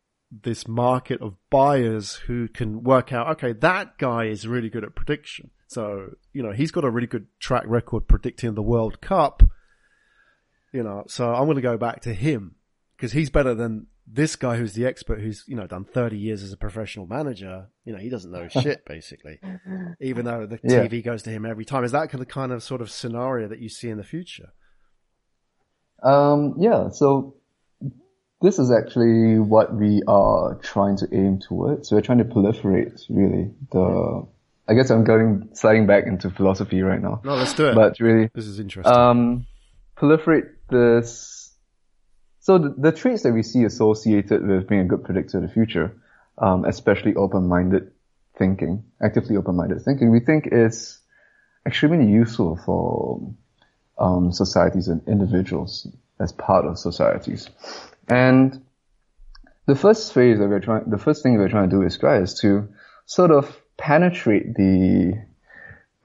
this 0.43 0.67
market 0.67 1.21
of 1.23 1.37
buyers 1.51 2.15
who 2.27 2.49
can 2.49 2.83
work 2.83 3.13
out, 3.13 3.29
okay, 3.29 3.53
that 3.53 3.97
guy 3.99 4.25
is 4.25 4.49
really 4.49 4.69
good 4.69 4.83
at 4.83 4.97
prediction. 4.97 5.51
So, 5.69 6.17
you 6.33 6.43
know, 6.43 6.51
he's 6.51 6.73
got 6.73 6.85
a 6.85 6.91
really 6.91 7.07
good 7.07 7.29
track 7.39 7.63
record 7.67 8.09
predicting 8.09 8.55
the 8.55 8.63
World 8.63 9.01
Cup. 9.01 9.45
You 10.73 10.83
know, 10.83 11.05
so 11.07 11.33
I'm 11.33 11.45
going 11.45 11.55
to 11.55 11.63
go 11.63 11.77
back 11.77 12.01
to 12.03 12.13
him 12.13 12.57
because 12.97 13.13
he's 13.13 13.31
better 13.31 13.55
than 13.55 13.87
this 14.07 14.37
guy 14.37 14.57
who's 14.57 14.75
the 14.75 14.85
expert 14.87 15.21
who's, 15.21 15.45
you 15.47 15.57
know, 15.57 15.67
done 15.67 15.85
30 15.85 16.19
years 16.19 16.43
as 16.43 16.53
a 16.53 16.57
professional 16.57 17.07
manager. 17.07 17.69
You 17.85 17.93
know, 17.95 17.99
he 17.99 18.09
doesn't 18.11 18.31
know 18.31 18.49
shit 18.63 18.85
basically, 18.87 19.41
even 20.01 20.25
though 20.27 20.47
the 20.47 20.61
Yeah. 20.63 20.87
TV 20.87 21.03
goes 21.05 21.23
to 21.25 21.31
him 21.31 21.47
every 21.47 21.65
time. 21.65 21.85
Is 21.85 21.93
that 21.93 22.11
kind 22.11 22.21
of 22.23 22.29
kind 22.29 22.53
of 22.53 22.63
sort 22.63 22.81
of 22.83 22.91
scenario 22.91 23.49
that 23.49 23.61
you 23.61 23.69
see 23.69 23.89
in 23.89 23.97
the 23.97 24.05
future? 24.05 24.53
Um, 26.03 26.55
yeah, 26.59 26.91
so 26.91 27.37
this 28.43 28.59
is 28.59 28.71
actually 28.71 29.39
what 29.39 29.75
we 29.75 30.03
are 30.07 30.57
trying 30.63 30.97
to 30.99 31.09
aim 31.13 31.39
towards. 31.41 31.89
So 31.89 31.97
we're 31.97 32.03
trying 32.03 32.19
to 32.19 32.25
proliferate 32.25 33.03
really 33.09 33.51
the, 33.73 34.27
I 34.69 34.75
guess 34.75 34.91
I'm 34.91 35.05
going, 35.05 35.49
sliding 35.55 35.87
back 35.87 36.05
into 36.07 36.29
philosophy 36.31 36.83
right 36.83 37.01
now, 37.01 37.23
No, 37.25 37.37
let's 37.37 37.55
do 37.55 37.69
it. 37.69 37.75
but 37.75 37.99
really, 38.01 38.29
this 38.35 38.47
is 38.47 38.61
interesting. 38.61 38.93
um, 38.95 39.47
proliferate 39.97 40.51
this. 40.69 41.44
So 42.45 42.59
the, 42.59 42.75
the 42.77 42.93
traits 42.93 43.23
that 43.23 43.33
we 43.33 43.43
see 43.43 43.65
associated 43.65 44.47
with 44.47 44.69
being 44.69 44.83
a 44.83 44.85
good 44.85 45.03
predictor 45.03 45.39
of 45.39 45.45
the 45.45 45.49
future, 45.49 45.97
um, 46.37 46.67
especially 46.67 47.15
open-minded 47.15 47.91
thinking, 48.37 48.85
actively 49.03 49.39
open-minded 49.39 49.81
thinking, 49.81 50.11
we 50.11 50.21
think 50.21 50.49
is 50.53 50.99
extremely 51.65 52.13
useful 52.13 52.61
for 52.67 53.35
um, 53.97 54.31
societies 54.31 54.89
and 54.89 55.01
individuals 55.09 55.87
as 56.21 56.33
part 56.33 56.67
of 56.67 56.79
societies. 56.79 57.49
And 58.09 58.63
the 59.65 59.75
first 59.75 60.13
phase 60.13 60.39
that 60.39 60.47
we're 60.47 60.61
trying, 60.61 60.91
the 60.91 60.99
first 60.99 61.23
thing 61.23 61.39
we're 61.39 61.49
trying 61.49 61.71
to 61.71 61.77
do 61.77 61.83
is 61.83 61.97
try 61.97 62.19
is 62.19 62.39
to 62.41 62.69
sort 63.07 63.31
of 63.31 63.59
penetrate 63.79 64.55
the 64.55 65.15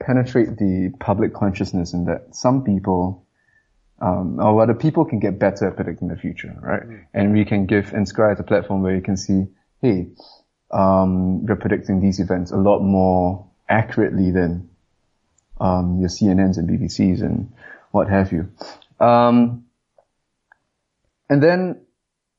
penetrate 0.02 0.56
the 0.56 0.90
public 1.00 1.34
consciousness 1.34 1.92
in 1.92 2.06
that 2.06 2.34
some 2.34 2.64
people 2.64 3.26
um, 4.00 4.40
or 4.40 4.54
whether 4.54 4.74
people 4.74 5.04
can 5.04 5.20
get 5.20 5.38
better 5.38 5.68
at 5.68 5.76
predicting 5.76 6.08
the 6.08 6.16
future, 6.16 6.56
right? 6.60 6.82
And 7.12 7.32
we 7.32 7.44
can 7.44 7.66
give 7.66 7.92
in 7.92 8.04
Scry 8.04 8.38
a 8.38 8.42
platform 8.42 8.82
where 8.82 8.94
you 8.94 9.02
can 9.02 9.16
see, 9.16 9.46
hey, 9.82 10.08
um, 10.70 11.44
we're 11.44 11.56
predicting 11.56 12.00
these 12.00 12.20
events 12.20 12.50
a 12.50 12.56
lot 12.56 12.80
more 12.80 13.46
accurately 13.68 14.30
than 14.30 14.70
um, 15.60 15.98
your 16.00 16.08
CNNs 16.08 16.56
and 16.56 16.68
BBCs 16.68 17.20
and 17.20 17.52
what 17.90 18.08
have 18.08 18.32
you. 18.32 18.50
Um, 18.98 19.66
and 21.28 21.42
then 21.42 21.82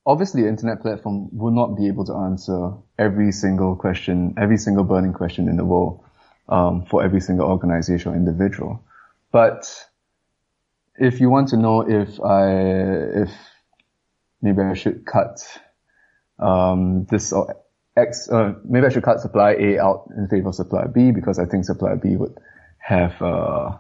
obviously 0.06 0.42
an 0.44 0.50
internet 0.50 0.82
platform 0.82 1.30
will 1.32 1.52
not 1.52 1.78
be 1.78 1.88
able 1.88 2.06
to 2.06 2.14
answer 2.14 2.74
every 2.98 3.32
single 3.32 3.76
question, 3.76 4.34
every 4.38 4.58
single 4.58 4.84
burning 4.84 5.14
question 5.14 5.48
in 5.48 5.58
the 5.58 5.66
world 5.66 6.04
um, 6.50 6.86
for 6.86 7.04
every 7.04 7.22
single 7.22 7.48
organization 7.48 8.12
or 8.12 8.16
individual. 8.16 8.84
But 9.32 9.68
if 10.98 11.20
you 11.20 11.30
want 11.30 11.50
to 11.50 11.58
know 11.58 11.82
if 11.82 12.20
I, 12.22 13.24
if 13.24 13.32
maybe 14.42 14.62
I 14.62 14.74
should 14.74 15.06
cut 15.06 15.40
um, 16.40 17.06
this 17.10 17.34
or 17.34 17.56
X, 17.96 18.30
uh, 18.30 18.54
maybe 18.64 18.86
I 18.86 18.90
should 18.90 19.04
cut 19.04 19.20
supply 19.20 19.54
A 19.54 19.80
out 19.80 20.10
in 20.18 20.28
favor 20.28 20.50
of 20.50 20.56
supply 20.56 20.86
B 20.86 21.12
because 21.12 21.40
I 21.40 21.46
think 21.46 21.66
supply 21.66 21.96
B 21.96 22.16
would 22.16 22.38
have 22.80 23.22
uh, 23.22 23.78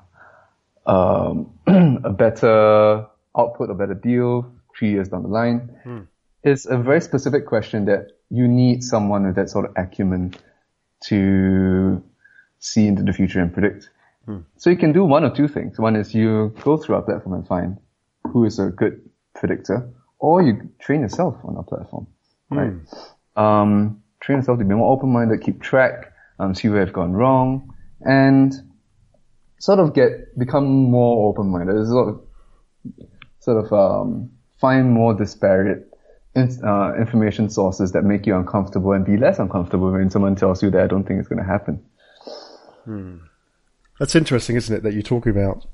um, 0.85 1.53
a 1.67 2.11
better 2.11 3.07
output, 3.37 3.69
a 3.69 3.73
better 3.73 3.93
deal 3.93 4.53
three 4.77 4.91
years 4.91 5.09
down 5.09 5.23
the 5.23 5.29
line. 5.29 6.07
It's 6.43 6.65
a 6.65 6.77
very 6.77 7.01
specific 7.01 7.45
question 7.45 7.85
that 7.85 8.07
you 8.29 8.47
need 8.47 8.83
someone 8.83 9.27
with 9.27 9.35
that 9.35 9.49
sort 9.49 9.65
of 9.65 9.73
acumen 9.77 10.33
to 11.05 12.03
see 12.59 12.87
into 12.87 13.03
the 13.03 13.13
future 13.13 13.39
and 13.39 13.53
predict. 13.53 13.89
So 14.57 14.69
you 14.69 14.77
can 14.77 14.93
do 14.93 15.03
one 15.03 15.23
or 15.23 15.35
two 15.35 15.47
things. 15.47 15.79
One 15.79 15.95
is 15.95 16.13
you 16.13 16.53
go 16.63 16.77
through 16.77 16.95
our 16.95 17.01
platform 17.01 17.35
and 17.35 17.47
find 17.47 17.77
who 18.31 18.45
is 18.45 18.59
a 18.59 18.67
good 18.67 19.01
predictor, 19.33 19.89
or 20.19 20.41
you 20.41 20.69
train 20.79 21.01
yourself 21.01 21.35
on 21.43 21.57
our 21.57 21.63
platform, 21.63 22.07
right? 22.49 22.73
Um, 23.35 24.03
train 24.21 24.39
yourself 24.39 24.59
to 24.59 24.65
be 24.65 24.75
more 24.75 24.93
open-minded, 24.93 25.41
keep 25.41 25.61
track, 25.61 26.13
um, 26.39 26.53
see 26.53 26.69
where 26.69 26.81
you've 26.85 26.93
gone 26.93 27.13
wrong, 27.13 27.73
and 28.01 28.53
sort 29.59 29.79
of 29.79 29.93
get 29.93 30.37
become 30.37 30.65
more 30.65 31.29
open-minded. 31.29 31.87
Sort 31.87 32.09
of, 32.09 32.21
sort 33.39 33.65
of 33.65 33.73
um, 33.73 34.31
find 34.59 34.91
more 34.91 35.15
disparate 35.15 35.87
in, 36.35 36.49
uh, 36.63 36.93
information 36.99 37.49
sources 37.49 37.91
that 37.93 38.03
make 38.03 38.27
you 38.27 38.35
uncomfortable 38.35 38.91
and 38.91 39.03
be 39.03 39.17
less 39.17 39.39
uncomfortable 39.39 39.91
when 39.91 40.09
someone 40.11 40.35
tells 40.35 40.61
you 40.61 40.69
that 40.71 40.83
I 40.83 40.87
don't 40.87 41.03
think 41.03 41.19
it's 41.19 41.27
going 41.27 41.39
to 41.41 41.45
happen. 41.45 41.83
That's 44.01 44.15
interesting, 44.15 44.55
isn't 44.55 44.75
it? 44.75 44.81
That 44.81 44.93
you're 44.93 45.03
talking 45.03 45.31
about 45.31 45.67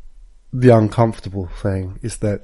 the 0.52 0.76
uncomfortable 0.76 1.48
thing 1.62 1.98
is 2.02 2.18
that 2.18 2.44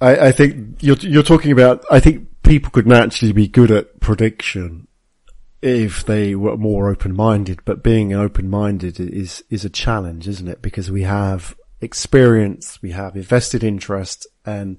I, 0.00 0.16
I 0.16 0.32
think 0.32 0.82
you're, 0.82 0.96
you're 0.96 1.22
talking 1.22 1.52
about, 1.52 1.84
I 1.88 2.00
think 2.00 2.26
people 2.42 2.72
could 2.72 2.84
naturally 2.84 3.32
be 3.32 3.46
good 3.46 3.70
at 3.70 4.00
prediction 4.00 4.88
if 5.62 6.04
they 6.04 6.34
were 6.34 6.56
more 6.56 6.90
open-minded, 6.90 7.60
but 7.64 7.84
being 7.84 8.12
open-minded 8.12 8.98
is, 8.98 9.44
is 9.50 9.64
a 9.64 9.70
challenge, 9.70 10.26
isn't 10.26 10.48
it? 10.48 10.62
Because 10.62 10.90
we 10.90 11.04
have 11.04 11.54
experience, 11.80 12.82
we 12.82 12.90
have 12.90 13.14
invested 13.14 13.62
interest 13.62 14.26
and 14.44 14.78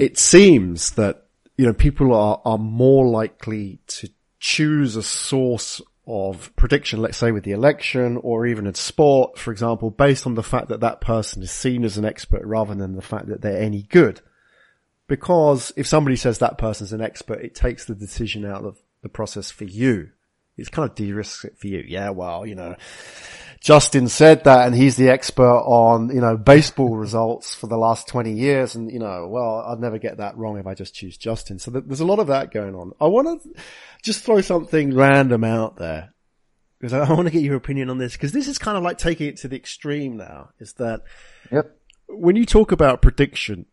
it 0.00 0.18
seems 0.18 0.90
that, 0.94 1.28
you 1.56 1.64
know, 1.64 1.74
people 1.74 2.12
are, 2.12 2.42
are 2.44 2.58
more 2.58 3.06
likely 3.06 3.78
to 3.86 4.10
choose 4.40 4.96
a 4.96 5.02
source 5.04 5.80
of 6.06 6.54
prediction, 6.56 7.00
let's 7.00 7.18
say 7.18 7.30
with 7.30 7.44
the 7.44 7.52
election 7.52 8.16
or 8.22 8.46
even 8.46 8.66
in 8.66 8.74
sport, 8.74 9.38
for 9.38 9.52
example, 9.52 9.90
based 9.90 10.26
on 10.26 10.34
the 10.34 10.42
fact 10.42 10.68
that 10.68 10.80
that 10.80 11.00
person 11.00 11.42
is 11.42 11.50
seen 11.50 11.84
as 11.84 11.96
an 11.96 12.04
expert 12.04 12.44
rather 12.44 12.74
than 12.74 12.96
the 12.96 13.02
fact 13.02 13.28
that 13.28 13.42
they're 13.42 13.62
any 13.62 13.82
good. 13.82 14.20
Because 15.06 15.72
if 15.76 15.86
somebody 15.86 16.16
says 16.16 16.38
that 16.38 16.58
person's 16.58 16.92
an 16.92 17.00
expert, 17.00 17.40
it 17.40 17.54
takes 17.54 17.84
the 17.84 17.94
decision 17.94 18.44
out 18.44 18.64
of 18.64 18.78
the 19.02 19.08
process 19.08 19.50
for 19.50 19.64
you. 19.64 20.10
It's 20.60 20.68
kind 20.68 20.88
of 20.88 20.94
de-risks 20.94 21.44
it 21.44 21.58
for 21.58 21.66
you. 21.66 21.84
Yeah, 21.86 22.10
well, 22.10 22.46
you 22.46 22.54
know, 22.54 22.76
Justin 23.60 24.08
said 24.08 24.44
that 24.44 24.66
and 24.66 24.74
he's 24.74 24.96
the 24.96 25.10
expert 25.10 25.60
on, 25.60 26.08
you 26.08 26.20
know, 26.20 26.36
baseball 26.36 26.96
results 26.96 27.54
for 27.54 27.66
the 27.66 27.76
last 27.76 28.08
20 28.08 28.32
years. 28.32 28.74
And, 28.74 28.90
you 28.90 28.98
know, 28.98 29.28
well, 29.28 29.64
I'd 29.66 29.80
never 29.80 29.98
get 29.98 30.16
that 30.16 30.36
wrong 30.36 30.58
if 30.58 30.66
I 30.66 30.74
just 30.74 30.94
choose 30.94 31.18
Justin. 31.18 31.58
So 31.58 31.70
there's 31.70 32.00
a 32.00 32.06
lot 32.06 32.20
of 32.20 32.28
that 32.28 32.52
going 32.52 32.74
on. 32.74 32.92
I 33.00 33.06
want 33.06 33.42
to 33.42 33.60
just 34.02 34.24
throw 34.24 34.40
something 34.40 34.94
random 34.94 35.44
out 35.44 35.76
there 35.76 36.14
because 36.78 36.94
I, 36.94 37.12
want 37.12 37.26
to 37.26 37.32
get 37.32 37.42
your 37.42 37.56
opinion 37.56 37.90
on 37.90 37.98
this 37.98 38.14
because 38.14 38.32
this 38.32 38.48
is 38.48 38.56
kind 38.56 38.78
of 38.78 38.82
like 38.82 38.96
taking 38.96 39.26
it 39.26 39.36
to 39.38 39.48
the 39.48 39.56
extreme 39.56 40.16
now 40.16 40.50
is 40.58 40.72
that 40.74 41.02
Yep. 41.52 41.76
when 42.08 42.36
you 42.36 42.46
talk 42.46 42.72
about 42.72 43.02
prediction, 43.02 43.66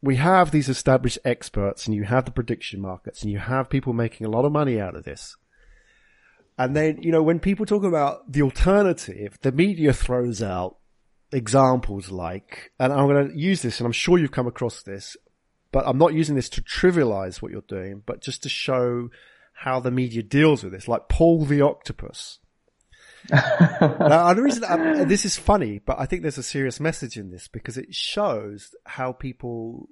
we 0.00 0.16
have 0.16 0.52
these 0.52 0.68
established 0.68 1.18
experts 1.24 1.86
and 1.86 1.96
you 1.96 2.04
have 2.04 2.24
the 2.24 2.30
prediction 2.30 2.80
markets 2.80 3.22
and 3.22 3.32
you 3.32 3.38
have 3.38 3.68
people 3.68 3.92
making 3.92 4.24
a 4.24 4.30
lot 4.30 4.44
of 4.44 4.52
money 4.52 4.80
out 4.80 4.94
of 4.94 5.02
this. 5.02 5.36
And 6.58 6.74
then, 6.74 7.02
you 7.02 7.12
know, 7.12 7.22
when 7.22 7.38
people 7.38 7.66
talk 7.66 7.84
about 7.84 8.32
the 8.32 8.42
alternative, 8.42 9.38
the 9.42 9.52
media 9.52 9.92
throws 9.92 10.42
out 10.42 10.78
examples 11.32 12.10
like, 12.10 12.72
and 12.78 12.92
I'm 12.92 13.06
going 13.06 13.28
to 13.28 13.38
use 13.38 13.62
this 13.62 13.78
and 13.78 13.86
I'm 13.86 13.92
sure 13.92 14.18
you've 14.18 14.32
come 14.32 14.46
across 14.46 14.82
this, 14.82 15.16
but 15.70 15.86
I'm 15.86 15.98
not 15.98 16.14
using 16.14 16.34
this 16.34 16.48
to 16.50 16.62
trivialize 16.62 17.42
what 17.42 17.52
you're 17.52 17.62
doing, 17.62 18.02
but 18.06 18.22
just 18.22 18.42
to 18.44 18.48
show 18.48 19.10
how 19.52 19.80
the 19.80 19.90
media 19.90 20.22
deals 20.22 20.62
with 20.62 20.72
this, 20.72 20.88
like 20.88 21.08
Paul 21.08 21.44
the 21.44 21.62
Octopus. 21.62 22.38
now, 23.30 24.32
the 24.34 24.42
reason 24.42 24.64
i 24.64 25.04
this 25.04 25.24
is 25.24 25.36
funny, 25.36 25.80
but 25.84 25.98
I 25.98 26.06
think 26.06 26.22
there's 26.22 26.38
a 26.38 26.42
serious 26.42 26.78
message 26.78 27.16
in 27.16 27.30
this 27.30 27.48
because 27.48 27.76
it 27.76 27.94
shows 27.94 28.74
how 28.84 29.12
people 29.12 29.88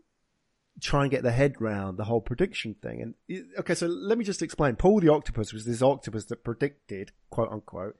try 0.80 1.02
and 1.02 1.10
get 1.10 1.22
their 1.22 1.32
head 1.32 1.54
round 1.60 1.96
the 1.96 2.04
whole 2.04 2.20
prediction 2.20 2.74
thing. 2.82 3.14
And 3.28 3.44
okay, 3.58 3.74
so 3.74 3.86
let 3.86 4.18
me 4.18 4.24
just 4.24 4.42
explain. 4.42 4.76
Paul 4.76 5.00
the 5.00 5.12
Octopus 5.12 5.52
was 5.52 5.64
this 5.64 5.82
octopus 5.82 6.26
that 6.26 6.44
predicted, 6.44 7.12
quote 7.30 7.50
unquote, 7.50 7.96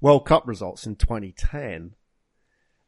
World 0.00 0.26
Cup 0.26 0.46
results 0.46 0.86
in 0.86 0.96
2010. 0.96 1.92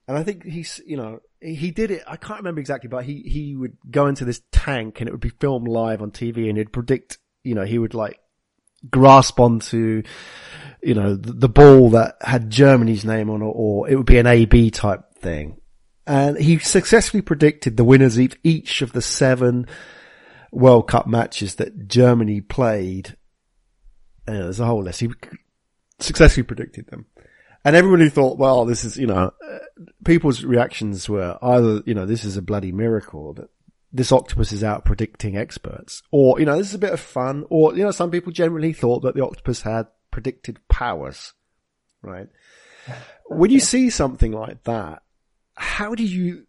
And 0.07 0.19
I 0.19 0.23
think 0.23 0.45
he's, 0.45 0.81
you 0.85 0.97
know, 0.99 1.21
he 1.41 1.71
did 1.71 1.91
it. 1.91 2.03
I 2.07 2.17
can't 2.17 2.41
remember 2.41 2.61
exactly, 2.61 2.89
but 2.89 3.05
he, 3.05 3.23
he 3.23 3.57
would 3.57 3.79
go 3.91 4.07
into 4.07 4.25
this 4.27 4.43
tank 4.53 5.01
and 5.01 5.09
it 5.09 5.13
would 5.13 5.21
be 5.21 5.31
filmed 5.31 5.69
live 5.69 6.03
on 6.03 6.11
TV 6.11 6.49
and 6.49 6.59
he'd 6.59 6.73
predict, 6.73 7.19
you 7.43 7.55
know, 7.55 7.65
he 7.65 7.79
would 7.79 7.95
like 7.95 8.19
grasp 8.91 9.41
onto, 9.41 10.03
you 10.83 10.95
know, 10.95 11.17
the, 11.17 11.33
the 11.33 11.49
ball 11.49 11.91
that 11.91 12.17
had 12.21 12.51
Germany's 12.51 13.05
name 13.05 13.31
on 13.31 13.41
it 13.41 13.47
or 13.47 13.89
it 13.89 13.97
would 13.97 14.05
be 14.05 14.19
an 14.19 14.27
AB 14.27 14.71
type 14.73 15.15
thing. 15.19 15.59
And 16.07 16.39
he 16.39 16.59
successfully 16.59 17.23
predicted 17.23 17.77
the 17.77 17.85
winners 17.85 18.19
of 18.19 18.37
each 18.43 18.83
of 18.83 18.93
the 18.93 19.03
seven 19.03 19.67
World 20.53 20.89
Cup 20.89 21.07
matches 21.07 21.57
that 21.57 21.89
Germany 21.89 22.41
played. 22.41 23.17
Uh, 24.29 24.33
there's 24.33 24.61
a 24.61 24.67
whole 24.67 24.83
list. 24.83 25.01
He 25.01 25.09
successfully 25.99 26.45
predicted 26.45 26.89
them. 26.89 27.07
And 27.65 27.75
everybody 27.75 28.11
thought, 28.11 28.39
well, 28.39 28.67
this 28.67 28.85
is, 28.85 28.99
you 28.99 29.07
know, 29.07 29.33
uh, 29.47 29.59
people's 30.05 30.45
reactions 30.45 31.09
were 31.09 31.39
either, 31.41 31.83
you 31.87 31.95
know, 31.95 32.05
this 32.05 32.25
is 32.25 32.37
a 32.37 32.43
bloody 32.43 32.73
miracle 32.73 33.33
that 33.35 33.49
this 33.91 34.13
octopus 34.13 34.53
is 34.53 34.63
out 34.63 34.85
predicting 34.85 35.37
experts 35.37 36.03
or, 36.11 36.39
you 36.39 36.45
know, 36.45 36.59
this 36.59 36.69
is 36.69 36.75
a 36.75 36.79
bit 36.79 36.93
of 36.93 37.01
fun 37.01 37.47
or, 37.49 37.75
you 37.75 37.83
know, 37.83 37.91
some 37.91 38.11
people 38.11 38.33
generally 38.33 38.75
thought 38.75 39.01
that 39.03 39.15
the 39.15 39.25
octopus 39.25 39.63
had 39.63 39.87
predicted 40.11 40.59
powers, 40.69 41.33
right? 42.03 42.29
when 43.27 43.51
you 43.51 43.61
see 43.61 43.89
something 43.89 44.33
like 44.33 44.63
that, 44.65 45.03
how 45.55 45.95
do 45.95 46.05
you 46.05 46.47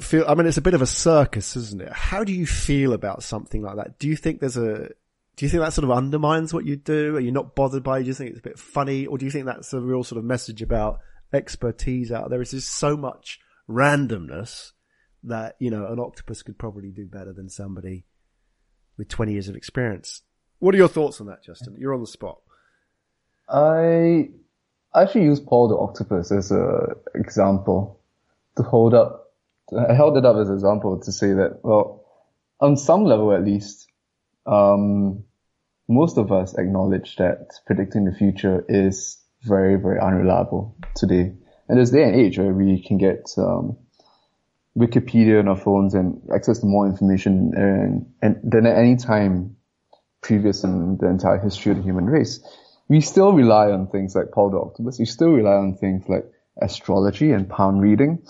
feel? 0.00 0.24
I 0.28 0.34
mean, 0.34 0.46
it's 0.46 0.56
a 0.56 0.62
bit 0.62 0.74
of 0.74 0.82
a 0.82 0.86
circus, 0.86 1.56
isn't 1.56 1.82
it? 1.82 1.92
How 1.92 2.24
do 2.24 2.32
you 2.32 2.46
feel 2.46 2.92
about 2.92 3.22
something 3.22 3.62
like 3.62 3.76
that? 3.76 3.98
Do 3.98 4.08
you 4.08 4.16
think 4.16 4.40
there's 4.40 4.56
a, 4.56 4.90
do 5.36 5.44
you 5.44 5.48
think 5.48 5.62
that 5.62 5.72
sort 5.72 5.84
of 5.84 5.90
undermines 5.90 6.52
what 6.52 6.64
you 6.64 6.76
do? 6.76 7.16
Are 7.16 7.20
you 7.20 7.32
not 7.32 7.54
bothered 7.54 7.82
by 7.82 7.98
it? 7.98 8.02
Do 8.02 8.08
you 8.08 8.14
think 8.14 8.30
it's 8.30 8.40
a 8.40 8.42
bit 8.42 8.58
funny? 8.58 9.06
Or 9.06 9.18
do 9.18 9.24
you 9.24 9.30
think 9.30 9.46
that's 9.46 9.72
a 9.72 9.80
real 9.80 10.02
sort 10.02 10.18
of 10.18 10.24
message 10.24 10.62
about 10.62 11.00
expertise 11.32 12.10
out 12.10 12.30
there? 12.30 12.40
Is 12.40 12.50
just 12.50 12.72
so 12.72 12.96
much 12.96 13.38
randomness 13.68 14.72
that, 15.24 15.56
you 15.58 15.70
know, 15.70 15.86
an 15.86 16.00
octopus 16.00 16.42
could 16.42 16.58
probably 16.58 16.90
do 16.90 17.06
better 17.06 17.32
than 17.32 17.48
somebody 17.48 18.04
with 18.96 19.08
20 19.08 19.32
years 19.32 19.48
of 19.48 19.56
experience. 19.56 20.22
What 20.58 20.74
are 20.74 20.78
your 20.78 20.88
thoughts 20.88 21.20
on 21.20 21.28
that, 21.28 21.44
Justin? 21.44 21.76
You're 21.78 21.94
on 21.94 22.00
the 22.00 22.06
spot. 22.06 22.40
I 23.48 24.30
actually 24.94 25.24
use 25.24 25.40
Paul 25.40 25.68
the 25.68 25.76
Octopus 25.76 26.32
as 26.32 26.50
an 26.50 26.94
example 27.14 27.97
to 28.58 28.62
hold 28.62 28.94
up. 28.94 29.32
I 29.76 29.94
held 29.94 30.16
it 30.16 30.24
up 30.24 30.36
as 30.36 30.48
an 30.48 30.54
example 30.54 31.00
to 31.00 31.12
say 31.12 31.32
that, 31.32 31.60
well, 31.62 32.04
on 32.60 32.76
some 32.76 33.04
level 33.04 33.32
at 33.32 33.44
least, 33.44 33.86
um, 34.46 35.24
most 35.88 36.18
of 36.18 36.32
us 36.32 36.54
acknowledge 36.54 37.16
that 37.16 37.48
predicting 37.66 38.04
the 38.04 38.12
future 38.12 38.64
is 38.68 39.18
very, 39.42 39.76
very 39.76 40.00
unreliable 40.00 40.76
today. 40.94 41.32
And 41.68 41.78
this 41.78 41.90
day 41.90 42.02
and 42.02 42.14
age 42.14 42.38
where 42.38 42.52
we 42.52 42.82
can 42.82 42.98
get 42.98 43.30
um, 43.36 43.76
Wikipedia 44.76 45.38
on 45.40 45.48
our 45.48 45.56
phones 45.56 45.94
and 45.94 46.22
access 46.34 46.60
to 46.60 46.66
more 46.66 46.86
information 46.86 47.52
and, 47.54 48.12
and 48.22 48.40
than 48.42 48.66
at 48.66 48.76
any 48.76 48.96
time 48.96 49.56
previous 50.20 50.64
in 50.64 50.96
the 50.98 51.08
entire 51.08 51.38
history 51.38 51.72
of 51.72 51.78
the 51.78 51.84
human 51.84 52.06
race, 52.06 52.40
we 52.88 53.00
still 53.00 53.32
rely 53.32 53.70
on 53.70 53.88
things 53.88 54.14
like 54.14 54.32
Paul 54.32 54.50
the 54.50 54.58
Octopus. 54.58 54.98
We 54.98 55.04
still 55.04 55.30
rely 55.30 55.54
on 55.54 55.76
things 55.76 56.04
like 56.08 56.24
astrology 56.60 57.32
and 57.32 57.48
palm 57.48 57.78
reading. 57.78 58.22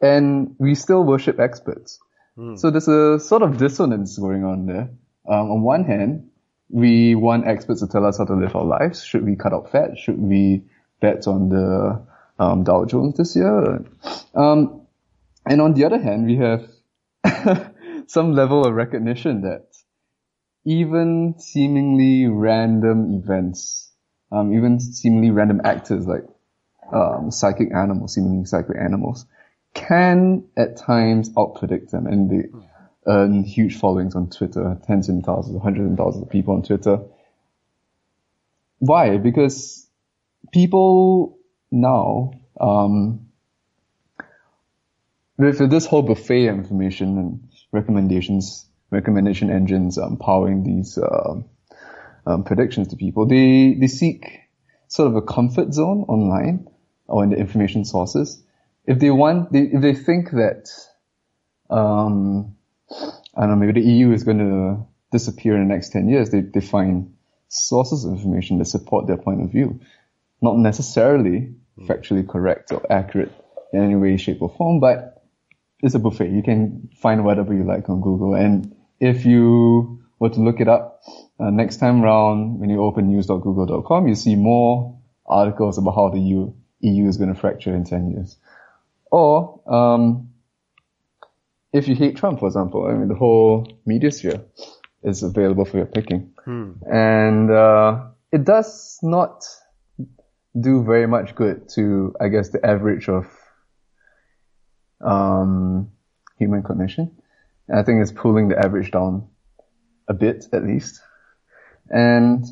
And 0.00 0.54
we 0.58 0.74
still 0.74 1.02
worship 1.04 1.40
experts. 1.40 1.98
Mm. 2.36 2.58
So 2.58 2.70
there's 2.70 2.88
a 2.88 3.18
sort 3.18 3.42
of 3.42 3.58
dissonance 3.58 4.16
going 4.16 4.44
on 4.44 4.66
there. 4.66 4.90
Um, 5.28 5.50
on 5.50 5.62
one 5.62 5.84
hand, 5.84 6.30
we 6.70 7.14
want 7.14 7.46
experts 7.46 7.80
to 7.80 7.88
tell 7.88 8.06
us 8.06 8.18
how 8.18 8.24
to 8.24 8.34
live 8.34 8.54
our 8.54 8.64
lives. 8.64 9.02
Should 9.02 9.24
we 9.24 9.36
cut 9.36 9.52
out 9.52 9.70
fat? 9.72 9.98
Should 9.98 10.18
we 10.18 10.64
bet 11.00 11.26
on 11.26 11.48
the 11.48 12.06
um, 12.38 12.64
Dow 12.64 12.84
Jones 12.84 13.16
this 13.16 13.34
year? 13.34 13.84
Um, 14.34 14.86
and 15.46 15.60
on 15.60 15.74
the 15.74 15.84
other 15.84 15.98
hand, 15.98 16.26
we 16.26 16.36
have 16.36 16.68
some 18.06 18.32
level 18.32 18.66
of 18.66 18.74
recognition 18.74 19.42
that 19.42 19.66
even 20.64 21.34
seemingly 21.38 22.26
random 22.26 23.14
events, 23.14 23.90
um, 24.30 24.52
even 24.52 24.78
seemingly 24.78 25.30
random 25.30 25.62
actors 25.64 26.06
like 26.06 26.24
um, 26.92 27.30
psychic 27.30 27.74
animals, 27.74 28.14
seemingly 28.14 28.44
psychic 28.44 28.76
animals, 28.76 29.26
can 29.74 30.44
at 30.56 30.76
times 30.76 31.30
outpredict 31.30 31.90
them, 31.90 32.06
and 32.06 32.30
they 32.30 32.48
earn 33.06 33.44
huge 33.44 33.78
followings 33.78 34.14
on 34.14 34.28
Twitter, 34.28 34.78
tens 34.86 35.08
and 35.08 35.24
thousands, 35.24 35.62
hundreds 35.62 35.88
and 35.88 35.96
thousands 35.96 36.24
of 36.24 36.30
people 36.30 36.54
on 36.54 36.62
Twitter. 36.62 37.00
Why? 38.78 39.16
Because 39.18 39.86
people 40.52 41.38
now, 41.70 42.32
um, 42.60 43.28
with 45.36 45.70
this 45.70 45.86
whole 45.86 46.02
buffet 46.02 46.48
of 46.48 46.56
information 46.56 47.18
and 47.18 47.48
recommendations, 47.72 48.66
recommendation 48.90 49.50
engines 49.50 49.98
um, 49.98 50.16
powering 50.16 50.64
these 50.64 50.98
uh, 50.98 51.34
um, 52.26 52.44
predictions 52.44 52.88
to 52.88 52.96
people, 52.96 53.26
they 53.26 53.74
they 53.74 53.86
seek 53.86 54.40
sort 54.88 55.08
of 55.08 55.16
a 55.16 55.22
comfort 55.22 55.72
zone 55.72 56.04
online 56.08 56.68
or 57.08 57.24
in 57.24 57.30
the 57.30 57.36
information 57.36 57.84
sources. 57.84 58.42
If 58.86 58.98
they 59.00 59.10
want, 59.10 59.52
they, 59.52 59.62
if 59.62 59.82
they 59.82 59.94
think 59.94 60.30
that 60.30 60.70
um, 61.70 62.56
I 62.90 63.42
don't 63.42 63.50
know, 63.50 63.56
maybe 63.56 63.80
the 63.80 63.86
EU 63.86 64.12
is 64.12 64.24
going 64.24 64.38
to 64.38 64.86
disappear 65.12 65.54
in 65.54 65.66
the 65.66 65.74
next 65.74 65.90
10 65.90 66.08
years, 66.08 66.30
they, 66.30 66.40
they 66.40 66.60
find 66.60 67.14
sources 67.48 68.04
of 68.04 68.12
information 68.12 68.58
that 68.58 68.66
support 68.66 69.06
their 69.06 69.16
point 69.16 69.42
of 69.42 69.50
view. 69.50 69.80
Not 70.40 70.56
necessarily 70.56 71.54
factually 71.80 72.28
correct 72.28 72.72
or 72.72 72.84
accurate 72.90 73.32
in 73.72 73.82
any 73.82 73.96
way, 73.96 74.16
shape 74.16 74.42
or 74.42 74.48
form, 74.48 74.80
but 74.80 75.22
it's 75.80 75.94
a 75.94 75.98
buffet. 75.98 76.30
You 76.30 76.42
can 76.42 76.90
find 77.00 77.24
whatever 77.24 77.54
you 77.54 77.64
like 77.64 77.88
on 77.88 78.00
Google. 78.00 78.34
And 78.34 78.74
if 79.00 79.24
you 79.24 80.02
were 80.18 80.30
to 80.30 80.40
look 80.40 80.60
it 80.60 80.68
up 80.68 81.02
uh, 81.38 81.50
next 81.50 81.76
time 81.76 82.02
around, 82.02 82.58
when 82.58 82.70
you 82.70 82.82
open 82.82 83.08
news.google.com, 83.08 84.08
you 84.08 84.14
see 84.14 84.34
more 84.34 84.98
articles 85.26 85.78
about 85.78 85.94
how 85.94 86.08
the 86.08 86.18
EU, 86.18 86.52
EU 86.80 87.08
is 87.08 87.16
going 87.16 87.32
to 87.32 87.38
fracture 87.38 87.74
in 87.74 87.84
10 87.84 88.10
years. 88.10 88.36
Or, 89.10 89.60
um, 89.66 90.30
if 91.72 91.88
you 91.88 91.94
hate 91.94 92.16
Trump, 92.16 92.40
for 92.40 92.46
example, 92.46 92.86
I 92.86 92.92
mean, 92.92 93.08
the 93.08 93.14
whole 93.14 93.66
media 93.84 94.10
sphere 94.10 94.42
is 95.02 95.22
available 95.22 95.64
for 95.64 95.78
your 95.78 95.86
picking. 95.86 96.32
Hmm. 96.44 96.72
And, 96.90 97.50
uh, 97.50 98.06
it 98.32 98.44
does 98.44 98.98
not 99.02 99.44
do 100.58 100.82
very 100.84 101.06
much 101.06 101.34
good 101.34 101.68
to, 101.70 102.14
I 102.20 102.28
guess, 102.28 102.50
the 102.50 102.64
average 102.64 103.08
of, 103.08 103.26
um, 105.00 105.90
human 106.38 106.62
cognition. 106.62 107.16
And 107.68 107.78
I 107.78 107.82
think 107.82 108.02
it's 108.02 108.12
pulling 108.12 108.48
the 108.48 108.58
average 108.58 108.90
down 108.90 109.28
a 110.08 110.14
bit, 110.14 110.46
at 110.52 110.64
least. 110.64 111.00
And 111.90 112.44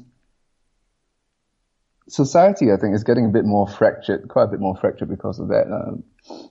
society, 2.09 2.73
I 2.73 2.77
think, 2.77 2.95
is 2.95 3.05
getting 3.05 3.27
a 3.27 3.31
bit 3.31 3.45
more 3.45 3.67
fractured, 3.67 4.29
quite 4.29 4.45
a 4.45 4.49
bit 4.49 4.61
more 4.61 4.77
fractured 4.77 5.09
because 5.09 5.39
of 5.39 5.49
that. 5.49 5.67
Um, 5.71 6.05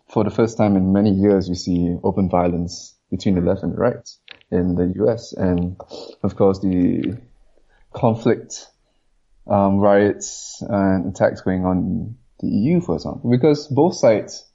for 0.09 0.23
the 0.23 0.29
first 0.29 0.57
time 0.57 0.75
in 0.75 0.93
many 0.93 1.11
years, 1.11 1.47
you 1.47 1.55
see 1.55 1.95
open 2.03 2.29
violence 2.29 2.95
between 3.09 3.35
the 3.35 3.41
left 3.41 3.63
and 3.63 3.73
the 3.73 3.77
right 3.77 4.09
in 4.51 4.75
the 4.75 4.93
US. 5.05 5.33
And 5.33 5.79
of 6.23 6.35
course, 6.35 6.59
the 6.59 7.17
conflict, 7.93 8.67
um, 9.47 9.77
riots 9.77 10.61
and 10.61 11.13
attacks 11.13 11.41
going 11.41 11.65
on 11.65 11.77
in 11.77 12.17
the 12.39 12.47
EU, 12.47 12.81
for 12.81 12.95
example, 12.95 13.29
because 13.29 13.67
both 13.67 13.95
sides 13.95 14.45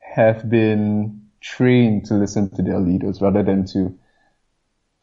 have 0.00 0.48
been 0.48 1.22
trained 1.40 2.06
to 2.06 2.14
listen 2.14 2.54
to 2.54 2.62
their 2.62 2.78
leaders 2.78 3.20
rather 3.20 3.42
than 3.42 3.66
to 3.66 3.98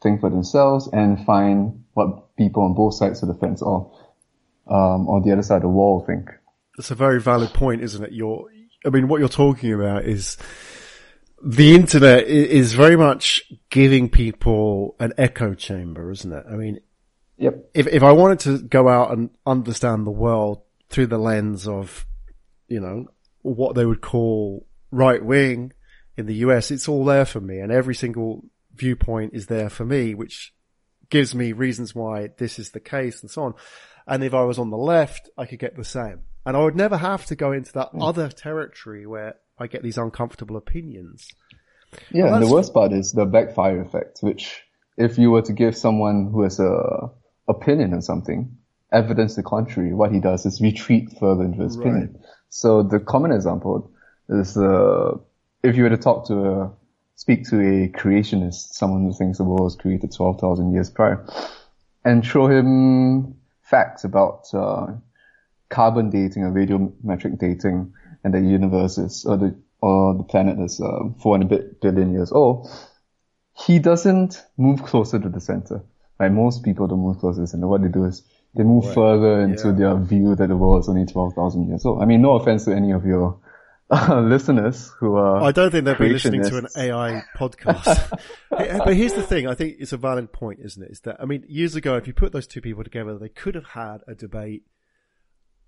think 0.02 0.20
for 0.20 0.30
themselves 0.30 0.88
and 0.92 1.24
find 1.24 1.84
what 1.92 2.34
people 2.36 2.64
on 2.64 2.74
both 2.74 2.94
sides 2.94 3.22
of 3.22 3.28
the 3.28 3.34
fence 3.34 3.62
or 3.62 3.92
um, 4.66 5.08
on 5.08 5.22
the 5.22 5.32
other 5.32 5.42
side 5.42 5.56
of 5.56 5.62
the 5.62 5.68
wall 5.68 6.02
I 6.02 6.06
think. 6.06 6.30
That's 6.76 6.90
a 6.90 6.94
very 6.94 7.20
valid 7.20 7.52
point, 7.52 7.82
isn't 7.82 8.02
it? 8.02 8.12
You're, 8.12 8.46
I 8.84 8.88
mean, 8.88 9.08
what 9.08 9.20
you're 9.20 9.28
talking 9.28 9.72
about 9.72 10.04
is 10.04 10.38
the 11.44 11.74
internet 11.74 12.26
is 12.26 12.74
very 12.74 12.96
much 12.96 13.42
giving 13.68 14.08
people 14.08 14.94
an 15.00 15.12
echo 15.18 15.54
chamber, 15.54 16.10
isn't 16.10 16.32
it? 16.32 16.44
I 16.50 16.54
mean, 16.54 16.80
yep. 17.36 17.68
if, 17.74 17.88
if 17.88 18.02
I 18.02 18.12
wanted 18.12 18.40
to 18.40 18.58
go 18.58 18.88
out 18.88 19.10
and 19.10 19.30
understand 19.44 20.06
the 20.06 20.12
world 20.12 20.62
through 20.88 21.08
the 21.08 21.18
lens 21.18 21.66
of, 21.66 22.06
you 22.68 22.80
know, 22.80 23.06
what 23.42 23.74
they 23.74 23.84
would 23.84 24.00
call 24.00 24.66
right 24.90 25.22
wing 25.22 25.72
in 26.16 26.26
the 26.26 26.36
US, 26.36 26.70
it's 26.70 26.88
all 26.88 27.04
there 27.04 27.24
for 27.24 27.40
me 27.40 27.58
and 27.58 27.72
every 27.72 27.94
single 27.94 28.44
viewpoint 28.74 29.34
is 29.34 29.46
there 29.46 29.68
for 29.68 29.84
me, 29.84 30.14
which 30.14 30.54
gives 31.10 31.34
me 31.34 31.52
reasons 31.52 31.94
why 31.94 32.30
this 32.38 32.58
is 32.58 32.70
the 32.70 32.80
case 32.80 33.20
and 33.20 33.30
so 33.30 33.42
on. 33.42 33.54
And 34.06 34.24
if 34.24 34.34
I 34.34 34.42
was 34.42 34.58
on 34.58 34.70
the 34.70 34.76
left, 34.76 35.30
I 35.36 35.46
could 35.46 35.58
get 35.58 35.76
the 35.76 35.84
same. 35.84 36.20
And 36.44 36.56
I 36.56 36.60
would 36.60 36.76
never 36.76 36.96
have 36.96 37.26
to 37.26 37.36
go 37.36 37.52
into 37.52 37.72
that 37.74 37.92
mm. 37.92 38.06
other 38.06 38.28
territory 38.28 39.06
where 39.06 39.36
I 39.58 39.66
get 39.68 39.82
these 39.82 39.98
uncomfortable 39.98 40.56
opinions. 40.56 41.28
Yeah, 42.10 42.24
well, 42.24 42.34
and 42.34 42.44
the 42.44 42.52
worst 42.52 42.74
part 42.74 42.92
is 42.92 43.12
the 43.12 43.26
backfire 43.26 43.80
effect, 43.80 44.20
which 44.20 44.62
if 44.96 45.18
you 45.18 45.30
were 45.30 45.42
to 45.42 45.52
give 45.52 45.76
someone 45.76 46.30
who 46.32 46.42
has 46.42 46.58
a 46.58 47.10
opinion 47.48 47.92
on 47.94 48.02
something, 48.02 48.56
evidence 48.92 49.36
the 49.36 49.42
contrary, 49.42 49.92
what 49.92 50.12
he 50.12 50.20
does 50.20 50.46
is 50.46 50.60
retreat 50.60 51.10
further 51.18 51.44
into 51.44 51.62
his 51.62 51.76
right. 51.76 51.86
opinion. 51.86 52.22
So 52.48 52.82
the 52.82 53.00
common 53.00 53.32
example 53.32 53.90
is 54.28 54.56
uh, 54.56 55.16
if 55.62 55.76
you 55.76 55.84
were 55.84 55.90
to 55.90 55.96
talk 55.96 56.26
to 56.28 56.34
a, 56.34 56.72
speak 57.14 57.48
to 57.50 57.56
a 57.60 57.88
creationist, 57.88 58.72
someone 58.72 59.04
who 59.04 59.12
thinks 59.12 59.38
the 59.38 59.44
world 59.44 59.62
was 59.62 59.76
created 59.76 60.12
12,000 60.14 60.72
years 60.72 60.90
prior, 60.90 61.26
and 62.04 62.24
show 62.24 62.46
him 62.48 63.36
facts 63.72 64.04
about 64.04 64.46
uh, 64.52 64.86
carbon 65.70 66.10
dating 66.10 66.44
or 66.44 66.52
radiometric 66.52 67.38
dating 67.38 67.92
and 68.22 68.34
the 68.34 68.40
universe 68.40 68.98
is, 68.98 69.24
or 69.24 69.38
the, 69.38 69.56
or 69.80 70.14
the 70.14 70.22
planet 70.22 70.60
is 70.60 70.80
uh, 70.80 71.08
400 71.20 71.80
billion 71.80 72.12
years 72.12 72.30
old, 72.30 72.68
he 73.54 73.78
doesn't 73.78 74.44
move 74.58 74.82
closer 74.84 75.18
to 75.18 75.28
the 75.28 75.40
center. 75.40 75.82
Like 76.20 76.32
most 76.32 76.62
people 76.62 76.86
don't 76.86 77.00
move 77.00 77.18
closer 77.18 77.36
to 77.36 77.40
the 77.42 77.46
center. 77.48 77.66
What 77.66 77.82
they 77.82 77.88
do 77.88 78.04
is 78.04 78.22
they 78.54 78.62
move 78.62 78.84
right. 78.84 78.94
further 78.94 79.40
into 79.40 79.68
yeah. 79.68 79.74
their 79.74 79.96
view 79.96 80.36
that 80.36 80.48
the 80.48 80.56
world 80.56 80.84
is 80.84 80.88
only 80.90 81.06
12,000 81.06 81.68
years 81.68 81.86
old. 81.86 82.02
I 82.02 82.04
mean, 82.04 82.20
no 82.20 82.32
offense 82.32 82.66
to 82.66 82.76
any 82.76 82.92
of 82.92 83.06
your 83.06 83.40
uh, 83.92 84.20
listeners 84.20 84.90
who 84.98 85.16
are. 85.16 85.42
I 85.42 85.52
don't 85.52 85.70
think 85.70 85.84
they'll 85.84 85.98
be 85.98 86.08
listening 86.08 86.42
to 86.42 86.56
an 86.56 86.66
AI 86.76 87.22
podcast. 87.36 88.18
but 88.50 88.96
here's 88.96 89.12
the 89.12 89.22
thing. 89.22 89.46
I 89.46 89.54
think 89.54 89.76
it's 89.78 89.92
a 89.92 89.98
valid 89.98 90.32
point, 90.32 90.60
isn't 90.62 90.82
it? 90.82 90.90
Is 90.90 91.00
that, 91.00 91.16
I 91.20 91.26
mean, 91.26 91.44
years 91.46 91.76
ago, 91.76 91.96
if 91.96 92.06
you 92.06 92.14
put 92.14 92.32
those 92.32 92.46
two 92.46 92.60
people 92.60 92.84
together, 92.84 93.18
they 93.18 93.28
could 93.28 93.54
have 93.54 93.66
had 93.66 93.98
a 94.08 94.14
debate. 94.14 94.62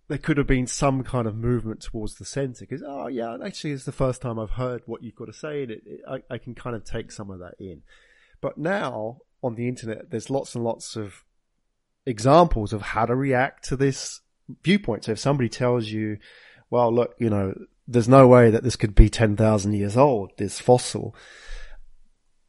There 0.08 0.18
could 0.18 0.38
have 0.38 0.46
been 0.46 0.66
some 0.66 1.02
kind 1.02 1.26
of 1.26 1.36
movement 1.36 1.82
towards 1.82 2.16
the 2.16 2.24
center 2.24 2.60
because, 2.60 2.82
oh 2.86 3.06
yeah, 3.06 3.36
actually 3.44 3.72
it's 3.72 3.84
the 3.84 3.92
first 3.92 4.20
time 4.20 4.38
I've 4.38 4.50
heard 4.50 4.82
what 4.86 5.02
you've 5.02 5.14
got 5.14 5.26
to 5.26 5.32
say 5.32 5.62
and 5.62 5.70
it, 5.70 5.82
it, 5.86 6.00
I, 6.08 6.34
I 6.34 6.38
can 6.38 6.54
kind 6.54 6.76
of 6.76 6.84
take 6.84 7.10
some 7.10 7.30
of 7.30 7.38
that 7.38 7.54
in. 7.58 7.82
But 8.40 8.58
now 8.58 9.18
on 9.42 9.54
the 9.54 9.68
internet, 9.68 10.10
there's 10.10 10.28
lots 10.28 10.54
and 10.54 10.62
lots 10.62 10.96
of 10.96 11.24
examples 12.06 12.72
of 12.74 12.82
how 12.82 13.06
to 13.06 13.14
react 13.14 13.64
to 13.68 13.76
this 13.76 14.20
viewpoint. 14.62 15.04
So 15.04 15.12
if 15.12 15.18
somebody 15.18 15.48
tells 15.48 15.88
you, 15.88 16.18
well, 16.70 16.92
look, 16.92 17.14
you 17.18 17.30
know, 17.30 17.54
there's 17.86 18.08
no 18.08 18.26
way 18.26 18.50
that 18.50 18.62
this 18.62 18.76
could 18.76 18.94
be 18.94 19.08
10,000 19.08 19.72
years 19.72 19.96
old, 19.96 20.32
this 20.38 20.60
fossil. 20.60 21.14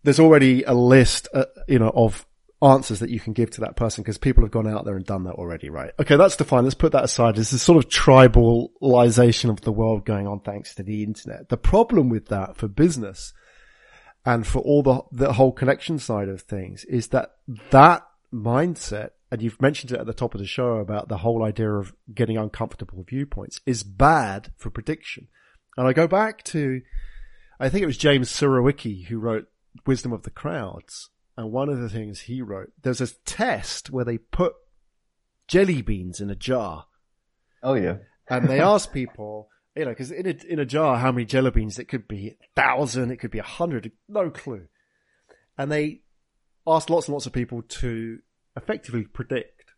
There's 0.03 0.19
already 0.19 0.63
a 0.63 0.73
list, 0.73 1.27
uh, 1.33 1.45
you 1.67 1.79
know, 1.79 1.91
of 1.93 2.25
answers 2.61 2.99
that 2.99 3.09
you 3.09 3.19
can 3.19 3.33
give 3.33 3.51
to 3.51 3.61
that 3.61 3.75
person 3.75 4.03
because 4.03 4.17
people 4.17 4.43
have 4.43 4.51
gone 4.51 4.67
out 4.67 4.85
there 4.85 4.95
and 4.95 5.05
done 5.05 5.23
that 5.25 5.33
already, 5.33 5.69
right? 5.69 5.91
Okay, 5.99 6.15
that's 6.15 6.37
defined. 6.37 6.65
Let's 6.65 6.75
put 6.75 6.93
that 6.93 7.03
aside. 7.03 7.35
There's 7.35 7.51
this 7.51 7.61
sort 7.61 7.83
of 7.83 7.89
tribalization 7.89 9.49
of 9.49 9.61
the 9.61 9.73
world 9.73 10.05
going 10.05 10.27
on 10.27 10.39
thanks 10.39 10.73
to 10.75 10.83
the 10.83 11.03
internet. 11.03 11.49
The 11.49 11.57
problem 11.57 12.09
with 12.09 12.27
that 12.27 12.55
for 12.55 12.67
business 12.67 13.33
and 14.25 14.47
for 14.47 14.59
all 14.59 14.83
the, 14.83 15.01
the 15.11 15.33
whole 15.33 15.51
connection 15.51 15.99
side 15.99 16.29
of 16.29 16.41
things 16.41 16.85
is 16.85 17.09
that 17.09 17.31
that 17.71 18.03
mindset 18.33 19.11
and 19.31 19.41
you've 19.41 19.61
mentioned 19.61 19.91
it 19.91 19.99
at 19.99 20.05
the 20.05 20.13
top 20.13 20.35
of 20.35 20.39
the 20.39 20.47
show 20.47 20.77
about 20.77 21.07
the 21.07 21.17
whole 21.17 21.43
idea 21.43 21.71
of 21.71 21.93
getting 22.13 22.37
uncomfortable 22.37 23.03
viewpoints 23.07 23.59
is 23.65 23.83
bad 23.83 24.51
for 24.55 24.69
prediction. 24.69 25.27
And 25.77 25.87
I 25.87 25.93
go 25.93 26.07
back 26.07 26.43
to, 26.45 26.81
I 27.59 27.69
think 27.69 27.83
it 27.83 27.87
was 27.87 27.97
James 27.97 28.31
Surowiecki 28.31 29.05
who 29.05 29.19
wrote 29.19 29.47
Wisdom 29.85 30.13
of 30.13 30.23
the 30.23 30.29
Crowds. 30.29 31.09
And 31.37 31.51
one 31.51 31.69
of 31.69 31.79
the 31.79 31.89
things 31.89 32.21
he 32.21 32.41
wrote, 32.41 32.71
there's 32.81 33.01
a 33.01 33.13
test 33.25 33.89
where 33.89 34.05
they 34.05 34.17
put 34.17 34.53
jelly 35.47 35.81
beans 35.81 36.21
in 36.21 36.29
a 36.29 36.35
jar. 36.35 36.85
Oh 37.61 37.73
yeah. 37.73 37.97
and 38.29 38.47
they 38.47 38.59
ask 38.61 38.93
people, 38.93 39.49
you 39.75 39.85
know, 39.85 39.95
cause 39.95 40.11
in 40.11 40.27
a, 40.27 40.35
in 40.47 40.59
a 40.59 40.65
jar, 40.65 40.97
how 40.97 41.11
many 41.11 41.25
jelly 41.25 41.51
beans? 41.51 41.79
It 41.79 41.85
could 41.85 42.07
be 42.07 42.29
a 42.29 42.35
thousand, 42.55 43.11
it 43.11 43.17
could 43.17 43.31
be 43.31 43.39
a 43.39 43.43
hundred, 43.43 43.91
no 44.07 44.29
clue. 44.29 44.67
And 45.57 45.71
they 45.71 46.01
asked 46.67 46.89
lots 46.89 47.07
and 47.07 47.13
lots 47.13 47.25
of 47.25 47.33
people 47.33 47.63
to 47.63 48.19
effectively 48.55 49.03
predict 49.03 49.73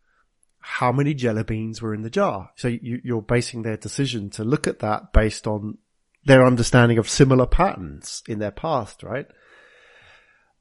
how 0.59 0.91
many 0.91 1.13
jelly 1.13 1.43
beans 1.43 1.82
were 1.82 1.93
in 1.93 2.01
the 2.01 2.09
jar. 2.09 2.51
So 2.55 2.67
you, 2.67 3.17
are 3.17 3.21
basing 3.21 3.61
their 3.61 3.78
decision 3.78 4.30
to 4.32 4.43
look 4.43 4.67
at 4.67 4.80
that 4.80 5.13
based 5.13 5.47
on 5.47 5.78
their 6.25 6.45
understanding 6.45 6.97
of 6.97 7.09
similar 7.09 7.45
patterns 7.45 8.21
in 8.28 8.39
their 8.39 8.51
past, 8.51 9.01
right? 9.01 9.28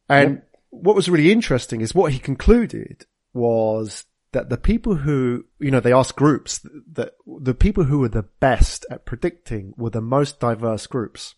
And 0.08 0.34
yep. 0.34 0.48
what 0.70 0.94
was 0.94 1.08
really 1.08 1.32
interesting 1.32 1.80
is 1.80 1.94
what 1.94 2.12
he 2.12 2.18
concluded 2.18 3.04
was 3.34 4.04
that 4.32 4.48
the 4.48 4.56
people 4.56 4.94
who, 4.94 5.44
you 5.58 5.70
know, 5.70 5.80
they 5.80 5.92
asked 5.92 6.16
groups 6.16 6.60
that 6.92 7.14
the 7.26 7.54
people 7.54 7.84
who 7.84 7.98
were 7.98 8.08
the 8.08 8.28
best 8.40 8.86
at 8.90 9.06
predicting 9.06 9.74
were 9.76 9.90
the 9.90 10.00
most 10.00 10.38
diverse 10.38 10.86
groups. 10.86 11.34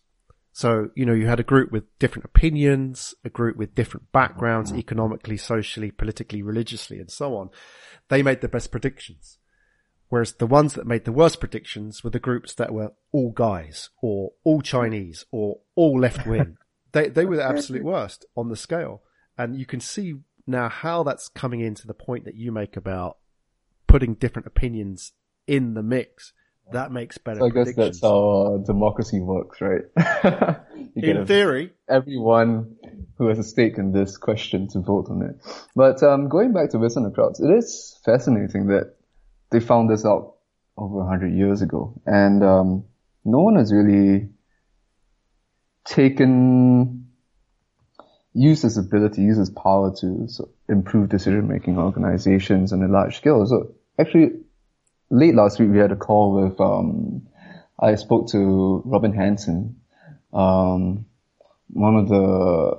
So, 0.59 0.89
you 0.93 1.05
know, 1.05 1.13
you 1.13 1.25
had 1.25 1.39
a 1.39 1.43
group 1.43 1.71
with 1.71 1.85
different 1.99 2.25
opinions, 2.25 3.15
a 3.23 3.29
group 3.29 3.55
with 3.55 3.75
different 3.75 4.11
backgrounds, 4.11 4.71
mm-hmm. 4.71 4.79
economically, 4.79 5.37
socially, 5.37 5.89
politically, 5.89 6.41
religiously, 6.41 6.99
and 6.99 7.09
so 7.09 7.37
on. 7.37 7.49
They 8.09 8.21
made 8.21 8.41
the 8.41 8.49
best 8.49 8.69
predictions. 8.69 9.37
Whereas 10.09 10.33
the 10.33 10.45
ones 10.45 10.73
that 10.73 10.85
made 10.85 11.05
the 11.05 11.13
worst 11.13 11.39
predictions 11.39 12.03
were 12.03 12.09
the 12.09 12.19
groups 12.19 12.55
that 12.55 12.73
were 12.73 12.91
all 13.13 13.31
guys 13.31 13.89
or 14.01 14.31
all 14.43 14.61
Chinese 14.61 15.23
or 15.31 15.61
all 15.75 15.97
left 15.97 16.27
wing. 16.27 16.57
they, 16.91 17.07
they 17.07 17.23
were 17.23 17.37
the 17.37 17.47
absolute 17.47 17.85
worst 17.85 18.25
on 18.35 18.49
the 18.49 18.57
scale. 18.57 19.01
And 19.37 19.57
you 19.57 19.65
can 19.65 19.79
see 19.79 20.15
now 20.45 20.67
how 20.67 21.03
that's 21.03 21.29
coming 21.29 21.61
into 21.61 21.87
the 21.87 21.93
point 21.93 22.25
that 22.25 22.35
you 22.35 22.51
make 22.51 22.75
about 22.75 23.15
putting 23.87 24.15
different 24.15 24.45
opinions 24.45 25.13
in 25.47 25.73
the 25.73 25.83
mix 25.83 26.33
that 26.71 26.91
makes 26.91 27.17
better. 27.17 27.39
So 27.39 27.45
I 27.45 27.49
guess 27.49 27.75
that's 27.75 28.01
how 28.01 28.29
uh, 28.29 28.57
democracy 28.65 29.19
works, 29.19 29.59
right? 29.61 29.81
in 30.95 31.25
theory, 31.25 31.73
everyone 31.87 32.75
who 33.17 33.27
has 33.27 33.39
a 33.39 33.43
stake 33.43 33.77
in 33.77 33.91
this 33.91 34.17
question 34.17 34.67
to 34.69 34.79
vote 34.79 35.07
on 35.09 35.21
it. 35.21 35.35
But 35.75 36.01
um, 36.03 36.29
going 36.29 36.53
back 36.53 36.71
to 36.71 36.77
of 36.77 36.93
the 36.93 37.11
Crowds, 37.13 37.39
it 37.39 37.49
is 37.49 37.99
fascinating 38.05 38.67
that 38.67 38.95
they 39.51 39.59
found 39.59 39.89
this 39.89 40.05
out 40.05 40.35
over 40.77 41.05
hundred 41.05 41.33
years 41.33 41.61
ago, 41.61 42.01
and 42.05 42.43
um, 42.43 42.85
no 43.25 43.39
one 43.39 43.55
has 43.55 43.73
really 43.73 44.29
taken 45.85 47.09
use 48.33 48.61
his 48.61 48.77
ability, 48.77 49.21
use 49.21 49.37
his 49.37 49.49
power 49.49 49.93
to 49.99 50.27
improve 50.67 51.09
decision 51.09 51.47
making 51.47 51.77
organizations 51.77 52.71
on 52.71 52.83
a 52.83 52.87
large 52.87 53.17
scale. 53.17 53.45
So 53.45 53.75
actually, 53.99 54.31
late 55.09 55.35
last 55.35 55.59
week 55.59 55.69
we 55.69 55.77
had 55.77 55.91
a 55.91 55.95
call 55.95 56.33
with 56.33 56.59
um, 56.59 57.27
I 57.79 57.95
spoke 57.95 58.29
to 58.29 58.81
Robin 58.85 59.13
Hanson, 59.13 59.79
um, 60.33 61.05
one 61.69 61.95
of 61.95 62.09
the 62.09 62.75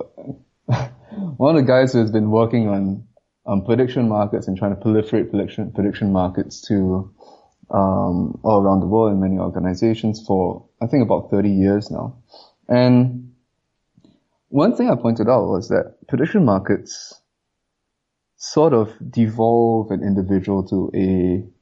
one 1.37 1.55
of 1.55 1.61
the 1.61 1.67
guys 1.67 1.93
who 1.93 1.99
has 1.99 2.11
been 2.11 2.29
working 2.31 2.67
on 2.67 3.65
prediction 3.65 4.07
markets 4.07 4.47
and 4.47 4.57
trying 4.57 4.75
to 4.75 4.81
proliferate 4.81 5.29
prediction 5.29 5.71
prediction 5.71 6.11
markets 6.11 6.61
to 6.67 7.13
um, 7.69 8.39
all 8.43 8.61
around 8.61 8.81
the 8.81 8.87
world 8.87 9.13
in 9.13 9.19
many 9.19 9.37
organizations 9.37 10.23
for 10.25 10.67
I 10.81 10.87
think 10.87 11.03
about 11.03 11.31
30 11.31 11.49
years 11.49 11.89
now. 11.89 12.17
And 12.67 13.33
one 14.49 14.75
thing 14.75 14.89
I 14.89 14.95
pointed 14.95 15.29
out 15.29 15.47
was 15.47 15.69
that 15.69 15.95
prediction 16.07 16.45
markets 16.45 17.19
sort 18.37 18.73
of 18.73 18.91
devolve 19.09 19.91
an 19.91 20.03
individual 20.03 20.67
to 20.67 20.91
a 20.95 21.60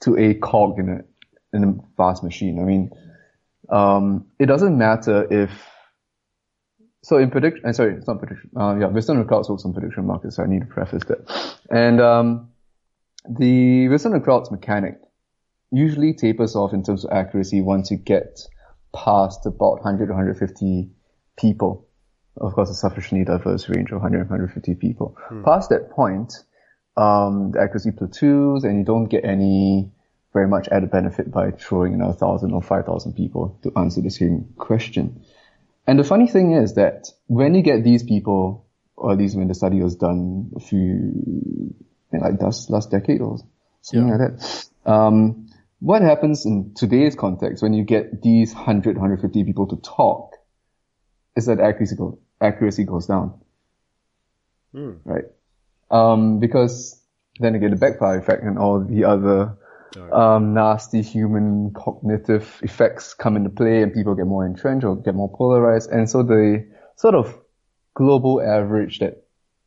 to 0.00 0.16
a 0.16 0.34
cog 0.34 0.78
in 0.78 0.88
a 0.88 1.56
in 1.56 1.64
a 1.64 1.74
vast 1.96 2.22
machine. 2.22 2.58
I 2.58 2.64
mean, 2.64 2.90
um, 3.70 4.26
it 4.38 4.46
doesn't 4.46 4.76
matter 4.76 5.26
if 5.30 5.50
so 7.02 7.16
in 7.18 7.30
prediction. 7.30 7.66
Uh, 7.66 7.72
sorry, 7.72 7.94
it's 7.94 8.06
not 8.06 8.18
prediction. 8.18 8.50
Uh, 8.56 8.76
yeah, 8.78 8.86
Wisdom 8.86 9.18
of 9.18 9.26
Crowds 9.26 9.48
works 9.48 9.64
on 9.64 9.72
prediction 9.72 10.06
markets, 10.06 10.36
so 10.36 10.42
I 10.42 10.46
need 10.46 10.60
to 10.60 10.66
preface 10.66 11.04
that. 11.04 11.56
And 11.70 12.00
um, 12.00 12.50
the 13.28 13.88
Wisdom 13.88 14.14
of 14.14 14.22
Crowds 14.22 14.50
mechanic 14.50 14.98
usually 15.70 16.14
tapers 16.14 16.56
off 16.56 16.72
in 16.72 16.82
terms 16.82 17.04
of 17.04 17.12
accuracy 17.12 17.60
once 17.60 17.90
you 17.90 17.96
get 17.96 18.40
past 18.94 19.46
about 19.46 19.82
100 19.82 20.08
150 20.08 20.90
people. 21.38 21.86
Of 22.40 22.54
course, 22.54 22.70
a 22.70 22.74
sufficiently 22.74 23.24
diverse 23.24 23.68
range 23.68 23.90
of 23.90 24.00
100 24.00 24.20
150 24.30 24.74
people. 24.76 25.16
Hmm. 25.28 25.42
Past 25.44 25.70
that 25.70 25.90
point, 25.90 26.44
um, 26.98 27.52
the 27.52 27.60
accuracy 27.60 27.92
plateaus 27.92 28.64
and 28.64 28.78
you 28.78 28.84
don't 28.84 29.06
get 29.06 29.24
any 29.24 29.92
very 30.32 30.48
much 30.48 30.68
added 30.68 30.90
benefit 30.90 31.30
by 31.30 31.52
throwing 31.52 31.92
in 31.94 32.00
a 32.00 32.12
thousand 32.12 32.52
or 32.52 32.60
five 32.60 32.84
thousand 32.84 33.14
people 33.14 33.58
to 33.62 33.72
answer 33.76 34.00
the 34.00 34.10
same 34.10 34.52
question. 34.58 35.24
And 35.86 35.98
the 35.98 36.04
funny 36.04 36.26
thing 36.26 36.52
is 36.52 36.74
that 36.74 37.08
when 37.28 37.54
you 37.54 37.62
get 37.62 37.84
these 37.84 38.02
people, 38.02 38.66
or 38.96 39.12
at 39.12 39.18
least 39.18 39.36
when 39.36 39.48
the 39.48 39.54
study 39.54 39.80
was 39.80 39.94
done 39.94 40.50
a 40.56 40.60
few, 40.60 41.74
like 42.12 42.42
last, 42.42 42.68
last 42.68 42.90
decade 42.90 43.20
or 43.20 43.38
something 43.80 44.08
yeah. 44.08 44.16
like 44.16 44.36
that, 44.36 44.90
um, 44.90 45.48
what 45.78 46.02
happens 46.02 46.44
in 46.44 46.74
today's 46.74 47.14
context 47.14 47.62
when 47.62 47.72
you 47.72 47.84
get 47.84 48.20
these 48.22 48.52
100, 48.52 48.96
150 48.96 49.44
people 49.44 49.68
to 49.68 49.76
talk 49.76 50.32
is 51.36 51.46
that 51.46 51.60
accuracy, 51.60 51.94
go, 51.94 52.18
accuracy 52.40 52.84
goes 52.84 53.06
down. 53.06 53.40
Hmm. 54.72 54.94
Right? 55.04 55.24
Um, 55.90 56.38
because 56.40 57.00
then 57.40 57.54
again, 57.54 57.70
the 57.70 57.76
backfire 57.76 58.18
effect 58.18 58.42
and 58.42 58.58
all 58.58 58.84
the 58.84 59.04
other 59.04 59.56
um, 60.12 60.54
nasty 60.54 61.02
human 61.02 61.72
cognitive 61.72 62.60
effects 62.62 63.14
come 63.14 63.36
into 63.36 63.50
play 63.50 63.82
and 63.82 63.92
people 63.92 64.14
get 64.14 64.26
more 64.26 64.44
entrenched 64.44 64.84
or 64.84 64.96
get 64.96 65.14
more 65.14 65.30
polarized. 65.30 65.90
And 65.90 66.08
so 66.08 66.22
the 66.22 66.66
sort 66.96 67.14
of 67.14 67.38
global 67.94 68.40
average 68.40 68.98
that 68.98 69.24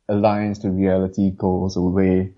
aligns 0.08 0.60
to 0.62 0.70
reality 0.70 1.30
goes 1.30 1.76
away. 1.76 2.32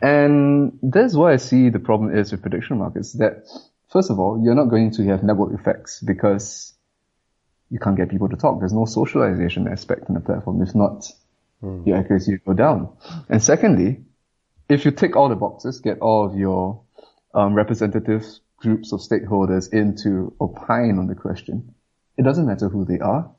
And 0.00 0.78
that's 0.82 1.14
why 1.14 1.32
I 1.32 1.36
see 1.36 1.68
the 1.68 1.78
problem 1.78 2.16
is 2.16 2.32
with 2.32 2.42
prediction 2.42 2.78
markets 2.78 3.12
that 3.14 3.46
first 3.88 4.10
of 4.10 4.18
all, 4.18 4.40
you're 4.42 4.54
not 4.54 4.70
going 4.70 4.90
to 4.92 5.06
have 5.06 5.22
network 5.22 5.52
effects 5.58 6.00
because 6.00 6.74
you 7.70 7.78
can't 7.78 7.96
get 7.96 8.10
people 8.10 8.28
to 8.28 8.36
talk. 8.36 8.58
There's 8.58 8.72
no 8.72 8.84
socialization 8.84 9.68
aspect 9.68 10.08
in 10.08 10.14
the 10.14 10.20
platform. 10.20 10.60
If 10.62 10.74
not, 10.74 11.06
mm. 11.62 11.86
your 11.86 11.96
accuracy 11.96 12.32
will 12.32 12.54
go 12.54 12.58
down. 12.58 12.96
And 13.28 13.42
secondly, 13.42 14.04
if 14.68 14.84
you 14.84 14.90
tick 14.90 15.16
all 15.16 15.28
the 15.28 15.36
boxes, 15.36 15.80
get 15.80 15.98
all 16.00 16.26
of 16.26 16.36
your 16.36 16.82
um, 17.34 17.54
representatives, 17.54 18.40
groups 18.56 18.92
of 18.92 19.00
stakeholders 19.00 19.72
in 19.72 19.96
to 19.96 20.34
opine 20.40 20.98
on 20.98 21.06
the 21.06 21.14
question, 21.14 21.74
it 22.16 22.22
doesn't 22.22 22.46
matter 22.46 22.68
who 22.68 22.84
they 22.84 22.98
are. 22.98 23.30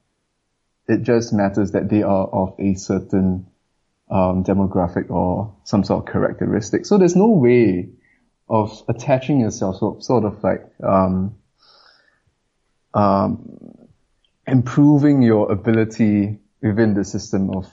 It 0.88 1.04
just 1.04 1.34
matters 1.34 1.72
that 1.72 1.90
they 1.90 2.04
are 2.04 2.28
of 2.28 2.56
a 2.60 2.76
certain 2.76 3.48
um, 4.10 4.44
demographic 4.44 5.10
or 5.10 5.56
some 5.64 5.84
sort 5.84 6.06
of 6.06 6.12
characteristic. 6.12 6.86
So 6.86 6.98
there's 6.98 7.16
no 7.16 7.30
way 7.30 7.90
of 8.50 8.84
attaching 8.90 9.40
yourself, 9.40 9.78
so, 9.78 9.98
sort 10.02 10.26
of 10.26 10.44
like 10.44 10.66
um, 10.84 11.36
um, 12.94 13.88
improving 14.46 15.22
your 15.22 15.52
ability 15.52 16.40
within 16.62 16.94
the 16.94 17.06
system 17.06 17.50
of 17.52 17.66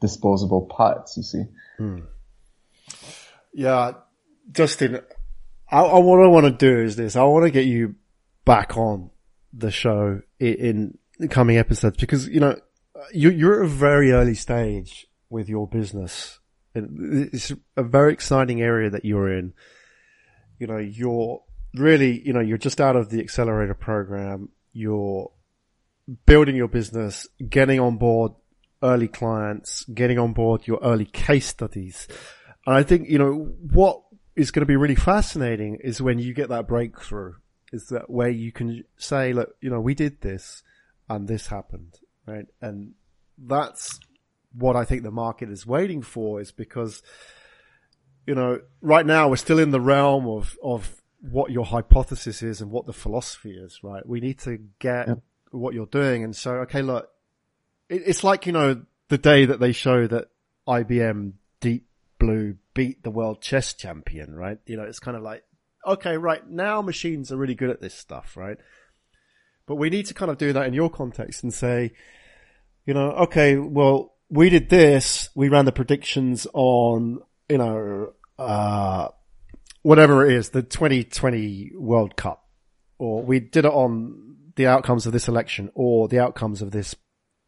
disposable 0.00 0.66
parts. 0.66 1.16
You 1.16 1.22
see. 1.22 1.44
Hmm. 1.78 1.98
Yeah, 3.52 3.92
Justin. 4.52 5.00
I, 5.70 5.80
I, 5.80 5.98
what 5.98 6.24
I 6.24 6.28
want 6.28 6.46
to 6.46 6.52
do 6.52 6.80
is 6.80 6.96
this. 6.96 7.16
I 7.16 7.24
want 7.24 7.44
to 7.44 7.50
get 7.50 7.66
you 7.66 7.96
back 8.44 8.76
on 8.76 9.10
the 9.52 9.70
show 9.70 10.20
in, 10.38 10.98
in 11.18 11.28
coming 11.28 11.56
episodes 11.56 11.96
because 11.96 12.28
you 12.28 12.40
know 12.40 12.56
you, 13.12 13.30
you're 13.30 13.62
at 13.62 13.66
a 13.66 13.68
very 13.68 14.12
early 14.12 14.34
stage 14.34 15.06
with 15.28 15.48
your 15.48 15.66
business. 15.66 16.38
And 16.74 17.30
it's 17.32 17.52
a 17.76 17.82
very 17.82 18.12
exciting 18.12 18.60
area 18.60 18.90
that 18.90 19.04
you're 19.04 19.32
in. 19.32 19.54
You 20.58 20.66
know, 20.66 20.78
you're 20.78 21.42
really, 21.74 22.20
you 22.20 22.32
know, 22.32 22.40
you're 22.40 22.58
just 22.58 22.80
out 22.80 22.96
of 22.96 23.10
the 23.10 23.20
accelerator 23.20 23.74
program. 23.74 24.50
You're 24.72 25.30
building 26.26 26.56
your 26.56 26.68
business, 26.68 27.26
getting 27.48 27.80
on 27.80 27.96
board 27.96 28.32
early 28.82 29.08
clients, 29.08 29.84
getting 29.84 30.18
on 30.18 30.32
board 30.32 30.66
your 30.66 30.78
early 30.82 31.06
case 31.06 31.46
studies. 31.46 32.08
And 32.66 32.74
I 32.74 32.82
think, 32.82 33.08
you 33.08 33.18
know, 33.18 33.54
what 33.72 34.02
is 34.34 34.50
going 34.50 34.60
to 34.60 34.66
be 34.66 34.76
really 34.76 34.94
fascinating 34.94 35.78
is 35.82 36.02
when 36.02 36.18
you 36.18 36.34
get 36.34 36.48
that 36.50 36.68
breakthrough 36.68 37.34
is 37.72 37.88
that 37.88 38.08
where 38.10 38.28
you 38.28 38.52
can 38.52 38.84
say, 38.96 39.32
look, 39.32 39.56
you 39.60 39.70
know, 39.70 39.80
we 39.80 39.94
did 39.94 40.20
this 40.20 40.62
and 41.08 41.26
this 41.26 41.46
happened, 41.48 41.98
right? 42.26 42.46
And 42.60 42.92
that's 43.38 43.98
what 44.52 44.76
I 44.76 44.84
think 44.84 45.02
the 45.02 45.10
market 45.10 45.50
is 45.50 45.66
waiting 45.66 46.02
for 46.02 46.40
is 46.40 46.52
because, 46.52 47.02
you 48.26 48.34
know, 48.34 48.60
right 48.80 49.06
now 49.06 49.28
we're 49.28 49.36
still 49.36 49.58
in 49.58 49.70
the 49.70 49.80
realm 49.80 50.26
of, 50.26 50.56
of 50.62 51.02
what 51.20 51.50
your 51.50 51.64
hypothesis 51.64 52.42
is 52.42 52.60
and 52.60 52.70
what 52.70 52.86
the 52.86 52.92
philosophy 52.92 53.52
is, 53.52 53.80
right? 53.82 54.06
We 54.06 54.20
need 54.20 54.38
to 54.40 54.58
get 54.78 55.08
yep. 55.08 55.18
what 55.50 55.74
you're 55.74 55.86
doing. 55.86 56.24
And 56.24 56.34
so, 56.34 56.56
okay, 56.56 56.82
look, 56.82 57.08
it's 57.88 58.24
like, 58.24 58.46
you 58.46 58.52
know, 58.52 58.82
the 59.08 59.18
day 59.18 59.46
that 59.46 59.60
they 59.60 59.72
show 59.72 60.06
that 60.06 60.28
IBM 60.66 61.32
Deep 61.60 61.86
Blue 62.18 62.56
beat 62.74 63.02
the 63.02 63.10
world 63.10 63.40
chess 63.40 63.74
champion, 63.74 64.34
right? 64.34 64.58
You 64.66 64.76
know, 64.76 64.84
it's 64.84 64.98
kind 64.98 65.16
of 65.16 65.22
like, 65.22 65.44
okay, 65.86 66.16
right 66.16 66.48
now 66.48 66.82
machines 66.82 67.30
are 67.30 67.36
really 67.36 67.54
good 67.54 67.70
at 67.70 67.80
this 67.80 67.94
stuff, 67.94 68.36
right? 68.36 68.58
But 69.66 69.76
we 69.76 69.90
need 69.90 70.06
to 70.06 70.14
kind 70.14 70.30
of 70.30 70.38
do 70.38 70.52
that 70.52 70.66
in 70.66 70.74
your 70.74 70.90
context 70.90 71.42
and 71.42 71.52
say, 71.52 71.92
you 72.84 72.94
know, 72.94 73.10
okay, 73.12 73.56
well, 73.56 74.14
we 74.28 74.48
did 74.48 74.68
this. 74.68 75.28
We 75.34 75.48
ran 75.48 75.64
the 75.64 75.72
predictions 75.72 76.46
on, 76.52 77.20
you 77.48 77.58
know, 77.58 78.12
uh, 78.38 79.08
whatever 79.82 80.26
it 80.26 80.34
is, 80.34 80.50
the 80.50 80.62
2020 80.62 81.72
World 81.74 82.16
Cup, 82.16 82.44
or 82.98 83.22
we 83.22 83.40
did 83.40 83.64
it 83.64 83.72
on 83.72 84.36
the 84.56 84.66
outcomes 84.66 85.06
of 85.06 85.12
this 85.12 85.28
election 85.28 85.70
or 85.74 86.08
the 86.08 86.18
outcomes 86.18 86.62
of 86.62 86.70
this 86.70 86.94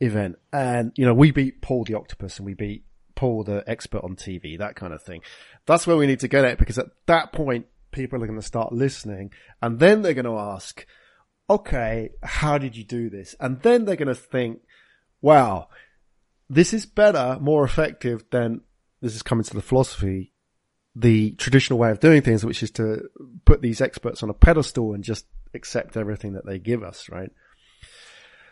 event. 0.01 0.36
And, 0.53 0.92
you 0.96 1.05
know, 1.05 1.14
we 1.14 1.30
beat 1.30 1.61
Paul 1.62 1.84
the 1.84 1.94
Octopus 1.94 2.38
and 2.38 2.46
we 2.46 2.55
beat 2.55 2.84
Paul 3.14 3.44
the 3.44 3.64
expert 3.66 4.05
on 4.05 4.16
TV, 4.16 4.59
that 4.59 4.76
kind 4.76 4.92
of 4.92 5.03
thing. 5.03 5.22
That's 5.66 5.86
where 5.86 5.96
we 5.96 6.07
need 6.07 6.20
to 6.20 6.28
get 6.28 6.44
it 6.44 6.59
because 6.59 6.78
at 6.78 6.86
that 7.07 7.32
point, 7.32 7.66
people 7.90 8.22
are 8.22 8.26
going 8.26 8.38
to 8.38 8.46
start 8.46 8.72
listening 8.72 9.32
and 9.62 9.78
then 9.78 10.03
they're 10.03 10.14
going 10.14 10.24
to 10.24 10.38
ask, 10.38 10.86
okay, 11.51 12.11
how 12.22 12.59
did 12.59 12.76
you 12.76 12.84
do 12.84 13.09
this? 13.09 13.34
And 13.40 13.61
then 13.62 13.84
they're 13.84 13.96
going 13.96 14.09
to 14.09 14.14
think, 14.14 14.61
wow, 15.20 15.68
this 16.49 16.72
is 16.72 16.86
better, 16.86 17.38
more 17.40 17.64
effective 17.64 18.24
than 18.30 18.61
this 19.01 19.14
is 19.14 19.22
coming 19.22 19.44
to 19.44 19.55
the 19.55 19.62
philosophy, 19.62 20.32
the 20.94 21.32
traditional 21.32 21.78
way 21.78 21.90
of 21.90 22.01
doing 22.01 22.22
things, 22.22 22.44
which 22.44 22.62
is 22.62 22.70
to 22.72 23.09
put 23.44 23.62
these 23.62 23.80
experts 23.80 24.22
on 24.22 24.30
a 24.30 24.34
pedestal 24.34 24.94
and 24.94 25.05
just 25.05 25.26
accept 25.55 25.96
everything 25.96 26.34
that 26.34 26.46
they 26.46 26.59
give 26.59 26.82
us, 26.82 27.09
right? 27.09 27.30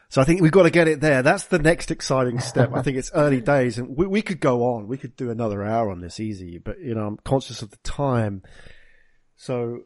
So 0.09 0.21
I 0.21 0.25
think 0.25 0.41
we've 0.41 0.53
got 0.53 0.63
to 0.63 0.71
get 0.71 0.89
it 0.89 1.01
there. 1.01 1.23
That's 1.23 1.45
the 1.45 1.59
next 1.59 1.91
exciting 1.91 2.39
step. 2.41 2.71
I 2.73 2.83
think 2.83 2.97
it's 2.97 3.11
early 3.15 3.41
days 3.41 3.79
and 3.79 3.97
we, 3.97 4.07
we 4.07 4.23
could 4.23 4.41
go 4.41 4.65
on. 4.65 4.87
We 4.87 4.99
could 4.99 5.17
do 5.17 5.31
another 5.31 5.65
hour 5.65 5.91
on 5.91 6.01
this 6.01 6.21
easy, 6.21 6.59
but 6.59 6.81
you 6.81 6.95
know, 6.95 7.07
I'm 7.07 7.17
conscious 7.19 7.63
of 7.63 7.71
the 7.71 7.79
time. 7.79 8.43
So 9.37 9.81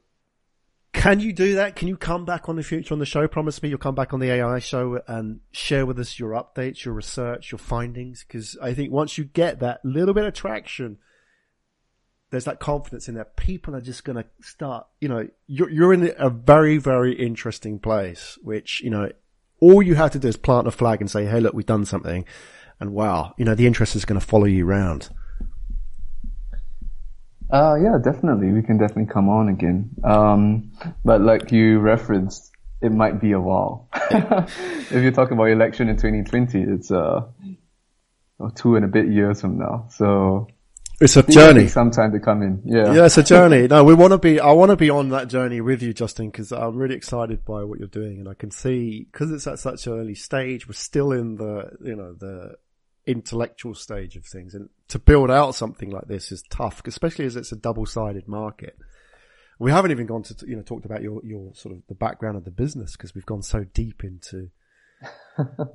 can 0.92 1.20
you 1.20 1.32
do 1.32 1.54
that? 1.54 1.76
Can 1.76 1.88
you 1.88 1.96
come 1.96 2.24
back 2.24 2.48
on 2.48 2.56
the 2.56 2.62
future 2.62 2.92
on 2.92 2.98
the 2.98 3.06
show? 3.06 3.26
Promise 3.28 3.62
me 3.62 3.70
you'll 3.70 3.78
come 3.78 3.94
back 3.94 4.12
on 4.12 4.20
the 4.20 4.30
AI 4.30 4.58
show 4.58 5.00
and 5.06 5.40
share 5.52 5.86
with 5.86 5.98
us 5.98 6.18
your 6.18 6.32
updates, 6.32 6.84
your 6.84 6.94
research, 6.94 7.50
your 7.50 7.58
findings. 7.58 8.24
Cause 8.28 8.58
I 8.60 8.74
think 8.74 8.92
once 8.92 9.16
you 9.16 9.24
get 9.24 9.60
that 9.60 9.82
little 9.84 10.12
bit 10.12 10.24
of 10.24 10.34
traction, 10.34 10.98
there's 12.30 12.44
that 12.44 12.60
confidence 12.60 13.08
in 13.08 13.14
that 13.14 13.36
people 13.36 13.74
are 13.74 13.80
just 13.80 14.04
going 14.04 14.16
to 14.16 14.26
start, 14.40 14.86
you 15.00 15.08
know, 15.08 15.26
you're, 15.46 15.70
you're 15.70 15.92
in 15.92 16.12
a 16.16 16.30
very, 16.30 16.76
very 16.76 17.12
interesting 17.14 17.78
place, 17.78 18.38
which, 18.42 18.80
you 18.82 18.90
know, 18.90 19.10
all 19.60 19.82
you 19.82 19.94
have 19.94 20.10
to 20.12 20.18
do 20.18 20.28
is 20.28 20.36
plant 20.36 20.66
a 20.66 20.70
flag 20.70 21.00
and 21.00 21.10
say, 21.10 21.26
Hey, 21.26 21.40
look, 21.40 21.54
we've 21.54 21.66
done 21.66 21.84
something. 21.84 22.24
And 22.80 22.92
wow, 22.92 23.34
you 23.36 23.44
know, 23.44 23.54
the 23.54 23.66
interest 23.66 23.94
is 23.94 24.04
going 24.04 24.18
to 24.18 24.26
follow 24.26 24.46
you 24.46 24.66
around. 24.66 25.10
Uh, 27.50 27.76
yeah, 27.82 27.98
definitely. 28.02 28.52
We 28.52 28.62
can 28.62 28.78
definitely 28.78 29.12
come 29.12 29.28
on 29.28 29.48
again. 29.48 29.90
Um, 30.04 30.72
but 31.04 31.20
like 31.20 31.52
you 31.52 31.80
referenced, 31.80 32.52
it 32.80 32.92
might 32.92 33.20
be 33.20 33.32
a 33.32 33.40
while. 33.40 33.88
if 34.10 34.92
you're 34.92 35.12
talking 35.12 35.34
about 35.34 35.44
election 35.50 35.88
in 35.88 35.96
2020, 35.96 36.62
it's, 36.62 36.90
uh, 36.90 37.26
two 38.54 38.76
and 38.76 38.84
a 38.84 38.88
bit 38.88 39.08
years 39.08 39.40
from 39.40 39.58
now. 39.58 39.86
So 39.90 40.48
it's 41.00 41.16
a 41.16 41.22
journey. 41.22 41.66
Some 41.68 41.90
time 41.90 42.12
to 42.12 42.20
come 42.20 42.42
in. 42.42 42.62
Yeah. 42.64 42.92
Yeah, 42.92 43.06
it's 43.06 43.18
a 43.18 43.22
journey. 43.22 43.66
No, 43.70 43.84
we 43.84 43.94
want 43.94 44.12
to 44.12 44.18
be, 44.18 44.38
I 44.38 44.52
want 44.52 44.70
to 44.70 44.76
be 44.76 44.90
on 44.90 45.10
that 45.10 45.28
journey 45.28 45.60
with 45.60 45.82
you, 45.82 45.94
Justin, 45.94 46.30
because 46.30 46.52
I'm 46.52 46.76
really 46.76 46.94
excited 46.94 47.44
by 47.44 47.64
what 47.64 47.78
you're 47.78 47.88
doing. 47.88 48.18
And 48.18 48.28
I 48.28 48.34
can 48.34 48.50
see, 48.50 49.06
because 49.10 49.30
it's 49.32 49.46
at 49.46 49.58
such 49.58 49.86
an 49.86 49.94
early 49.94 50.14
stage, 50.14 50.66
we're 50.68 50.74
still 50.74 51.12
in 51.12 51.36
the, 51.36 51.70
you 51.82 51.96
know, 51.96 52.14
the 52.14 52.56
intellectual 53.06 53.74
stage 53.74 54.16
of 54.16 54.26
things. 54.26 54.54
And 54.54 54.68
to 54.88 54.98
build 54.98 55.30
out 55.30 55.54
something 55.54 55.90
like 55.90 56.06
this 56.06 56.32
is 56.32 56.42
tough, 56.50 56.82
especially 56.84 57.26
as 57.26 57.36
it's 57.36 57.52
a 57.52 57.56
double-sided 57.56 58.28
market. 58.28 58.76
We 59.58 59.70
haven't 59.70 59.90
even 59.90 60.06
gone 60.06 60.22
to, 60.24 60.34
you 60.46 60.56
know, 60.56 60.62
talked 60.62 60.84
about 60.84 61.02
your, 61.02 61.20
your 61.24 61.54
sort 61.54 61.74
of 61.74 61.82
the 61.88 61.94
background 61.94 62.36
of 62.36 62.44
the 62.44 62.50
business 62.50 62.92
because 62.92 63.14
we've 63.14 63.26
gone 63.26 63.42
so 63.42 63.64
deep 63.64 64.04
into, 64.04 64.50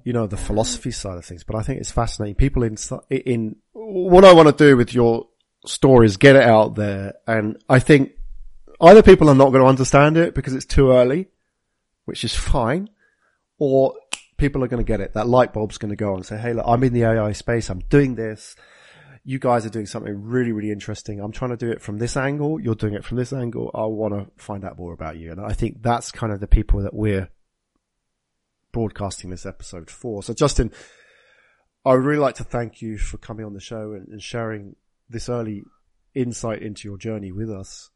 you 0.03 0.13
know, 0.13 0.27
the 0.27 0.37
philosophy 0.37 0.91
side 0.91 1.17
of 1.17 1.25
things. 1.25 1.43
But 1.43 1.55
I 1.55 1.63
think 1.63 1.79
it's 1.79 1.91
fascinating. 1.91 2.35
People 2.35 2.63
in, 2.63 2.77
in, 3.09 3.55
what 3.73 4.25
I 4.25 4.33
want 4.33 4.55
to 4.55 4.63
do 4.63 4.77
with 4.77 4.93
your 4.93 5.27
story 5.65 6.05
is 6.05 6.17
get 6.17 6.35
it 6.35 6.43
out 6.43 6.75
there. 6.75 7.15
And 7.27 7.57
I 7.69 7.79
think 7.79 8.11
either 8.81 9.01
people 9.01 9.29
are 9.29 9.35
not 9.35 9.51
going 9.51 9.61
to 9.61 9.69
understand 9.69 10.17
it 10.17 10.35
because 10.35 10.53
it's 10.53 10.65
too 10.65 10.91
early, 10.91 11.27
which 12.05 12.23
is 12.23 12.35
fine, 12.35 12.89
or 13.57 13.95
people 14.37 14.63
are 14.63 14.67
going 14.67 14.83
to 14.83 14.87
get 14.87 15.01
it. 15.01 15.13
That 15.13 15.27
light 15.27 15.53
bulb's 15.53 15.77
going 15.77 15.89
to 15.89 15.95
go 15.95 16.11
on 16.11 16.17
and 16.17 16.25
say, 16.25 16.37
Hey, 16.37 16.53
look, 16.53 16.65
I'm 16.67 16.83
in 16.83 16.93
the 16.93 17.03
AI 17.03 17.31
space. 17.31 17.69
I'm 17.69 17.79
doing 17.89 18.15
this. 18.15 18.55
You 19.27 19.39
guys 19.39 19.65
are 19.65 19.69
doing 19.69 19.87
something 19.87 20.21
really, 20.21 20.51
really 20.51 20.71
interesting. 20.71 21.19
I'm 21.19 21.31
trying 21.31 21.49
to 21.49 21.57
do 21.57 21.71
it 21.71 21.81
from 21.81 21.97
this 21.97 22.15
angle. 22.15 22.59
You're 22.59 22.75
doing 22.75 22.93
it 22.93 23.03
from 23.03 23.17
this 23.17 23.33
angle. 23.33 23.71
I 23.73 23.85
want 23.85 24.13
to 24.13 24.27
find 24.41 24.63
out 24.63 24.77
more 24.77 24.93
about 24.93 25.17
you. 25.17 25.31
And 25.31 25.41
I 25.41 25.53
think 25.53 25.81
that's 25.81 26.11
kind 26.11 26.31
of 26.31 26.39
the 26.39 26.47
people 26.47 26.83
that 26.83 26.93
we're 26.93 27.29
broadcasting 28.75 29.29
this 29.29 29.45
episode 29.45 29.89
for. 29.89 30.21
So 30.21 30.33
Justin, 30.33 30.69
I 31.85 31.93
would 31.93 32.03
really 32.03 32.19
like 32.19 32.35
to 32.35 32.43
thank 32.43 32.81
you 32.81 32.97
for 32.97 33.17
coming 33.17 33.45
on 33.45 33.53
the 33.53 33.61
show 33.61 33.93
and, 33.93 34.09
and 34.09 34.21
sharing 34.21 34.75
this 35.09 35.29
early 35.29 35.63
insight 36.13 36.61
into 36.61 36.89
your 36.89 36.97
journey 36.97 37.31
with 37.31 37.49
us. 37.49 37.89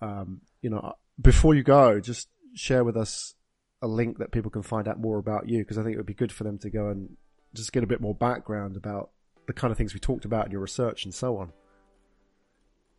Um, 0.00 0.40
you 0.60 0.70
know, 0.70 0.94
before 1.22 1.54
you 1.54 1.62
go, 1.62 2.00
just 2.00 2.28
share 2.52 2.82
with 2.82 2.96
us 2.96 3.36
a 3.80 3.86
link 3.86 4.18
that 4.18 4.32
people 4.32 4.50
can 4.50 4.62
find 4.62 4.88
out 4.88 4.98
more 4.98 5.18
about 5.18 5.48
you 5.48 5.58
because 5.58 5.78
I 5.78 5.84
think 5.84 5.94
it 5.94 5.98
would 5.98 6.06
be 6.06 6.14
good 6.14 6.32
for 6.32 6.42
them 6.42 6.58
to 6.58 6.70
go 6.70 6.88
and 6.88 7.16
just 7.54 7.72
get 7.72 7.84
a 7.84 7.86
bit 7.86 8.00
more 8.00 8.14
background 8.14 8.76
about 8.76 9.10
the 9.46 9.52
kind 9.52 9.70
of 9.70 9.78
things 9.78 9.94
we 9.94 10.00
talked 10.00 10.24
about 10.24 10.46
in 10.46 10.50
your 10.50 10.62
research 10.62 11.04
and 11.04 11.14
so 11.14 11.36
on. 11.36 11.52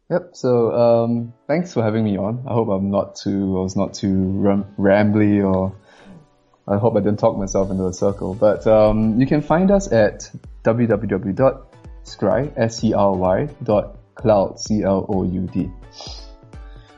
Yep. 0.10 0.30
So 0.36 0.72
um, 0.72 1.34
thanks 1.48 1.74
for 1.74 1.84
having 1.84 2.06
me 2.06 2.18
on. 2.18 2.46
I 2.48 2.54
hope 2.54 2.70
I'm 2.70 2.92
not 2.92 3.18
too 3.18 3.58
I 3.58 3.62
was 3.62 3.76
not 3.76 3.94
too 3.94 4.14
ram- 4.14 4.74
rambly 4.80 5.44
or 5.44 5.76
I 6.68 6.78
hope 6.78 6.96
I 6.96 7.00
didn't 7.00 7.20
talk 7.20 7.38
myself 7.38 7.70
into 7.70 7.86
a 7.86 7.94
circle. 7.94 8.34
But 8.34 8.66
um, 8.66 9.20
you 9.20 9.28
can 9.28 9.42
find 9.42 9.70
us 9.72 9.92
at 9.92 10.32
www.scry 10.64 12.54
s 12.58 12.78
c 12.80 12.94
r 12.94 13.12
y 13.16 13.48
dot 13.64 13.98
cloud 14.16 14.60
c 14.60 14.82
l 14.84 15.06
o 15.08 15.24
u 15.24 15.48
d. 15.48 15.70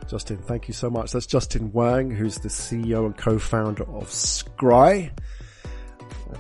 Justin, 0.08 0.38
thank 0.38 0.70
you 0.70 0.74
so 0.74 0.90
much. 0.90 1.12
That's 1.12 1.26
Justin 1.26 1.72
Wang, 1.74 2.10
who's 2.12 2.38
the 2.38 2.48
CEO 2.48 3.06
and 3.06 3.18
co-founder 3.18 3.84
of 3.84 4.08
Scry. 4.08 5.12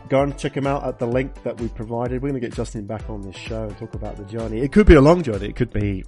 Go 0.08 0.22
and 0.22 0.38
check 0.38 0.56
him 0.56 0.66
out 0.66 0.86
at 0.86 1.00
the 1.00 1.06
link 1.06 1.44
that 1.44 1.60
we 1.60 1.68
provided. 1.68 2.22
We're 2.22 2.30
going 2.30 2.42
to 2.42 2.48
get 2.48 2.56
Justin 2.56 2.86
back 2.86 3.10
on 3.10 3.22
this 3.22 3.36
show 3.36 3.64
and 3.64 3.78
talk 3.78 3.94
about 3.94 4.16
the 4.16 4.24
journey. 4.24 4.62
It 4.62 4.72
could 4.72 4.88
be 4.88 4.94
a 4.96 5.02
long 5.02 5.22
journey. 5.22 5.48
It 5.48 5.58
could 5.58 5.74
be 5.74 6.06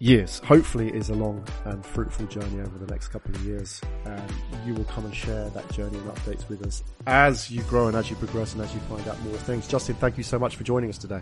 years. 0.00 0.40
Hopefully 0.40 0.88
it 0.88 0.96
is 0.96 1.10
a 1.10 1.14
long 1.14 1.46
and 1.64 1.86
fruitful 1.86 2.26
journey 2.26 2.60
over 2.60 2.76
the 2.78 2.92
next 2.92 3.08
couple 3.08 3.34
of 3.34 3.44
years. 3.44 3.80
And 4.04 4.32
you 4.66 4.74
will 4.74 4.84
come 4.84 5.04
and 5.04 5.14
share 5.14 5.48
that 5.50 5.70
journey 5.70 5.98
and 5.98 6.10
updates 6.10 6.48
with 6.48 6.66
us 6.66 6.82
as 7.06 7.50
you 7.50 7.62
grow 7.62 7.86
and 7.86 7.96
as 7.96 8.10
you 8.10 8.16
progress 8.16 8.54
and 8.54 8.62
as 8.62 8.74
you 8.74 8.80
find 8.80 9.06
out 9.06 9.22
more 9.22 9.36
things. 9.36 9.68
Justin, 9.68 9.94
thank 9.96 10.16
you 10.18 10.24
so 10.24 10.38
much 10.38 10.56
for 10.56 10.64
joining 10.64 10.88
us 10.90 10.98
today. 10.98 11.20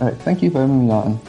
All 0.00 0.08
right. 0.08 0.16
Thank 0.18 0.42
you 0.42 0.50
for 0.50 0.60
having 0.60 0.86
me 0.86 0.92
on. 0.92 1.20